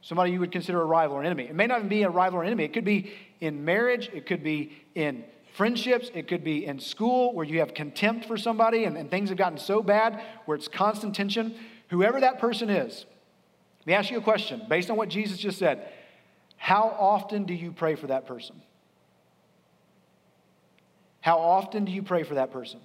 Somebody 0.01 0.31
you 0.31 0.39
would 0.39 0.51
consider 0.51 0.81
a 0.81 0.85
rival 0.85 1.17
or 1.17 1.23
enemy. 1.23 1.45
It 1.45 1.55
may 1.55 1.67
not 1.67 1.79
even 1.79 1.89
be 1.89 2.03
a 2.03 2.09
rival 2.09 2.39
or 2.39 2.43
enemy. 2.43 2.63
It 2.63 2.73
could 2.73 2.85
be 2.85 3.11
in 3.39 3.65
marriage, 3.65 4.09
it 4.13 4.25
could 4.25 4.43
be 4.43 4.73
in 4.95 5.23
friendships, 5.55 6.11
it 6.13 6.27
could 6.27 6.43
be 6.43 6.65
in 6.65 6.79
school 6.79 7.33
where 7.33 7.45
you 7.45 7.59
have 7.59 7.73
contempt 7.73 8.25
for 8.25 8.37
somebody 8.37 8.83
and, 8.83 8.97
and 8.97 9.09
things 9.09 9.29
have 9.29 9.37
gotten 9.37 9.57
so 9.57 9.81
bad 9.81 10.21
where 10.45 10.55
it's 10.55 10.67
constant 10.67 11.15
tension. 11.15 11.55
Whoever 11.89 12.19
that 12.19 12.39
person 12.39 12.69
is, 12.69 13.05
let 13.79 13.87
me 13.87 13.93
ask 13.93 14.11
you 14.11 14.17
a 14.17 14.21
question 14.21 14.61
based 14.69 14.89
on 14.89 14.97
what 14.97 15.09
Jesus 15.09 15.37
just 15.37 15.57
said. 15.57 15.89
How 16.57 16.95
often 16.99 17.45
do 17.45 17.53
you 17.53 17.71
pray 17.71 17.95
for 17.95 18.07
that 18.07 18.27
person? 18.27 18.61
How 21.21 21.39
often 21.39 21.85
do 21.85 21.91
you 21.91 22.03
pray 22.03 22.23
for 22.23 22.35
that 22.35 22.51
person? 22.51 22.79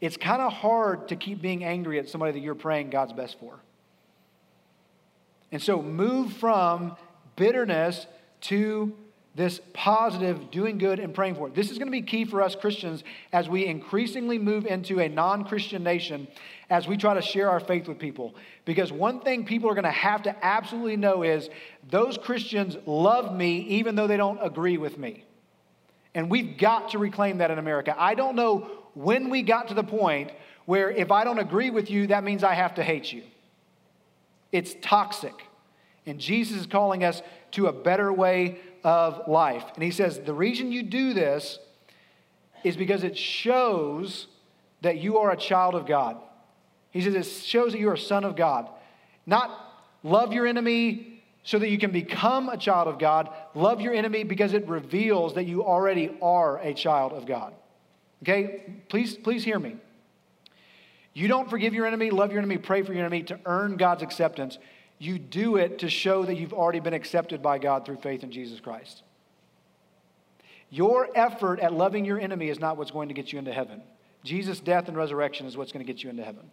It's 0.00 0.16
kind 0.16 0.42
of 0.42 0.52
hard 0.52 1.08
to 1.08 1.16
keep 1.16 1.40
being 1.40 1.64
angry 1.64 1.98
at 1.98 2.08
somebody 2.08 2.32
that 2.32 2.40
you're 2.40 2.54
praying 2.54 2.90
God's 2.90 3.12
best 3.12 3.38
for. 3.38 3.58
And 5.52 5.62
so 5.62 5.82
move 5.82 6.32
from 6.34 6.96
bitterness 7.36 8.06
to 8.42 8.94
this 9.36 9.60
positive, 9.72 10.50
doing 10.50 10.78
good 10.78 11.00
and 11.00 11.12
praying 11.12 11.34
for 11.34 11.48
it. 11.48 11.54
This 11.54 11.70
is 11.70 11.78
going 11.78 11.88
to 11.88 11.92
be 11.92 12.02
key 12.02 12.24
for 12.24 12.40
us 12.40 12.54
Christians 12.54 13.02
as 13.32 13.48
we 13.48 13.66
increasingly 13.66 14.38
move 14.38 14.64
into 14.64 15.00
a 15.00 15.08
non 15.08 15.44
Christian 15.44 15.82
nation 15.82 16.28
as 16.70 16.86
we 16.86 16.96
try 16.96 17.14
to 17.14 17.22
share 17.22 17.50
our 17.50 17.60
faith 17.60 17.88
with 17.88 17.98
people. 17.98 18.34
Because 18.64 18.92
one 18.92 19.20
thing 19.20 19.44
people 19.44 19.68
are 19.68 19.74
going 19.74 19.84
to 19.84 19.90
have 19.90 20.22
to 20.22 20.44
absolutely 20.44 20.96
know 20.96 21.22
is 21.22 21.50
those 21.90 22.16
Christians 22.16 22.76
love 22.86 23.34
me 23.34 23.58
even 23.60 23.96
though 23.96 24.06
they 24.06 24.16
don't 24.16 24.38
agree 24.40 24.78
with 24.78 24.98
me. 24.98 25.24
And 26.14 26.30
we've 26.30 26.56
got 26.56 26.90
to 26.90 26.98
reclaim 26.98 27.38
that 27.38 27.50
in 27.50 27.58
America. 27.58 27.94
I 27.98 28.14
don't 28.14 28.36
know 28.36 28.70
when 28.94 29.30
we 29.30 29.42
got 29.42 29.68
to 29.68 29.74
the 29.74 29.84
point 29.84 30.30
where 30.66 30.90
if 30.90 31.10
I 31.10 31.24
don't 31.24 31.38
agree 31.38 31.70
with 31.70 31.90
you, 31.90 32.06
that 32.08 32.24
means 32.24 32.42
I 32.42 32.54
have 32.54 32.74
to 32.74 32.82
hate 32.82 33.12
you. 33.12 33.22
It's 34.52 34.74
toxic. 34.80 35.34
And 36.06 36.18
Jesus 36.18 36.60
is 36.60 36.66
calling 36.66 37.04
us 37.04 37.22
to 37.52 37.66
a 37.66 37.72
better 37.72 38.12
way 38.12 38.58
of 38.82 39.28
life. 39.28 39.64
And 39.74 39.82
he 39.82 39.90
says, 39.90 40.20
the 40.20 40.34
reason 40.34 40.70
you 40.70 40.82
do 40.82 41.14
this 41.14 41.58
is 42.62 42.76
because 42.76 43.04
it 43.04 43.16
shows 43.16 44.26
that 44.82 44.98
you 44.98 45.18
are 45.18 45.30
a 45.30 45.36
child 45.36 45.74
of 45.74 45.86
God. 45.86 46.16
He 46.90 47.00
says, 47.00 47.14
it 47.14 47.24
shows 47.24 47.72
that 47.72 47.78
you're 47.78 47.94
a 47.94 47.98
son 47.98 48.24
of 48.24 48.36
God. 48.36 48.68
Not 49.26 49.50
love 50.02 50.32
your 50.32 50.46
enemy 50.46 51.22
so 51.42 51.58
that 51.58 51.68
you 51.68 51.78
can 51.78 51.90
become 51.90 52.48
a 52.48 52.56
child 52.56 52.88
of 52.88 52.98
God. 52.98 53.28
Love 53.54 53.80
your 53.80 53.94
enemy 53.94 54.24
because 54.24 54.54
it 54.54 54.66
reveals 54.68 55.34
that 55.34 55.44
you 55.44 55.64
already 55.64 56.16
are 56.22 56.58
a 56.58 56.72
child 56.72 57.12
of 57.12 57.26
God. 57.26 57.52
Okay? 58.22 58.62
Please, 58.88 59.16
please 59.16 59.44
hear 59.44 59.58
me. 59.58 59.76
You 61.12 61.28
don't 61.28 61.48
forgive 61.48 61.74
your 61.74 61.86
enemy, 61.86 62.10
love 62.10 62.30
your 62.30 62.40
enemy, 62.40 62.58
pray 62.58 62.82
for 62.82 62.92
your 62.92 63.02
enemy 63.02 63.22
to 63.24 63.38
earn 63.46 63.76
God's 63.76 64.02
acceptance. 64.02 64.58
You 64.98 65.18
do 65.18 65.56
it 65.56 65.78
to 65.80 65.88
show 65.88 66.24
that 66.24 66.34
you've 66.34 66.52
already 66.52 66.80
been 66.80 66.94
accepted 66.94 67.40
by 67.40 67.58
God 67.58 67.86
through 67.86 67.98
faith 67.98 68.24
in 68.24 68.32
Jesus 68.32 68.58
Christ. 68.58 69.02
Your 70.70 71.08
effort 71.14 71.60
at 71.60 71.72
loving 71.72 72.04
your 72.04 72.18
enemy 72.18 72.48
is 72.48 72.58
not 72.58 72.76
what's 72.76 72.90
going 72.90 73.08
to 73.08 73.14
get 73.14 73.32
you 73.32 73.38
into 73.38 73.52
heaven. 73.52 73.82
Jesus' 74.24 74.58
death 74.58 74.88
and 74.88 74.96
resurrection 74.96 75.46
is 75.46 75.56
what's 75.56 75.70
going 75.70 75.84
to 75.86 75.92
get 75.92 76.02
you 76.02 76.10
into 76.10 76.24
heaven. 76.24 76.50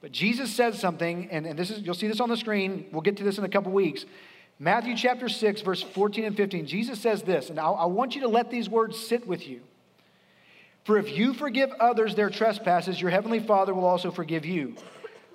But 0.00 0.12
Jesus 0.12 0.54
says 0.54 0.78
something, 0.78 1.28
and, 1.30 1.44
and 1.44 1.58
this 1.58 1.70
is 1.70 1.82
you'll 1.82 1.94
see 1.94 2.06
this 2.06 2.20
on 2.20 2.28
the 2.28 2.36
screen. 2.36 2.86
We'll 2.92 3.02
get 3.02 3.16
to 3.16 3.24
this 3.24 3.38
in 3.38 3.44
a 3.44 3.48
couple 3.48 3.72
weeks. 3.72 4.04
Matthew 4.60 4.96
chapter 4.96 5.28
6, 5.28 5.62
verse 5.62 5.82
14 5.82 6.24
and 6.24 6.36
15. 6.36 6.66
Jesus 6.66 7.00
says 7.00 7.22
this, 7.22 7.50
and 7.50 7.58
I, 7.58 7.68
I 7.68 7.86
want 7.86 8.14
you 8.14 8.20
to 8.22 8.28
let 8.28 8.50
these 8.50 8.68
words 8.68 8.98
sit 8.98 9.26
with 9.26 9.48
you. 9.48 9.62
For 10.88 10.96
if 10.96 11.14
you 11.14 11.34
forgive 11.34 11.70
others 11.72 12.14
their 12.14 12.30
trespasses, 12.30 12.98
your 12.98 13.10
heavenly 13.10 13.40
Father 13.40 13.74
will 13.74 13.84
also 13.84 14.10
forgive 14.10 14.46
you. 14.46 14.74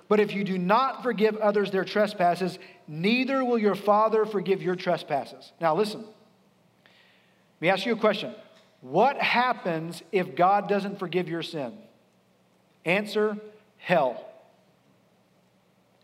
But 0.08 0.18
if 0.18 0.34
you 0.34 0.42
do 0.42 0.58
not 0.58 1.04
forgive 1.04 1.36
others 1.36 1.70
their 1.70 1.84
trespasses, 1.84 2.58
neither 2.88 3.44
will 3.44 3.56
your 3.56 3.76
Father 3.76 4.26
forgive 4.26 4.64
your 4.64 4.74
trespasses. 4.74 5.52
Now, 5.60 5.76
listen. 5.76 6.00
Let 6.00 7.60
me 7.60 7.68
ask 7.68 7.86
you 7.86 7.92
a 7.92 7.96
question. 7.96 8.34
What 8.80 9.16
happens 9.18 10.02
if 10.10 10.34
God 10.34 10.68
doesn't 10.68 10.98
forgive 10.98 11.28
your 11.28 11.42
sin? 11.42 11.78
Answer 12.84 13.38
hell. 13.76 14.26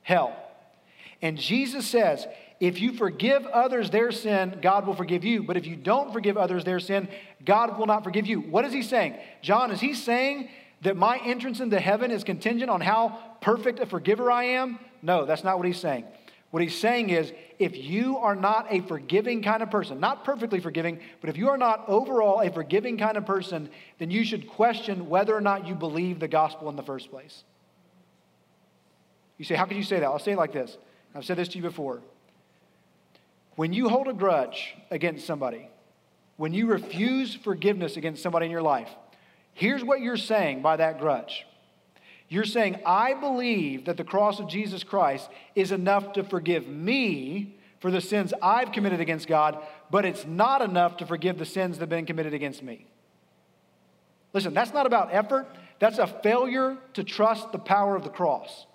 Hell. 0.02 0.32
And 1.20 1.36
Jesus 1.36 1.88
says, 1.88 2.24
if 2.60 2.78
you 2.78 2.92
forgive 2.92 3.46
others 3.46 3.88
their 3.88 4.12
sin, 4.12 4.58
God 4.60 4.86
will 4.86 4.94
forgive 4.94 5.24
you. 5.24 5.42
But 5.42 5.56
if 5.56 5.66
you 5.66 5.76
don't 5.76 6.12
forgive 6.12 6.36
others 6.36 6.62
their 6.62 6.78
sin, 6.78 7.08
God 7.44 7.78
will 7.78 7.86
not 7.86 8.04
forgive 8.04 8.26
you. 8.26 8.40
What 8.40 8.66
is 8.66 8.72
he 8.72 8.82
saying? 8.82 9.16
John, 9.40 9.70
is 9.70 9.80
he 9.80 9.94
saying 9.94 10.50
that 10.82 10.94
my 10.94 11.18
entrance 11.24 11.60
into 11.60 11.80
heaven 11.80 12.10
is 12.10 12.22
contingent 12.22 12.70
on 12.70 12.82
how 12.82 13.18
perfect 13.40 13.80
a 13.80 13.86
forgiver 13.86 14.30
I 14.30 14.44
am? 14.44 14.78
No, 15.00 15.24
that's 15.24 15.42
not 15.42 15.56
what 15.56 15.66
he's 15.66 15.80
saying. 15.80 16.04
What 16.50 16.62
he's 16.62 16.78
saying 16.78 17.10
is 17.10 17.32
if 17.58 17.76
you 17.76 18.18
are 18.18 18.34
not 18.34 18.66
a 18.70 18.80
forgiving 18.80 19.42
kind 19.42 19.62
of 19.62 19.70
person, 19.70 19.98
not 19.98 20.24
perfectly 20.24 20.60
forgiving, 20.60 21.00
but 21.22 21.30
if 21.30 21.38
you 21.38 21.48
are 21.48 21.56
not 21.56 21.88
overall 21.88 22.40
a 22.40 22.50
forgiving 22.50 22.98
kind 22.98 23.16
of 23.16 23.24
person, 23.24 23.70
then 23.98 24.10
you 24.10 24.24
should 24.24 24.48
question 24.48 25.08
whether 25.08 25.34
or 25.34 25.40
not 25.40 25.66
you 25.66 25.74
believe 25.74 26.18
the 26.18 26.28
gospel 26.28 26.68
in 26.68 26.76
the 26.76 26.82
first 26.82 27.10
place. 27.10 27.44
You 29.38 29.44
say, 29.46 29.54
How 29.54 29.64
could 29.64 29.76
you 29.78 29.84
say 29.84 30.00
that? 30.00 30.06
I'll 30.06 30.18
say 30.18 30.32
it 30.32 30.38
like 30.38 30.52
this. 30.52 30.76
I've 31.14 31.24
said 31.24 31.38
this 31.38 31.48
to 31.48 31.56
you 31.56 31.62
before. 31.62 32.02
When 33.56 33.72
you 33.72 33.88
hold 33.88 34.08
a 34.08 34.12
grudge 34.12 34.74
against 34.90 35.26
somebody, 35.26 35.68
when 36.36 36.54
you 36.54 36.66
refuse 36.66 37.34
forgiveness 37.34 37.96
against 37.96 38.22
somebody 38.22 38.46
in 38.46 38.52
your 38.52 38.62
life, 38.62 38.88
here's 39.52 39.84
what 39.84 40.00
you're 40.00 40.16
saying 40.16 40.62
by 40.62 40.76
that 40.76 40.98
grudge. 40.98 41.46
You're 42.28 42.44
saying, 42.44 42.80
I 42.86 43.14
believe 43.14 43.86
that 43.86 43.96
the 43.96 44.04
cross 44.04 44.38
of 44.38 44.48
Jesus 44.48 44.84
Christ 44.84 45.28
is 45.54 45.72
enough 45.72 46.12
to 46.12 46.22
forgive 46.22 46.66
me 46.66 47.56
for 47.80 47.90
the 47.90 48.00
sins 48.00 48.32
I've 48.40 48.72
committed 48.72 49.00
against 49.00 49.26
God, 49.26 49.58
but 49.90 50.04
it's 50.04 50.24
not 50.24 50.62
enough 50.62 50.98
to 50.98 51.06
forgive 51.06 51.38
the 51.38 51.44
sins 51.44 51.76
that 51.76 51.82
have 51.82 51.88
been 51.88 52.06
committed 52.06 52.32
against 52.32 52.62
me. 52.62 52.86
Listen, 54.32 54.54
that's 54.54 54.72
not 54.72 54.86
about 54.86 55.08
effort. 55.12 55.48
That's 55.80 55.98
a 55.98 56.06
failure 56.06 56.76
to 56.94 57.02
trust 57.02 57.50
the 57.52 57.58
power 57.58 57.96
of 57.96 58.04
the 58.04 58.10
cross. 58.10 58.66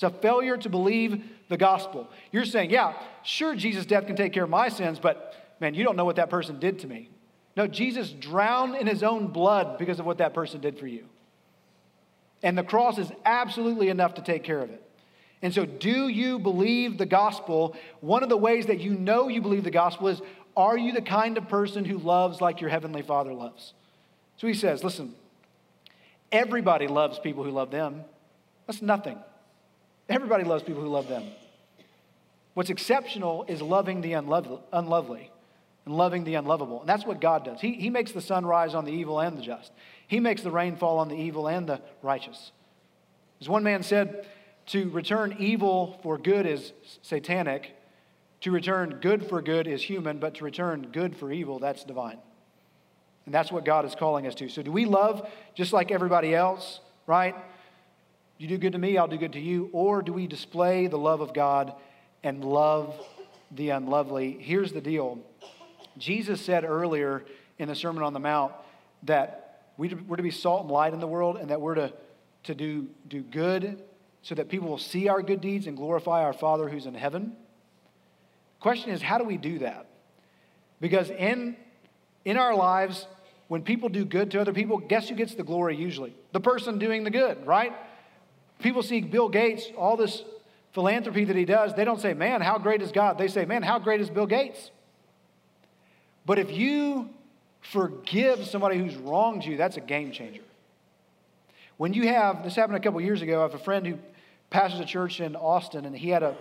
It's 0.00 0.14
a 0.14 0.18
failure 0.20 0.56
to 0.56 0.70
believe 0.70 1.22
the 1.50 1.58
gospel. 1.58 2.08
You're 2.32 2.46
saying, 2.46 2.70
yeah, 2.70 2.94
sure, 3.22 3.54
Jesus' 3.54 3.84
death 3.84 4.06
can 4.06 4.16
take 4.16 4.32
care 4.32 4.44
of 4.44 4.48
my 4.48 4.70
sins, 4.70 4.98
but 4.98 5.34
man, 5.60 5.74
you 5.74 5.84
don't 5.84 5.94
know 5.94 6.06
what 6.06 6.16
that 6.16 6.30
person 6.30 6.58
did 6.58 6.78
to 6.78 6.86
me. 6.86 7.10
No, 7.54 7.66
Jesus 7.66 8.10
drowned 8.10 8.76
in 8.76 8.86
his 8.86 9.02
own 9.02 9.26
blood 9.26 9.76
because 9.76 10.00
of 10.00 10.06
what 10.06 10.16
that 10.16 10.32
person 10.32 10.62
did 10.62 10.78
for 10.78 10.86
you. 10.86 11.04
And 12.42 12.56
the 12.56 12.62
cross 12.62 12.96
is 12.96 13.12
absolutely 13.26 13.90
enough 13.90 14.14
to 14.14 14.22
take 14.22 14.42
care 14.42 14.60
of 14.60 14.70
it. 14.70 14.82
And 15.42 15.52
so, 15.52 15.66
do 15.66 16.08
you 16.08 16.38
believe 16.38 16.96
the 16.96 17.04
gospel? 17.04 17.76
One 18.00 18.22
of 18.22 18.30
the 18.30 18.38
ways 18.38 18.66
that 18.66 18.80
you 18.80 18.94
know 18.94 19.28
you 19.28 19.42
believe 19.42 19.64
the 19.64 19.70
gospel 19.70 20.08
is 20.08 20.22
are 20.56 20.78
you 20.78 20.92
the 20.92 21.02
kind 21.02 21.36
of 21.36 21.46
person 21.46 21.84
who 21.84 21.98
loves 21.98 22.40
like 22.40 22.62
your 22.62 22.70
heavenly 22.70 23.02
Father 23.02 23.34
loves? 23.34 23.74
So 24.38 24.46
he 24.46 24.54
says, 24.54 24.82
listen, 24.82 25.14
everybody 26.32 26.86
loves 26.86 27.18
people 27.18 27.44
who 27.44 27.50
love 27.50 27.70
them. 27.70 28.04
That's 28.66 28.80
nothing. 28.80 29.18
Everybody 30.10 30.44
loves 30.44 30.64
people 30.64 30.82
who 30.82 30.88
love 30.88 31.08
them. 31.08 31.24
What's 32.54 32.68
exceptional 32.68 33.44
is 33.48 33.62
loving 33.62 34.00
the 34.00 34.14
unlovely 34.14 35.30
and 35.86 35.96
loving 35.96 36.24
the 36.24 36.34
unlovable. 36.34 36.80
And 36.80 36.88
that's 36.88 37.06
what 37.06 37.20
God 37.20 37.44
does. 37.44 37.60
He, 37.60 37.74
he 37.74 37.90
makes 37.90 38.12
the 38.12 38.20
sun 38.20 38.44
rise 38.44 38.74
on 38.74 38.84
the 38.84 38.92
evil 38.92 39.20
and 39.20 39.38
the 39.38 39.42
just, 39.42 39.72
He 40.08 40.20
makes 40.20 40.42
the 40.42 40.50
rain 40.50 40.76
fall 40.76 40.98
on 40.98 41.08
the 41.08 41.14
evil 41.14 41.48
and 41.48 41.66
the 41.66 41.80
righteous. 42.02 42.52
As 43.40 43.48
one 43.48 43.62
man 43.62 43.82
said, 43.82 44.26
to 44.66 44.90
return 44.90 45.36
evil 45.38 45.98
for 46.02 46.18
good 46.18 46.44
is 46.44 46.72
satanic, 47.02 47.76
to 48.42 48.50
return 48.50 48.98
good 49.00 49.28
for 49.28 49.40
good 49.40 49.66
is 49.66 49.82
human, 49.82 50.18
but 50.18 50.34
to 50.34 50.44
return 50.44 50.88
good 50.92 51.16
for 51.16 51.32
evil, 51.32 51.58
that's 51.58 51.84
divine. 51.84 52.18
And 53.26 53.34
that's 53.34 53.52
what 53.52 53.64
God 53.64 53.84
is 53.84 53.94
calling 53.94 54.26
us 54.26 54.34
to. 54.36 54.48
So, 54.48 54.62
do 54.62 54.72
we 54.72 54.86
love 54.86 55.28
just 55.54 55.72
like 55.72 55.90
everybody 55.90 56.34
else, 56.34 56.80
right? 57.06 57.34
You 58.40 58.48
do 58.48 58.56
good 58.56 58.72
to 58.72 58.78
me, 58.78 58.96
I'll 58.96 59.06
do 59.06 59.18
good 59.18 59.34
to 59.34 59.38
you. 59.38 59.68
Or 59.70 60.00
do 60.00 60.14
we 60.14 60.26
display 60.26 60.86
the 60.86 60.96
love 60.96 61.20
of 61.20 61.34
God 61.34 61.74
and 62.22 62.42
love 62.42 62.98
the 63.50 63.68
unlovely? 63.68 64.38
Here's 64.40 64.72
the 64.72 64.80
deal 64.80 65.18
Jesus 65.98 66.40
said 66.40 66.64
earlier 66.64 67.22
in 67.58 67.68
the 67.68 67.74
Sermon 67.74 68.02
on 68.02 68.14
the 68.14 68.18
Mount 68.18 68.54
that 69.02 69.66
we're 69.76 70.16
to 70.16 70.22
be 70.22 70.30
salt 70.30 70.62
and 70.62 70.70
light 70.70 70.94
in 70.94 71.00
the 71.00 71.06
world 71.06 71.36
and 71.36 71.50
that 71.50 71.60
we're 71.60 71.74
to, 71.74 71.92
to 72.44 72.54
do, 72.54 72.88
do 73.08 73.20
good 73.20 73.82
so 74.22 74.34
that 74.34 74.48
people 74.48 74.70
will 74.70 74.78
see 74.78 75.06
our 75.06 75.20
good 75.20 75.42
deeds 75.42 75.66
and 75.66 75.76
glorify 75.76 76.24
our 76.24 76.32
Father 76.32 76.66
who's 76.66 76.86
in 76.86 76.94
heaven. 76.94 77.34
Question 78.58 78.92
is, 78.92 79.02
how 79.02 79.18
do 79.18 79.24
we 79.24 79.36
do 79.36 79.58
that? 79.58 79.86
Because 80.80 81.10
in, 81.10 81.56
in 82.24 82.38
our 82.38 82.54
lives, 82.54 83.06
when 83.48 83.60
people 83.60 83.90
do 83.90 84.06
good 84.06 84.30
to 84.30 84.40
other 84.40 84.54
people, 84.54 84.78
guess 84.78 85.10
who 85.10 85.14
gets 85.14 85.34
the 85.34 85.42
glory 85.42 85.76
usually? 85.76 86.14
The 86.32 86.40
person 86.40 86.78
doing 86.78 87.04
the 87.04 87.10
good, 87.10 87.46
right? 87.46 87.74
People 88.62 88.82
see 88.82 89.00
Bill 89.00 89.28
Gates, 89.28 89.66
all 89.76 89.96
this 89.96 90.22
philanthropy 90.72 91.24
that 91.24 91.36
he 91.36 91.44
does, 91.44 91.74
they 91.74 91.84
don't 91.84 92.00
say, 92.00 92.14
man, 92.14 92.40
how 92.40 92.58
great 92.58 92.82
is 92.82 92.92
God? 92.92 93.18
They 93.18 93.28
say, 93.28 93.44
man, 93.44 93.62
how 93.62 93.78
great 93.78 94.00
is 94.00 94.10
Bill 94.10 94.26
Gates? 94.26 94.70
But 96.26 96.38
if 96.38 96.50
you 96.52 97.10
forgive 97.60 98.46
somebody 98.46 98.78
who's 98.78 98.96
wronged 98.96 99.44
you, 99.44 99.56
that's 99.56 99.76
a 99.76 99.80
game 99.80 100.12
changer. 100.12 100.42
When 101.76 101.94
you 101.94 102.08
have, 102.08 102.44
this 102.44 102.54
happened 102.54 102.76
a 102.76 102.80
couple 102.80 103.00
years 103.00 103.22
ago, 103.22 103.40
I 103.40 103.42
have 103.42 103.54
a 103.54 103.58
friend 103.58 103.86
who 103.86 103.98
pastors 104.50 104.80
a 104.80 104.84
church 104.84 105.20
in 105.20 105.34
Austin, 105.34 105.86
and 105.86 105.96
he 105.96 106.10
had 106.10 106.22
a, 106.22 106.36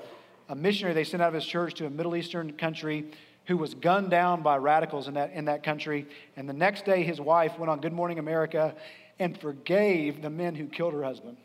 a 0.50 0.56
missionary 0.56 0.94
they 0.94 1.04
sent 1.04 1.24
out 1.24 1.30
of 1.30 1.34
his 1.34 1.46
church 1.46 1.76
to 1.76 1.86
a 1.86 1.90
Middle 1.90 2.16
Eastern 2.16 2.52
country 2.54 3.06
who 3.46 3.58
was 3.58 3.74
gunned 3.74 4.12
down 4.12 4.44
by 4.44 4.58
radicals 4.58 5.08
in 5.08 5.14
that, 5.16 5.32
in 5.32 5.46
that 5.46 5.64
country. 5.64 6.06
And 6.36 6.48
the 6.48 6.54
next 6.54 6.86
day, 6.86 7.04
his 7.04 7.20
wife 7.20 7.58
went 7.58 7.70
on 7.70 7.80
Good 7.80 7.94
Morning 7.94 8.20
America 8.20 8.76
and 9.18 9.40
forgave 9.40 10.22
the 10.22 10.30
men 10.30 10.56
who 10.56 10.68
killed 10.68 10.94
her 10.94 11.04
husband. 11.04 11.38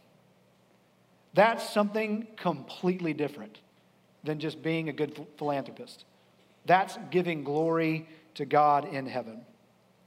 That's 1.35 1.69
something 1.69 2.29
completely 2.37 3.13
different 3.13 3.59
than 4.23 4.39
just 4.39 4.63
being 4.63 4.89
a 4.89 4.93
good 4.93 5.27
philanthropist. 5.37 6.05
That's 6.65 6.97
giving 7.11 7.45
glory 7.45 8.09
to 8.35 8.45
God 8.45 8.87
in 8.93 9.07
heaven. 9.07 9.43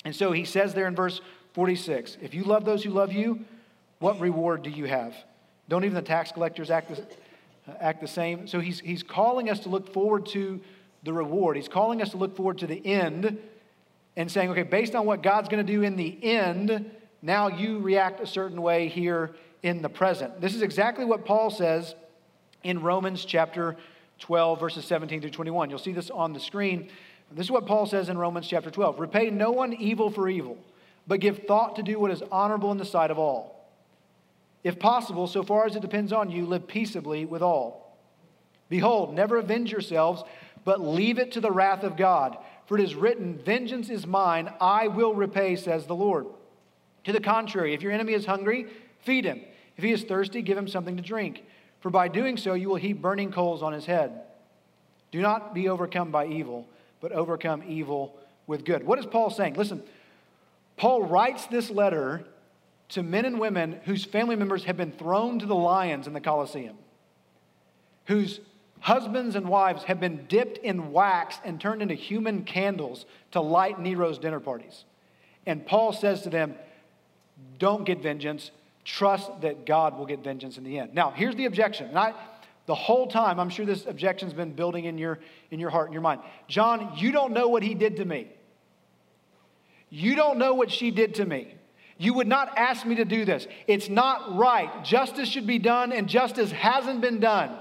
And 0.06 0.16
so 0.16 0.32
he 0.32 0.46
says 0.46 0.74
there 0.74 0.88
in 0.88 0.96
verse 0.96 1.22
46 1.54 2.18
if 2.22 2.34
you 2.34 2.44
love 2.44 2.66
those 2.66 2.84
who 2.84 2.92
love 2.92 3.12
you, 3.12 3.46
what 4.00 4.20
reward 4.20 4.63
do 4.63 4.70
you 4.70 4.86
have? 4.86 5.16
Don't 5.70 5.84
even 5.84 5.96
the 5.96 6.02
tax 6.02 6.32
collectors 6.32 6.72
act 6.72 6.90
the, 6.90 7.02
uh, 7.72 7.76
act 7.80 8.00
the 8.00 8.08
same? 8.08 8.48
So 8.48 8.60
he's, 8.60 8.80
he's 8.80 9.04
calling 9.04 9.50
us 9.50 9.60
to 9.62 9.70
look 9.70 9.92
forward 9.94 10.26
to 10.28 10.62
the 11.04 11.12
reward. 11.12 11.58
He's 11.58 11.68
calling 11.68 12.02
us 12.02 12.12
to 12.12 12.18
look 12.18 12.36
forward 12.36 12.60
to 12.60 12.68
the 12.68 12.86
end 12.86 13.38
and 14.16 14.32
saying, 14.32 14.50
okay, 14.52 14.63
based 14.63 14.96
on 14.96 15.06
what 15.06 15.22
God's 15.22 15.50
going 15.50 15.66
to 15.66 15.72
do 15.72 15.84
in 15.84 15.96
the 15.96 16.18
end, 16.24 16.90
now 17.22 17.50
you 17.50 17.80
react 17.80 18.22
a 18.22 18.28
certain 18.28 18.62
way 18.62 18.88
here 18.88 19.36
in 19.63 19.82
the 19.82 19.89
present. 19.89 20.39
This 20.41 20.56
is 20.56 20.62
exactly 20.62 21.06
what 21.06 21.26
Paul 21.26 21.50
says 21.50 21.96
in 22.63 22.82
Romans 22.82 23.26
chapter 23.26 23.76
12, 24.20 24.60
verses 24.60 24.86
17 24.86 25.22
through 25.22 25.30
21. 25.32 25.70
You'll 25.70 25.80
see 25.80 25.93
this 25.93 26.10
on 26.10 26.34
the 26.34 26.39
screen. 26.39 26.89
This 27.32 27.48
is 27.48 27.52
what 27.52 27.65
Paul 27.65 27.86
says 27.86 28.10
in 28.10 28.17
Romans 28.17 28.48
chapter 28.48 28.72
12 28.72 29.00
Repay 29.00 29.30
no 29.30 29.52
one 29.52 29.74
evil 29.74 30.10
for 30.10 30.30
evil, 30.30 30.58
but 31.08 31.20
give 31.20 31.43
thought 31.48 31.76
to 31.76 31.84
do 31.84 32.00
what 32.00 32.12
is 32.12 32.24
honorable 32.32 32.72
in 32.72 32.78
the 32.78 32.86
sight 32.86 33.12
of 33.12 33.20
all. 33.20 33.70
If 34.63 34.80
possible, 34.80 35.28
so 35.28 35.43
far 35.43 35.65
as 35.65 35.76
it 35.76 35.82
depends 35.82 36.12
on 36.12 36.32
you, 36.32 36.46
live 36.46 36.67
peaceably 36.67 37.26
with 37.26 37.41
all. 37.41 37.98
Behold, 38.70 39.13
never 39.13 39.38
avenge 39.38 39.72
yourselves, 39.72 40.24
but 40.65 40.82
leave 40.82 41.20
it 41.20 41.32
to 41.34 41.41
the 41.41 41.52
wrath 41.52 41.84
of 41.84 41.96
God. 41.96 42.38
For 42.65 42.78
it 42.78 42.84
is 42.84 42.96
written, 42.96 43.38
Vengeance 43.38 43.89
is 43.89 44.06
mine, 44.06 44.52
I 44.60 44.89
will 44.89 45.13
repay, 45.13 45.56
says 45.56 45.86
the 45.86 45.96
Lord. 45.96 46.26
To 47.06 47.13
the 47.13 47.22
contrary, 47.22 47.74
if 47.74 47.82
your 47.82 47.93
enemy 47.93 48.13
is 48.13 48.26
hungry, 48.26 48.67
feed 49.08 49.26
him. 49.26 49.41
If 49.76 49.84
he 49.84 49.91
is 49.91 50.04
thirsty, 50.04 50.43
give 50.43 50.58
him 50.58 50.67
something 50.67 50.98
to 50.98 51.04
drink. 51.04 51.43
For 51.80 51.89
by 51.89 52.08
doing 52.08 52.38
so, 52.38 52.54
you 52.54 52.70
will 52.70 52.76
heap 52.76 53.02
burning 53.02 53.32
coals 53.32 53.63
on 53.63 53.74
his 53.74 53.86
head. 53.86 54.22
Do 55.12 55.22
not 55.22 55.56
be 55.56 55.67
overcome 55.70 56.12
by 56.12 56.28
evil 56.28 56.67
but 57.02 57.12
overcome 57.12 57.63
evil 57.67 58.15
with 58.46 58.65
good. 58.65 58.86
What 58.86 59.00
is 59.00 59.06
Paul 59.06 59.30
saying? 59.30 59.56
Listen, 59.56 59.84
Paul 60.78 61.04
writes 61.04 61.46
this 61.48 61.70
letter 61.70 62.24
to 62.89 63.04
men 63.04 63.26
and 63.26 63.39
women 63.39 63.80
whose 63.86 64.06
family 64.06 64.36
members 64.36 64.63
have 64.63 64.78
been 64.78 64.91
thrown 64.91 65.39
to 65.39 65.46
the 65.46 65.56
lions 65.56 66.08
in 66.08 66.13
the 66.13 66.22
Colosseum, 66.22 66.78
whose 68.06 68.39
husbands 68.80 69.36
and 69.36 69.48
wives 69.50 69.84
have 69.84 70.00
been 70.00 70.26
dipped 70.28 70.60
in 70.60 70.91
wax 70.91 71.39
and 71.43 71.60
turned 71.60 71.82
into 71.82 71.96
human 71.96 72.43
candles 72.43 73.06
to 73.32 73.41
light 73.41 73.80
Nero's 73.80 74.20
dinner 74.20 74.39
parties. 74.39 74.86
And 75.46 75.65
Paul 75.65 75.93
says 75.93 76.22
to 76.22 76.30
them, 76.30 76.56
Don't 77.58 77.86
get 77.86 78.02
vengeance. 78.02 78.52
Trust 78.88 79.41
that 79.41 79.65
God 79.65 79.97
will 79.97 80.06
get 80.06 80.23
vengeance 80.23 80.58
in 80.58 80.63
the 80.63 80.80
end. 80.80 80.93
Now, 80.93 81.12
here's 81.12 81.36
the 81.36 81.43
objection. 81.43 81.89
And 81.89 82.00
I, 82.00 82.13
the 82.67 82.73
whole 82.73 83.06
time, 83.06 83.38
I'm 83.38 83.50
sure 83.50 83.65
this 83.65 83.86
objection's 83.86 84.34
been 84.34 84.54
building 84.54 84.86
in 84.86 84.97
your, 84.97 85.19
in 85.52 85.60
your 85.60 85.69
heart 85.69 85.88
and 85.88 85.93
your 85.93 86.02
mind. 86.02 86.21
John, 86.47 86.93
you 86.95 87.12
don't 87.12 87.34
know 87.34 87.50
what 87.50 87.63
he 87.63 87.73
did 87.76 87.97
to 87.97 88.06
me. 88.06 88.30
You 89.89 90.15
don't 90.15 90.38
know 90.38 90.54
what 90.54 90.71
she 90.71 90.89
did 90.89 91.15
to 91.15 91.26
me. 91.26 91.54
You 91.97 92.13
would 92.13 92.28
not 92.28 92.58
ask 92.58 92.86
me 92.86 92.95
to 92.95 93.04
do 93.04 93.26
this. 93.26 93.45
It's 93.67 93.89
not 93.89 94.38
right. 94.38 94.86
Justice 94.86 95.28
should 95.28 95.47
be 95.47 95.60
done, 95.60 95.91
and 95.91 96.08
justice 96.08 96.54
hasn't 96.54 97.02
been 97.02 97.19
done. 97.19 97.60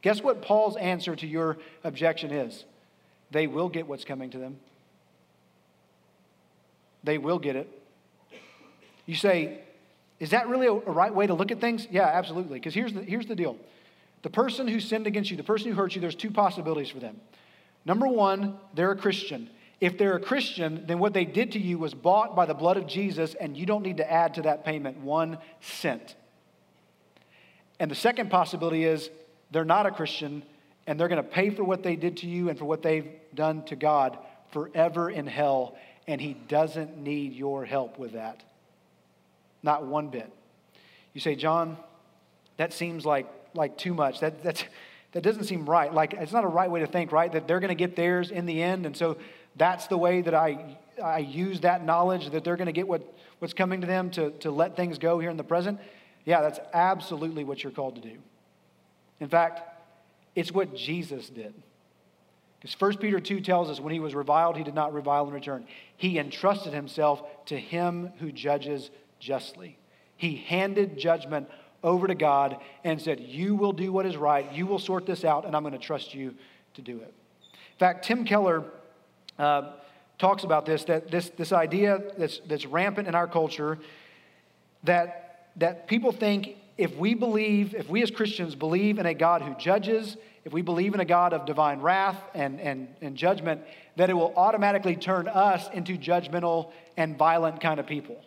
Guess 0.00 0.22
what 0.22 0.40
Paul's 0.40 0.78
answer 0.78 1.14
to 1.16 1.26
your 1.26 1.58
objection 1.84 2.30
is? 2.30 2.64
They 3.30 3.46
will 3.46 3.68
get 3.68 3.86
what's 3.86 4.06
coming 4.06 4.30
to 4.30 4.38
them. 4.38 4.58
They 7.04 7.18
will 7.18 7.38
get 7.38 7.56
it. 7.56 7.68
You 9.04 9.16
say, 9.16 9.60
is 10.20 10.30
that 10.30 10.48
really 10.48 10.66
a, 10.66 10.72
a 10.72 10.92
right 10.92 11.12
way 11.12 11.26
to 11.26 11.34
look 11.34 11.50
at 11.50 11.60
things? 11.60 11.88
Yeah, 11.90 12.04
absolutely. 12.06 12.58
Because 12.58 12.74
here's 12.74 12.92
the, 12.92 13.02
here's 13.02 13.26
the 13.26 13.34
deal 13.34 13.56
the 14.22 14.30
person 14.30 14.68
who 14.68 14.80
sinned 14.80 15.06
against 15.06 15.30
you, 15.30 15.36
the 15.36 15.42
person 15.42 15.70
who 15.70 15.74
hurt 15.74 15.94
you, 15.94 16.00
there's 16.00 16.14
two 16.14 16.30
possibilities 16.30 16.90
for 16.90 17.00
them. 17.00 17.18
Number 17.86 18.06
one, 18.06 18.58
they're 18.74 18.92
a 18.92 18.96
Christian. 18.96 19.48
If 19.80 19.96
they're 19.96 20.16
a 20.16 20.20
Christian, 20.20 20.84
then 20.86 20.98
what 20.98 21.14
they 21.14 21.24
did 21.24 21.52
to 21.52 21.58
you 21.58 21.78
was 21.78 21.94
bought 21.94 22.36
by 22.36 22.44
the 22.44 22.52
blood 22.52 22.76
of 22.76 22.86
Jesus, 22.86 23.34
and 23.34 23.56
you 23.56 23.64
don't 23.64 23.82
need 23.82 23.96
to 23.96 24.12
add 24.12 24.34
to 24.34 24.42
that 24.42 24.62
payment 24.62 24.98
one 24.98 25.38
cent. 25.62 26.16
And 27.78 27.90
the 27.90 27.94
second 27.94 28.30
possibility 28.30 28.84
is 28.84 29.08
they're 29.50 29.64
not 29.64 29.86
a 29.86 29.90
Christian, 29.90 30.42
and 30.86 31.00
they're 31.00 31.08
going 31.08 31.22
to 31.22 31.28
pay 31.28 31.48
for 31.48 31.64
what 31.64 31.82
they 31.82 31.96
did 31.96 32.18
to 32.18 32.26
you 32.26 32.50
and 32.50 32.58
for 32.58 32.66
what 32.66 32.82
they've 32.82 33.10
done 33.34 33.64
to 33.64 33.76
God 33.76 34.18
forever 34.52 35.08
in 35.08 35.26
hell, 35.26 35.78
and 36.06 36.20
He 36.20 36.34
doesn't 36.34 36.98
need 36.98 37.32
your 37.32 37.64
help 37.64 37.98
with 37.98 38.12
that. 38.12 38.42
Not 39.62 39.86
one 39.86 40.08
bit. 40.08 40.32
You 41.12 41.20
say, 41.20 41.34
John, 41.34 41.76
that 42.56 42.72
seems 42.72 43.04
like 43.04 43.26
like 43.54 43.76
too 43.76 43.94
much. 43.94 44.20
That, 44.20 44.42
that's, 44.42 44.64
that 45.12 45.22
doesn't 45.22 45.44
seem 45.44 45.68
right. 45.68 45.92
Like, 45.92 46.14
it's 46.14 46.32
not 46.32 46.44
a 46.44 46.48
right 46.48 46.70
way 46.70 46.80
to 46.80 46.86
think, 46.86 47.12
right? 47.12 47.30
That 47.30 47.48
they're 47.48 47.60
going 47.60 47.68
to 47.68 47.74
get 47.74 47.96
theirs 47.96 48.30
in 48.30 48.46
the 48.46 48.62
end. 48.62 48.86
And 48.86 48.96
so 48.96 49.16
that's 49.56 49.86
the 49.88 49.98
way 49.98 50.22
that 50.22 50.34
I, 50.34 50.78
I 51.02 51.18
use 51.18 51.60
that 51.60 51.84
knowledge 51.84 52.30
that 52.30 52.44
they're 52.44 52.56
going 52.56 52.66
to 52.66 52.72
get 52.72 52.86
what, 52.86 53.02
what's 53.38 53.54
coming 53.54 53.80
to 53.80 53.86
them 53.86 54.10
to, 54.12 54.30
to 54.40 54.50
let 54.50 54.76
things 54.76 54.98
go 54.98 55.18
here 55.18 55.30
in 55.30 55.36
the 55.36 55.44
present. 55.44 55.80
Yeah, 56.24 56.42
that's 56.42 56.60
absolutely 56.72 57.44
what 57.44 57.62
you're 57.62 57.72
called 57.72 57.96
to 57.96 58.00
do. 58.00 58.18
In 59.18 59.28
fact, 59.28 59.62
it's 60.34 60.52
what 60.52 60.74
Jesus 60.74 61.28
did. 61.28 61.54
Because 62.60 62.78
1 62.78 62.98
Peter 62.98 63.20
2 63.20 63.40
tells 63.40 63.70
us 63.70 63.80
when 63.80 63.92
he 63.92 64.00
was 64.00 64.14
reviled, 64.14 64.56
he 64.56 64.62
did 64.62 64.74
not 64.74 64.92
revile 64.92 65.26
in 65.26 65.32
return. 65.32 65.66
He 65.96 66.18
entrusted 66.18 66.74
himself 66.74 67.22
to 67.46 67.58
him 67.58 68.12
who 68.18 68.30
judges 68.30 68.90
justly. 69.20 69.78
He 70.16 70.36
handed 70.36 70.98
judgment 70.98 71.48
over 71.82 72.06
to 72.06 72.14
God 72.14 72.58
and 72.84 73.00
said, 73.00 73.20
You 73.20 73.54
will 73.54 73.72
do 73.72 73.92
what 73.92 74.06
is 74.06 74.16
right, 74.16 74.50
you 74.52 74.66
will 74.66 74.78
sort 74.78 75.06
this 75.06 75.24
out, 75.24 75.44
and 75.46 75.54
I'm 75.54 75.62
going 75.62 75.72
to 75.72 75.78
trust 75.78 76.14
you 76.14 76.34
to 76.74 76.82
do 76.82 76.96
it. 76.98 77.14
In 77.52 77.78
fact, 77.78 78.04
Tim 78.04 78.24
Keller 78.24 78.64
uh, 79.38 79.72
talks 80.18 80.44
about 80.44 80.66
this 80.66 80.84
that 80.84 81.10
this, 81.10 81.30
this 81.30 81.52
idea 81.52 82.02
that's, 82.18 82.40
that's 82.46 82.66
rampant 82.66 83.08
in 83.08 83.14
our 83.14 83.26
culture 83.26 83.78
that, 84.84 85.50
that 85.56 85.86
people 85.86 86.12
think 86.12 86.56
if 86.76 86.96
we 86.96 87.14
believe, 87.14 87.74
if 87.74 87.88
we 87.88 88.02
as 88.02 88.10
Christians 88.10 88.54
believe 88.54 88.98
in 88.98 89.06
a 89.06 89.14
God 89.14 89.42
who 89.42 89.54
judges, 89.56 90.16
if 90.44 90.52
we 90.52 90.62
believe 90.62 90.94
in 90.94 91.00
a 91.00 91.04
God 91.04 91.32
of 91.34 91.44
divine 91.44 91.80
wrath 91.80 92.18
and, 92.34 92.58
and, 92.60 92.88
and 93.02 93.16
judgment, 93.16 93.60
that 93.96 94.08
it 94.08 94.14
will 94.14 94.32
automatically 94.36 94.96
turn 94.96 95.28
us 95.28 95.68
into 95.74 95.98
judgmental 95.98 96.70
and 96.96 97.18
violent 97.18 97.60
kind 97.60 97.78
of 97.78 97.86
people. 97.86 98.22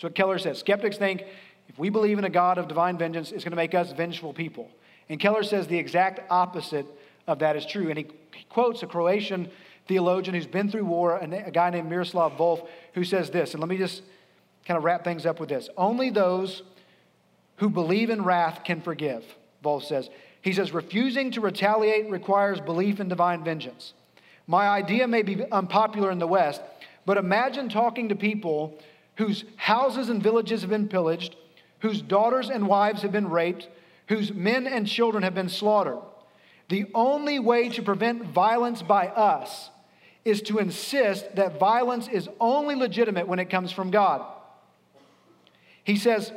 That's 0.00 0.04
what 0.04 0.14
Keller 0.14 0.38
says. 0.38 0.58
Skeptics 0.58 0.96
think 0.96 1.24
if 1.68 1.78
we 1.78 1.90
believe 1.90 2.18
in 2.18 2.24
a 2.24 2.30
God 2.30 2.56
of 2.56 2.68
divine 2.68 2.96
vengeance, 2.96 3.32
it's 3.32 3.44
going 3.44 3.50
to 3.50 3.56
make 3.56 3.74
us 3.74 3.92
vengeful 3.92 4.32
people. 4.32 4.70
And 5.10 5.20
Keller 5.20 5.42
says 5.42 5.66
the 5.66 5.76
exact 5.76 6.20
opposite 6.30 6.86
of 7.26 7.40
that 7.40 7.54
is 7.54 7.66
true. 7.66 7.90
And 7.90 7.98
he, 7.98 8.06
he 8.34 8.44
quotes 8.48 8.82
a 8.82 8.86
Croatian 8.86 9.50
theologian 9.88 10.34
who's 10.34 10.46
been 10.46 10.70
through 10.70 10.86
war, 10.86 11.18
a 11.18 11.50
guy 11.50 11.68
named 11.68 11.90
Miroslav 11.90 12.32
Volf, 12.38 12.66
who 12.94 13.04
says 13.04 13.28
this. 13.28 13.52
And 13.52 13.60
let 13.60 13.68
me 13.68 13.76
just 13.76 14.00
kind 14.64 14.78
of 14.78 14.84
wrap 14.84 15.04
things 15.04 15.26
up 15.26 15.38
with 15.38 15.50
this. 15.50 15.68
Only 15.76 16.08
those 16.08 16.62
who 17.56 17.68
believe 17.68 18.08
in 18.08 18.24
wrath 18.24 18.64
can 18.64 18.80
forgive, 18.80 19.22
Volf 19.62 19.82
says. 19.82 20.08
He 20.40 20.54
says, 20.54 20.72
refusing 20.72 21.30
to 21.32 21.42
retaliate 21.42 22.08
requires 22.10 22.58
belief 22.58 23.00
in 23.00 23.08
divine 23.10 23.44
vengeance. 23.44 23.92
My 24.46 24.66
idea 24.66 25.06
may 25.06 25.20
be 25.20 25.44
unpopular 25.52 26.10
in 26.10 26.18
the 26.18 26.26
West, 26.26 26.62
but 27.04 27.18
imagine 27.18 27.68
talking 27.68 28.08
to 28.08 28.14
people 28.14 28.78
whose 29.20 29.44
houses 29.56 30.08
and 30.08 30.22
villages 30.22 30.62
have 30.62 30.70
been 30.70 30.88
pillaged, 30.88 31.36
whose 31.80 32.00
daughters 32.00 32.48
and 32.48 32.66
wives 32.66 33.02
have 33.02 33.12
been 33.12 33.28
raped, 33.28 33.68
whose 34.08 34.32
men 34.32 34.66
and 34.66 34.86
children 34.86 35.22
have 35.22 35.34
been 35.34 35.50
slaughtered. 35.50 35.98
The 36.70 36.86
only 36.94 37.38
way 37.38 37.68
to 37.68 37.82
prevent 37.82 38.24
violence 38.24 38.80
by 38.80 39.08
us 39.08 39.68
is 40.24 40.40
to 40.42 40.58
insist 40.58 41.36
that 41.36 41.60
violence 41.60 42.08
is 42.08 42.30
only 42.40 42.74
legitimate 42.74 43.28
when 43.28 43.38
it 43.38 43.50
comes 43.50 43.72
from 43.72 43.90
God. 43.90 44.24
He 45.84 45.96
says, 45.96 46.32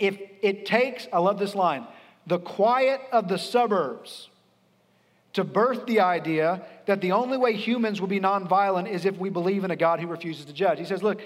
if 0.00 0.18
it 0.42 0.66
takes, 0.66 1.06
I 1.12 1.20
love 1.20 1.38
this 1.38 1.54
line, 1.54 1.86
the 2.26 2.40
quiet 2.40 3.00
of 3.12 3.28
the 3.28 3.38
suburbs 3.38 4.28
to 5.34 5.44
birth 5.44 5.86
the 5.86 6.00
idea 6.00 6.62
that 6.86 7.00
the 7.00 7.12
only 7.12 7.38
way 7.38 7.52
humans 7.54 8.00
will 8.00 8.08
be 8.08 8.18
nonviolent 8.18 8.88
is 8.90 9.04
if 9.04 9.16
we 9.18 9.30
believe 9.30 9.62
in 9.62 9.70
a 9.70 9.76
God 9.76 10.00
who 10.00 10.08
refuses 10.08 10.46
to 10.46 10.52
judge. 10.52 10.80
He 10.80 10.84
says, 10.84 11.00
look, 11.00 11.20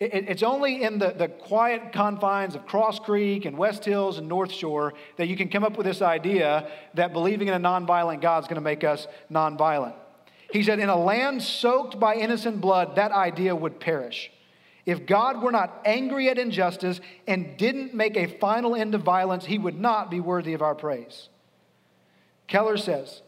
it's 0.00 0.42
only 0.42 0.82
in 0.82 0.98
the, 0.98 1.14
the 1.16 1.28
quiet 1.28 1.92
confines 1.92 2.54
of 2.54 2.66
Cross 2.66 3.00
Creek 3.00 3.44
and 3.44 3.56
West 3.56 3.84
Hills 3.84 4.18
and 4.18 4.28
North 4.28 4.52
Shore 4.52 4.94
that 5.16 5.28
you 5.28 5.36
can 5.36 5.48
come 5.48 5.62
up 5.62 5.76
with 5.76 5.86
this 5.86 6.02
idea 6.02 6.68
that 6.94 7.12
believing 7.12 7.48
in 7.48 7.54
a 7.54 7.60
nonviolent 7.60 8.20
God 8.20 8.42
is 8.42 8.48
going 8.48 8.56
to 8.56 8.60
make 8.60 8.82
us 8.82 9.06
nonviolent. 9.30 9.94
He 10.52 10.62
said, 10.62 10.78
in 10.78 10.88
a 10.88 10.96
land 10.96 11.42
soaked 11.42 11.98
by 11.98 12.16
innocent 12.16 12.60
blood, 12.60 12.96
that 12.96 13.12
idea 13.12 13.54
would 13.54 13.80
perish. 13.80 14.30
If 14.86 15.06
God 15.06 15.42
were 15.42 15.52
not 15.52 15.80
angry 15.84 16.28
at 16.28 16.38
injustice 16.38 17.00
and 17.26 17.56
didn't 17.56 17.94
make 17.94 18.16
a 18.16 18.26
final 18.38 18.76
end 18.76 18.94
of 18.94 19.02
violence, 19.02 19.46
he 19.46 19.58
would 19.58 19.80
not 19.80 20.10
be 20.10 20.20
worthy 20.20 20.52
of 20.52 20.62
our 20.62 20.74
praise. 20.74 21.28
Keller 22.46 22.76
says, 22.76 23.22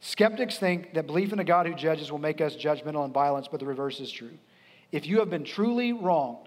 Skeptics 0.00 0.58
think 0.58 0.94
that 0.94 1.06
belief 1.06 1.32
in 1.32 1.38
a 1.38 1.44
God 1.44 1.66
who 1.66 1.74
judges 1.74 2.10
will 2.10 2.18
make 2.18 2.40
us 2.40 2.56
judgmental 2.56 3.04
and 3.04 3.14
violent, 3.14 3.48
but 3.50 3.60
the 3.60 3.66
reverse 3.66 4.00
is 4.00 4.10
true. 4.10 4.36
If 4.92 5.06
you 5.06 5.18
have 5.18 5.30
been 5.30 5.44
truly 5.44 5.92
wronged, 5.92 6.46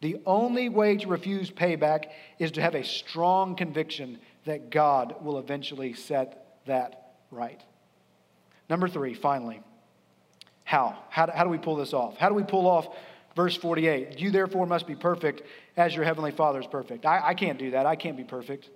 the 0.00 0.18
only 0.26 0.68
way 0.68 0.96
to 0.98 1.08
refuse 1.08 1.50
payback 1.50 2.04
is 2.38 2.52
to 2.52 2.62
have 2.62 2.76
a 2.76 2.84
strong 2.84 3.56
conviction 3.56 4.18
that 4.44 4.70
God 4.70 5.16
will 5.24 5.38
eventually 5.38 5.94
set 5.94 6.60
that 6.66 7.14
right. 7.32 7.60
Number 8.70 8.86
three, 8.86 9.14
finally, 9.14 9.60
how? 10.62 10.98
How 11.08 11.26
do, 11.26 11.32
how 11.32 11.42
do 11.42 11.50
we 11.50 11.58
pull 11.58 11.76
this 11.76 11.92
off? 11.92 12.16
How 12.18 12.28
do 12.28 12.34
we 12.34 12.44
pull 12.44 12.68
off 12.68 12.86
Verse 13.38 13.56
48 13.56 14.18
You 14.18 14.32
therefore 14.32 14.66
must 14.66 14.84
be 14.84 14.96
perfect 14.96 15.42
as 15.76 15.94
your 15.94 16.04
heavenly 16.04 16.32
Father 16.32 16.58
is 16.58 16.66
perfect. 16.66 17.06
I, 17.06 17.28
I 17.28 17.34
can't 17.34 17.56
do 17.56 17.70
that. 17.70 17.86
I 17.86 17.94
can't 17.94 18.16
be 18.16 18.24
perfect. 18.24 18.68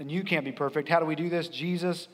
And 0.00 0.10
you 0.10 0.24
can't 0.24 0.44
be 0.44 0.50
perfect. 0.50 0.88
How 0.88 0.98
do 0.98 1.06
we 1.06 1.14
do 1.14 1.28
this? 1.28 1.46
Jesus 1.46 2.08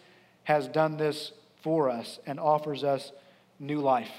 has 0.45 0.69
done 0.69 0.99
this 0.99 1.33
for 1.63 1.89
us 1.89 2.19
and 2.27 2.39
offers 2.39 2.85
us 2.85 3.13
new 3.59 3.81
life. 3.81 4.11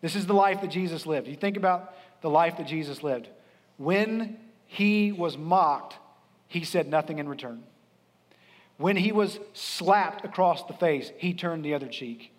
This 0.00 0.14
is 0.14 0.26
the 0.26 0.34
life 0.34 0.60
that 0.60 0.70
Jesus 0.70 1.06
lived. 1.06 1.26
You 1.26 1.36
think 1.36 1.56
about 1.56 1.94
the 2.20 2.30
life 2.30 2.56
that 2.58 2.66
Jesus 2.66 3.02
lived. 3.02 3.28
When 3.76 4.38
he 4.66 5.12
was 5.12 5.36
mocked, 5.36 5.96
he 6.48 6.64
said 6.64 6.88
nothing 6.88 7.18
in 7.18 7.28
return. 7.28 7.62
When 8.78 8.96
he 8.96 9.12
was 9.12 9.38
slapped 9.54 10.24
across 10.24 10.64
the 10.64 10.74
face, 10.74 11.10
he 11.18 11.32
turned 11.32 11.64
the 11.64 11.74
other 11.74 11.88
cheek. 11.88 12.32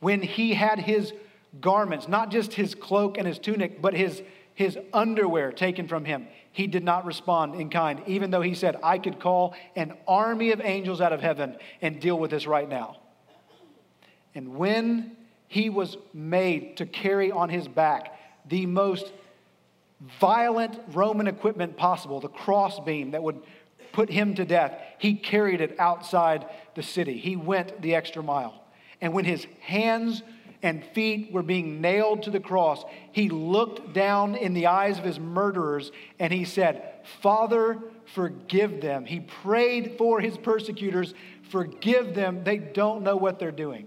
When 0.00 0.20
he 0.20 0.54
had 0.54 0.80
his 0.80 1.12
garments, 1.60 2.08
not 2.08 2.30
just 2.30 2.54
his 2.54 2.74
cloak 2.74 3.18
and 3.18 3.26
his 3.26 3.38
tunic, 3.38 3.80
but 3.80 3.94
his, 3.94 4.22
his 4.54 4.76
underwear 4.92 5.52
taken 5.52 5.86
from 5.86 6.04
him. 6.04 6.26
He 6.50 6.66
did 6.66 6.82
not 6.82 7.04
respond 7.04 7.54
in 7.54 7.70
kind, 7.70 8.02
even 8.06 8.30
though 8.30 8.42
he 8.42 8.54
said, 8.54 8.76
I 8.82 8.98
could 8.98 9.20
call 9.20 9.54
an 9.76 9.94
army 10.08 10.50
of 10.50 10.60
angels 10.60 11.00
out 11.00 11.12
of 11.12 11.20
heaven 11.20 11.56
and 11.80 12.00
deal 12.00 12.18
with 12.18 12.30
this 12.30 12.46
right 12.46 12.68
now. 12.68 12.98
And 14.34 14.56
when 14.56 15.16
he 15.52 15.68
was 15.68 15.98
made 16.14 16.78
to 16.78 16.86
carry 16.86 17.30
on 17.30 17.50
his 17.50 17.68
back 17.68 18.18
the 18.48 18.64
most 18.64 19.12
violent 20.18 20.80
Roman 20.94 21.26
equipment 21.26 21.76
possible, 21.76 22.20
the 22.20 22.28
crossbeam 22.28 23.10
that 23.10 23.22
would 23.22 23.42
put 23.92 24.08
him 24.08 24.34
to 24.36 24.46
death, 24.46 24.80
he 24.96 25.14
carried 25.14 25.60
it 25.60 25.78
outside 25.78 26.46
the 26.74 26.82
city. 26.82 27.18
He 27.18 27.36
went 27.36 27.82
the 27.82 27.94
extra 27.94 28.22
mile. 28.22 28.64
And 29.02 29.12
when 29.12 29.26
his 29.26 29.46
hands 29.60 30.22
and 30.62 30.82
feet 30.94 31.30
were 31.30 31.42
being 31.42 31.82
nailed 31.82 32.22
to 32.22 32.30
the 32.30 32.40
cross, 32.40 32.82
he 33.12 33.28
looked 33.28 33.92
down 33.92 34.34
in 34.34 34.54
the 34.54 34.68
eyes 34.68 34.96
of 34.96 35.04
his 35.04 35.20
murderers 35.20 35.92
and 36.18 36.32
he 36.32 36.46
said, 36.46 36.94
Father, 37.20 37.78
forgive 38.14 38.80
them. 38.80 39.04
He 39.04 39.20
prayed 39.20 39.96
for 39.98 40.18
his 40.18 40.38
persecutors, 40.38 41.12
forgive 41.50 42.14
them. 42.14 42.42
They 42.42 42.56
don't 42.56 43.02
know 43.02 43.16
what 43.16 43.38
they're 43.38 43.52
doing. 43.52 43.86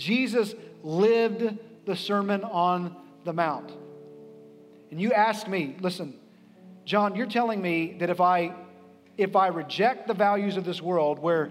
Jesus 0.00 0.54
lived 0.82 1.58
the 1.84 1.94
Sermon 1.94 2.42
on 2.42 2.96
the 3.24 3.32
Mount. 3.32 3.70
And 4.90 5.00
you 5.00 5.12
ask 5.12 5.46
me, 5.46 5.76
listen, 5.80 6.18
John, 6.84 7.14
you're 7.14 7.26
telling 7.26 7.60
me 7.60 7.96
that 8.00 8.10
if 8.10 8.20
I 8.20 8.54
if 9.18 9.36
I 9.36 9.48
reject 9.48 10.08
the 10.08 10.14
values 10.14 10.56
of 10.56 10.64
this 10.64 10.80
world 10.80 11.18
where 11.18 11.46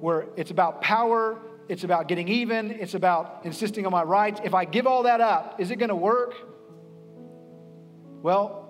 where 0.00 0.26
it's 0.36 0.50
about 0.50 0.82
power 0.82 1.40
it's 1.68 1.84
about 1.84 2.08
getting 2.08 2.28
even, 2.28 2.72
it's 2.72 2.92
about 2.92 3.40
insisting 3.44 3.86
on 3.86 3.92
my 3.92 4.02
rights. 4.02 4.38
If 4.44 4.52
I 4.52 4.66
give 4.66 4.86
all 4.86 5.04
that 5.04 5.22
up, 5.22 5.60
is 5.60 5.70
it 5.70 5.76
going 5.76 5.88
to 5.88 5.96
work? 5.96 6.34
Well, 8.22 8.68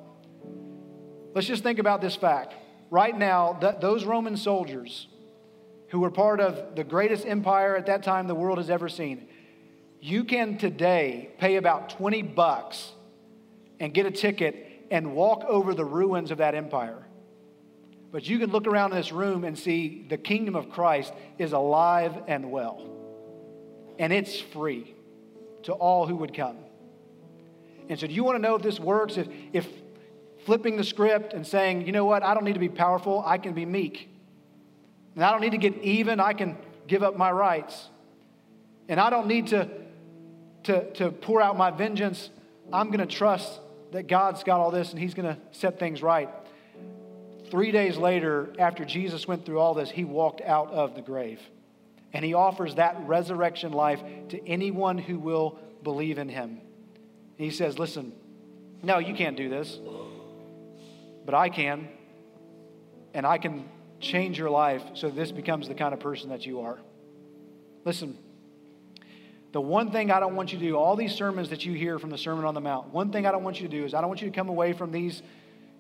let's 1.35 1.49
just 1.49 1.65
think 1.65 1.81
about 1.81 2.01
this 2.01 2.15
fact. 2.15 2.55
Right 2.91 3.17
now, 3.17 3.55
th- 3.55 3.77
those 3.81 4.05
Roman 4.05 4.37
soldiers 4.37 5.09
who 5.95 6.01
were 6.01 6.11
part 6.11 6.41
of 6.41 6.75
the 6.75 6.83
greatest 6.83 7.25
empire 7.25 7.77
at 7.77 7.87
that 7.87 8.03
time 8.03 8.27
the 8.27 8.35
world 8.35 8.59
has 8.59 8.69
ever 8.69 8.89
seen, 8.89 9.29
you 10.01 10.25
can 10.25 10.59
today 10.59 11.31
pay 11.39 11.55
about 11.55 11.89
20 11.91 12.21
bucks 12.23 12.91
and 13.79 13.95
get 13.95 14.05
a 14.05 14.11
ticket 14.11 14.89
and 14.91 15.15
walk 15.15 15.45
over 15.45 15.73
the 15.73 15.85
ruins 15.85 16.33
of 16.33 16.39
that 16.39 16.57
empire. 16.57 17.07
But 18.11 18.29
you 18.29 18.41
can 18.41 18.51
look 18.51 18.67
around 18.67 18.91
in 18.91 18.97
this 18.97 19.13
room 19.13 19.45
and 19.45 19.57
see 19.57 20.05
the 20.09 20.17
kingdom 20.17 20.57
of 20.57 20.69
Christ 20.69 21.13
is 21.39 21.53
alive 21.53 22.25
and 22.27 22.51
well. 22.51 22.91
And 23.97 24.13
it's 24.13 24.41
free 24.41 24.97
to 25.63 25.75
all 25.75 26.09
who 26.09 26.17
would 26.17 26.35
come. 26.35 26.57
And 27.89 28.01
so, 28.01 28.09
do 28.09 28.13
you 28.13 28.25
want 28.25 28.35
to 28.35 28.43
know 28.43 28.57
if 28.57 28.63
this 28.63 28.81
works? 28.81 29.17
If, 29.17 29.29
if 29.53 29.69
flipping 30.45 30.77
the 30.77 30.83
script 30.83 31.35
and 31.35 31.47
saying, 31.47 31.87
you 31.87 31.93
know 31.93 32.05
what, 32.05 32.25
I 32.25 32.35
don't 32.35 32.43
need 32.43 32.55
to 32.55 32.59
be 32.59 32.69
powerful, 32.69 33.23
I 33.25 33.39
can 33.39 33.53
be 33.53 33.65
meek. 33.65 34.09
And 35.15 35.25
I 35.25 35.31
don't 35.31 35.41
need 35.41 35.53
to 35.53 35.59
get 35.59 35.77
even, 35.83 36.21
I 36.21 36.33
can 36.33 36.57
give 36.87 37.03
up 37.03 37.17
my 37.17 37.31
rights. 37.31 37.89
And 38.89 39.01
I 39.01 39.11
don't 39.11 39.27
need 39.27 39.49
to, 39.49 39.69
to, 40.65 40.91
to 40.95 41.11
pour 41.11 41.41
out 41.41 41.57
my 41.57 41.71
vengeance. 41.71 42.31
I'm 42.73 42.89
going 42.89 43.07
to 43.07 43.07
trust 43.07 43.61
that 43.93 44.09
God's 44.09 44.43
got 44.43 44.61
all 44.61 44.71
this 44.71 44.91
and 44.91 45.01
He's 45.01 45.15
going 45.15 45.35
to 45.35 45.41
set 45.53 45.79
things 45.79 46.03
right. 46.03 46.29
Three 47.51 47.71
days 47.71 47.97
later, 47.97 48.53
after 48.59 48.85
Jesus 48.85 49.29
went 49.29 49.47
through 49.47 49.61
all 49.61 49.75
this, 49.75 49.91
he 49.91 50.05
walked 50.05 50.41
out 50.41 50.71
of 50.71 50.95
the 50.95 51.03
grave. 51.03 51.41
And 52.13 52.25
he 52.25 52.35
offers 52.35 52.77
that 52.77 52.97
resurrection 53.07 53.73
life 53.73 54.01
to 54.31 54.49
anyone 54.49 54.99
who 54.99 55.19
will 55.19 55.59
believe 55.83 56.19
in 56.19 56.29
him. 56.29 56.61
he 57.37 57.51
says, 57.51 57.79
Listen, 57.79 58.13
no, 58.83 58.99
you 58.99 59.15
can't 59.15 59.37
do 59.37 59.49
this. 59.49 59.79
but 61.25 61.35
I 61.35 61.49
can. 61.49 61.89
And 63.13 63.27
I 63.27 63.39
can 63.39 63.69
change 64.01 64.39
your 64.39 64.51
life 64.51 64.83
so 64.95 65.09
this 65.09 65.33
becomes 65.33 65.69
the 65.69 65.75
kind 65.75 65.95
of 65.95 66.01
person 66.01 66.31
that 66.31 66.47
you 66.47 66.61
are. 66.61 66.79
Listen, 67.85 68.19
the 69.53 69.61
one 69.61 69.93
thing 69.93 70.11
I 70.11 70.21
don't 70.21 70.35
want 70.35 70.53
you 70.53 70.59
to 70.59 70.65
do, 70.65 70.77
all 70.77 70.97
these 70.97 71.15
sermons 71.15 71.51
that 71.51 71.65
you 71.65 71.75
hear 71.75 71.99
from 71.99 72.11
the 72.11 72.19
Sermon 72.19 72.45
on 72.45 72.55
the 72.55 72.61
Mount, 72.61 72.89
one 72.89 73.13
thing 73.13 73.27
I 73.27 73.31
don't 73.31 73.45
want 73.45 73.61
you 73.61 73.69
to 73.69 73.77
do 73.77 73.85
is 73.85 73.95
I 73.95 74.01
don't 74.01 74.09
want 74.09 74.21
you 74.21 74.29
to 74.29 74.35
come 74.35 74.49
away 74.49 74.73
from 74.73 74.91
these 74.91 75.23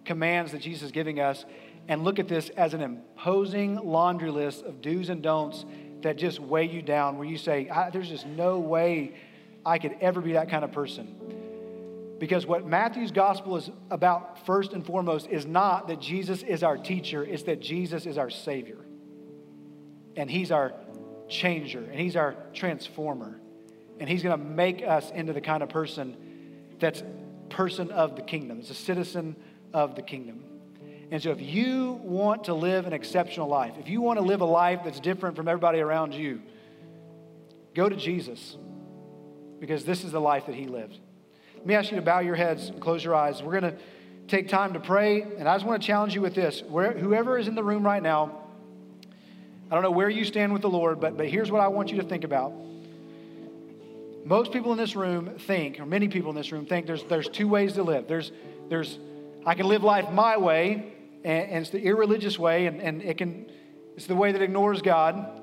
commands 0.04 0.52
that 0.52 0.60
Jesus 0.60 0.84
is 0.84 0.92
giving 0.92 1.18
us 1.18 1.44
and 1.88 2.04
look 2.04 2.18
at 2.18 2.28
this 2.28 2.50
as 2.50 2.74
an 2.74 2.80
imposing 2.80 3.76
laundry 3.76 4.30
list 4.30 4.64
of 4.64 4.80
do's 4.80 5.08
and 5.08 5.22
don'ts 5.22 5.64
that 6.02 6.16
just 6.16 6.38
weigh 6.38 6.68
you 6.68 6.82
down, 6.82 7.18
where 7.18 7.26
you 7.26 7.38
say, 7.38 7.70
There's 7.92 8.08
just 8.08 8.26
no 8.26 8.58
way 8.58 9.16
I 9.66 9.78
could 9.78 9.96
ever 10.00 10.20
be 10.20 10.34
that 10.34 10.50
kind 10.50 10.64
of 10.64 10.72
person. 10.72 11.43
Because 12.18 12.46
what 12.46 12.66
Matthew's 12.66 13.10
gospel 13.10 13.56
is 13.56 13.70
about, 13.90 14.46
first 14.46 14.72
and 14.72 14.84
foremost, 14.86 15.28
is 15.28 15.46
not 15.46 15.88
that 15.88 16.00
Jesus 16.00 16.42
is 16.42 16.62
our 16.62 16.78
teacher, 16.78 17.24
it's 17.24 17.42
that 17.44 17.60
Jesus 17.60 18.06
is 18.06 18.18
our 18.18 18.30
Savior. 18.30 18.78
And 20.16 20.30
He's 20.30 20.52
our 20.52 20.72
changer, 21.28 21.80
and 21.80 21.98
He's 21.98 22.16
our 22.16 22.36
transformer. 22.52 23.40
And 23.98 24.08
He's 24.08 24.22
going 24.22 24.38
to 24.38 24.44
make 24.44 24.82
us 24.82 25.10
into 25.10 25.32
the 25.32 25.40
kind 25.40 25.62
of 25.62 25.68
person 25.68 26.16
that's 26.78 27.02
person 27.48 27.90
of 27.90 28.16
the 28.16 28.22
kingdom, 28.22 28.60
it's 28.60 28.70
a 28.70 28.74
citizen 28.74 29.36
of 29.72 29.94
the 29.94 30.02
kingdom. 30.02 30.44
And 31.10 31.22
so, 31.22 31.30
if 31.30 31.40
you 31.40 32.00
want 32.02 32.44
to 32.44 32.54
live 32.54 32.86
an 32.86 32.92
exceptional 32.92 33.48
life, 33.48 33.74
if 33.78 33.88
you 33.88 34.00
want 34.00 34.18
to 34.18 34.24
live 34.24 34.40
a 34.40 34.46
life 34.46 34.80
that's 34.84 35.00
different 35.00 35.36
from 35.36 35.48
everybody 35.48 35.80
around 35.80 36.14
you, 36.14 36.40
go 37.74 37.88
to 37.88 37.96
Jesus 37.96 38.56
because 39.60 39.84
this 39.84 40.04
is 40.04 40.12
the 40.12 40.20
life 40.20 40.46
that 40.46 40.54
he 40.54 40.66
lived. 40.66 40.98
Let 41.64 41.68
me 41.68 41.74
ask 41.76 41.90
you 41.90 41.96
to 41.96 42.02
bow 42.02 42.18
your 42.18 42.34
heads 42.34 42.68
and 42.68 42.78
close 42.78 43.02
your 43.02 43.14
eyes. 43.14 43.42
We're 43.42 43.58
going 43.58 43.72
to 43.72 43.78
take 44.28 44.50
time 44.50 44.74
to 44.74 44.80
pray, 44.80 45.22
and 45.22 45.48
I 45.48 45.54
just 45.54 45.64
want 45.64 45.80
to 45.80 45.86
challenge 45.86 46.14
you 46.14 46.20
with 46.20 46.34
this. 46.34 46.62
Where, 46.68 46.92
whoever 46.92 47.38
is 47.38 47.48
in 47.48 47.54
the 47.54 47.64
room 47.64 47.82
right 47.82 48.02
now, 48.02 48.42
I 49.70 49.74
don't 49.74 49.82
know 49.82 49.90
where 49.90 50.10
you 50.10 50.26
stand 50.26 50.52
with 50.52 50.60
the 50.60 50.68
Lord, 50.68 51.00
but, 51.00 51.16
but 51.16 51.26
here's 51.26 51.50
what 51.50 51.62
I 51.62 51.68
want 51.68 51.90
you 51.90 52.02
to 52.02 52.06
think 52.06 52.24
about. 52.24 52.52
Most 54.26 54.52
people 54.52 54.72
in 54.72 54.76
this 54.76 54.94
room 54.94 55.38
think, 55.38 55.80
or 55.80 55.86
many 55.86 56.08
people 56.08 56.28
in 56.28 56.36
this 56.36 56.52
room 56.52 56.66
think, 56.66 56.86
there's, 56.86 57.02
there's 57.04 57.30
two 57.30 57.48
ways 57.48 57.72
to 57.72 57.82
live. 57.82 58.08
There's, 58.08 58.30
there's, 58.68 58.98
I 59.46 59.54
can 59.54 59.66
live 59.66 59.82
life 59.82 60.10
my 60.10 60.36
way, 60.36 60.92
and, 61.24 61.50
and 61.50 61.58
it's 61.62 61.70
the 61.70 61.80
irreligious 61.80 62.38
way, 62.38 62.66
and, 62.66 62.82
and 62.82 63.00
it 63.00 63.16
can, 63.16 63.50
it's 63.96 64.06
the 64.06 64.16
way 64.16 64.32
that 64.32 64.42
ignores 64.42 64.82
God. 64.82 65.40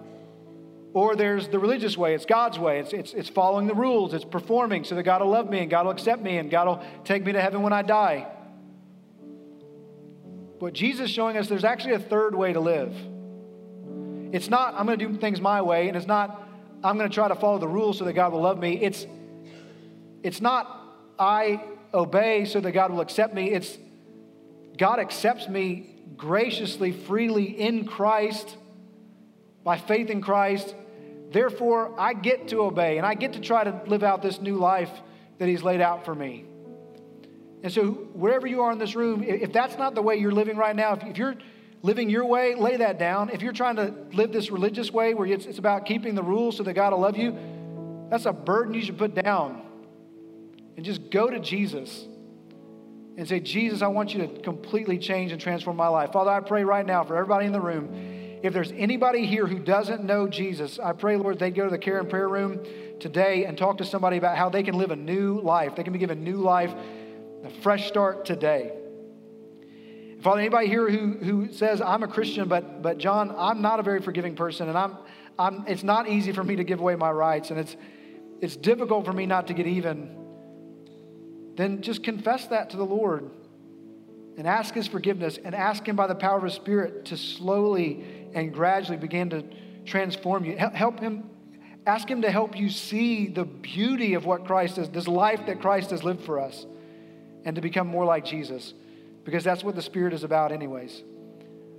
Or 0.93 1.15
there's 1.15 1.47
the 1.47 1.59
religious 1.59 1.97
way, 1.97 2.13
it's 2.13 2.25
God's 2.25 2.59
way. 2.59 2.79
It's, 2.79 2.91
it's, 2.91 3.13
it's 3.13 3.29
following 3.29 3.67
the 3.67 3.73
rules, 3.73 4.13
it's 4.13 4.25
performing 4.25 4.83
so 4.83 4.95
that 4.95 5.03
God 5.03 5.21
will 5.21 5.29
love 5.29 5.49
me 5.49 5.59
and 5.59 5.69
God 5.69 5.85
will 5.85 5.93
accept 5.93 6.21
me 6.21 6.37
and 6.37 6.51
God 6.51 6.67
will 6.67 6.83
take 7.05 7.25
me 7.25 7.31
to 7.31 7.41
heaven 7.41 7.61
when 7.61 7.71
I 7.71 7.81
die. 7.81 8.27
But 10.59 10.73
Jesus 10.73 11.05
is 11.05 11.11
showing 11.11 11.37
us 11.37 11.47
there's 11.47 11.63
actually 11.63 11.93
a 11.93 11.99
third 11.99 12.35
way 12.35 12.53
to 12.53 12.59
live. 12.59 12.93
It's 14.31 14.49
not, 14.49 14.75
I'm 14.75 14.85
going 14.85 14.99
to 14.99 15.07
do 15.07 15.17
things 15.17 15.41
my 15.41 15.61
way, 15.61 15.87
and 15.87 15.97
it's 15.97 16.07
not, 16.07 16.47
I'm 16.83 16.97
going 16.97 17.09
to 17.09 17.13
try 17.13 17.27
to 17.27 17.35
follow 17.35 17.57
the 17.57 17.67
rules 17.67 17.97
so 17.97 18.05
that 18.05 18.13
God 18.13 18.31
will 18.31 18.41
love 18.41 18.59
me. 18.59 18.81
It's, 18.81 19.05
it's 20.23 20.39
not, 20.39 20.79
I 21.17 21.63
obey 21.93 22.45
so 22.45 22.59
that 22.59 22.71
God 22.71 22.91
will 22.91 23.01
accept 23.01 23.33
me. 23.33 23.51
It's, 23.51 23.77
God 24.77 24.99
accepts 24.99 25.49
me 25.49 25.95
graciously, 26.15 26.91
freely 26.91 27.45
in 27.45 27.85
Christ, 27.85 28.55
by 29.63 29.77
faith 29.77 30.09
in 30.09 30.21
Christ, 30.21 30.75
Therefore, 31.31 31.97
I 31.99 32.13
get 32.13 32.49
to 32.49 32.61
obey 32.61 32.97
and 32.97 33.05
I 33.05 33.13
get 33.13 33.33
to 33.33 33.39
try 33.39 33.63
to 33.63 33.81
live 33.87 34.03
out 34.03 34.21
this 34.21 34.41
new 34.41 34.57
life 34.57 34.91
that 35.37 35.47
He's 35.47 35.63
laid 35.63 35.81
out 35.81 36.05
for 36.05 36.13
me. 36.13 36.45
And 37.63 37.71
so, 37.71 37.91
wherever 37.91 38.47
you 38.47 38.61
are 38.61 38.71
in 38.71 38.79
this 38.79 38.95
room, 38.95 39.23
if 39.23 39.53
that's 39.53 39.77
not 39.77 39.95
the 39.95 40.01
way 40.01 40.17
you're 40.17 40.31
living 40.31 40.57
right 40.57 40.75
now, 40.75 40.93
if 40.93 41.17
you're 41.17 41.35
living 41.83 42.09
your 42.09 42.25
way, 42.25 42.55
lay 42.55 42.77
that 42.77 42.99
down. 42.99 43.29
If 43.29 43.41
you're 43.41 43.53
trying 43.53 43.77
to 43.77 43.93
live 44.13 44.31
this 44.31 44.51
religious 44.51 44.91
way 44.91 45.13
where 45.13 45.27
it's, 45.27 45.57
about 45.57 45.85
keeping 45.85 46.15
the 46.15 46.23
rules 46.23 46.57
so 46.57 46.63
that 46.63 46.73
God 46.73 46.91
will 46.91 46.99
love 46.99 47.17
you, 47.17 47.37
that's 48.09 48.25
a 48.25 48.33
burden 48.33 48.73
you 48.73 48.81
should 48.81 48.97
put 48.97 49.15
down. 49.15 49.61
And 50.75 50.85
just 50.85 51.09
go 51.11 51.29
to 51.29 51.39
Jesus 51.39 52.07
and 53.17 53.27
say, 53.27 53.39
Jesus, 53.39 53.81
I 53.81 53.87
want 53.87 54.13
you 54.13 54.27
to 54.27 54.39
completely 54.41 54.97
change 54.97 55.31
and 55.31 55.39
transform 55.39 55.77
my 55.77 55.87
life. 55.87 56.11
Father, 56.11 56.31
I 56.31 56.39
pray 56.39 56.63
right 56.63 56.85
now 56.85 57.03
for 57.03 57.15
everybody 57.15 57.45
in 57.45 57.51
the 57.51 57.61
room 57.61 58.20
if 58.43 58.53
there's 58.53 58.71
anybody 58.71 59.25
here 59.25 59.45
who 59.45 59.59
doesn't 59.59 60.03
know 60.03 60.27
Jesus, 60.27 60.79
I 60.79 60.93
pray, 60.93 61.15
Lord, 61.15 61.37
they 61.37 61.51
go 61.51 61.65
to 61.65 61.69
the 61.69 61.77
care 61.77 61.99
and 61.99 62.09
prayer 62.09 62.27
room 62.27 62.59
today 62.99 63.45
and 63.45 63.57
talk 63.57 63.77
to 63.77 63.85
somebody 63.85 64.17
about 64.17 64.37
how 64.37 64.49
they 64.49 64.63
can 64.63 64.75
live 64.75 64.91
a 64.91 64.95
new 64.95 65.39
life. 65.41 65.75
They 65.75 65.83
can 65.83 65.93
be 65.93 65.99
given 65.99 66.17
a 66.17 66.21
new 66.21 66.37
life, 66.37 66.73
a 67.43 67.49
fresh 67.61 67.87
start 67.87 68.25
today. 68.25 68.71
Father, 70.21 70.39
anybody 70.39 70.67
here 70.67 70.89
who, 70.89 71.17
who 71.17 71.51
says, 71.51 71.81
I'm 71.81 72.03
a 72.03 72.07
Christian, 72.07 72.47
but, 72.47 72.81
but 72.81 72.97
John, 72.97 73.33
I'm 73.37 73.61
not 73.61 73.79
a 73.79 73.83
very 73.83 74.01
forgiving 74.01 74.35
person, 74.35 74.69
and 74.69 74.77
I'm, 74.77 74.97
I'm, 75.37 75.65
it's 75.67 75.83
not 75.83 76.07
easy 76.07 76.31
for 76.31 76.43
me 76.43 76.55
to 76.57 76.63
give 76.63 76.79
away 76.79 76.95
my 76.95 77.11
rights, 77.11 77.49
and 77.49 77.59
it's, 77.59 77.75
it's 78.39 78.55
difficult 78.55 79.05
for 79.05 79.13
me 79.13 79.25
not 79.25 79.47
to 79.47 79.53
get 79.53 79.65
even, 79.65 80.15
then 81.55 81.81
just 81.81 82.03
confess 82.03 82.47
that 82.47 82.71
to 82.71 82.77
the 82.77 82.85
Lord 82.85 83.29
and 84.37 84.47
ask 84.47 84.73
His 84.73 84.87
forgiveness 84.87 85.39
and 85.43 85.55
ask 85.55 85.87
Him 85.87 85.95
by 85.95 86.07
the 86.07 86.15
power 86.15 86.37
of 86.37 86.43
His 86.43 86.53
Spirit 86.53 87.05
to 87.05 87.17
slowly 87.17 88.20
and 88.33 88.53
gradually 88.53 88.97
begin 88.97 89.29
to 89.31 89.43
transform 89.85 90.45
you. 90.45 90.57
Help 90.57 90.99
Him, 90.99 91.29
ask 91.85 92.07
Him 92.09 92.21
to 92.21 92.31
help 92.31 92.57
you 92.57 92.69
see 92.69 93.27
the 93.27 93.45
beauty 93.45 94.13
of 94.13 94.25
what 94.25 94.45
Christ 94.45 94.77
is, 94.77 94.89
this 94.89 95.07
life 95.07 95.45
that 95.47 95.61
Christ 95.61 95.89
has 95.91 96.03
lived 96.03 96.23
for 96.23 96.39
us, 96.39 96.65
and 97.45 97.55
to 97.55 97.61
become 97.61 97.87
more 97.87 98.05
like 98.05 98.25
Jesus, 98.25 98.73
because 99.23 99.43
that's 99.43 99.63
what 99.63 99.75
the 99.75 99.81
Spirit 99.81 100.13
is 100.13 100.23
about, 100.23 100.51
anyways. 100.51 101.03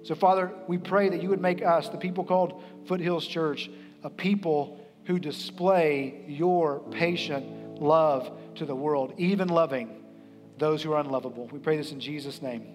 So, 0.04 0.14
Father, 0.14 0.52
we 0.66 0.78
pray 0.78 1.08
that 1.08 1.22
you 1.22 1.28
would 1.28 1.40
make 1.40 1.62
us, 1.62 1.88
the 1.88 1.96
people 1.96 2.24
called 2.24 2.62
Foothills 2.86 3.26
Church, 3.26 3.70
a 4.02 4.10
people 4.10 4.80
who 5.04 5.18
display 5.18 6.24
your 6.26 6.80
patient 6.90 7.80
love 7.80 8.30
to 8.56 8.66
the 8.66 8.74
world, 8.74 9.14
even 9.16 9.48
loving 9.48 10.02
those 10.58 10.82
who 10.82 10.92
are 10.92 11.00
unlovable. 11.00 11.48
We 11.52 11.58
pray 11.58 11.76
this 11.76 11.92
in 11.92 12.00
Jesus' 12.00 12.42
name. 12.42 12.74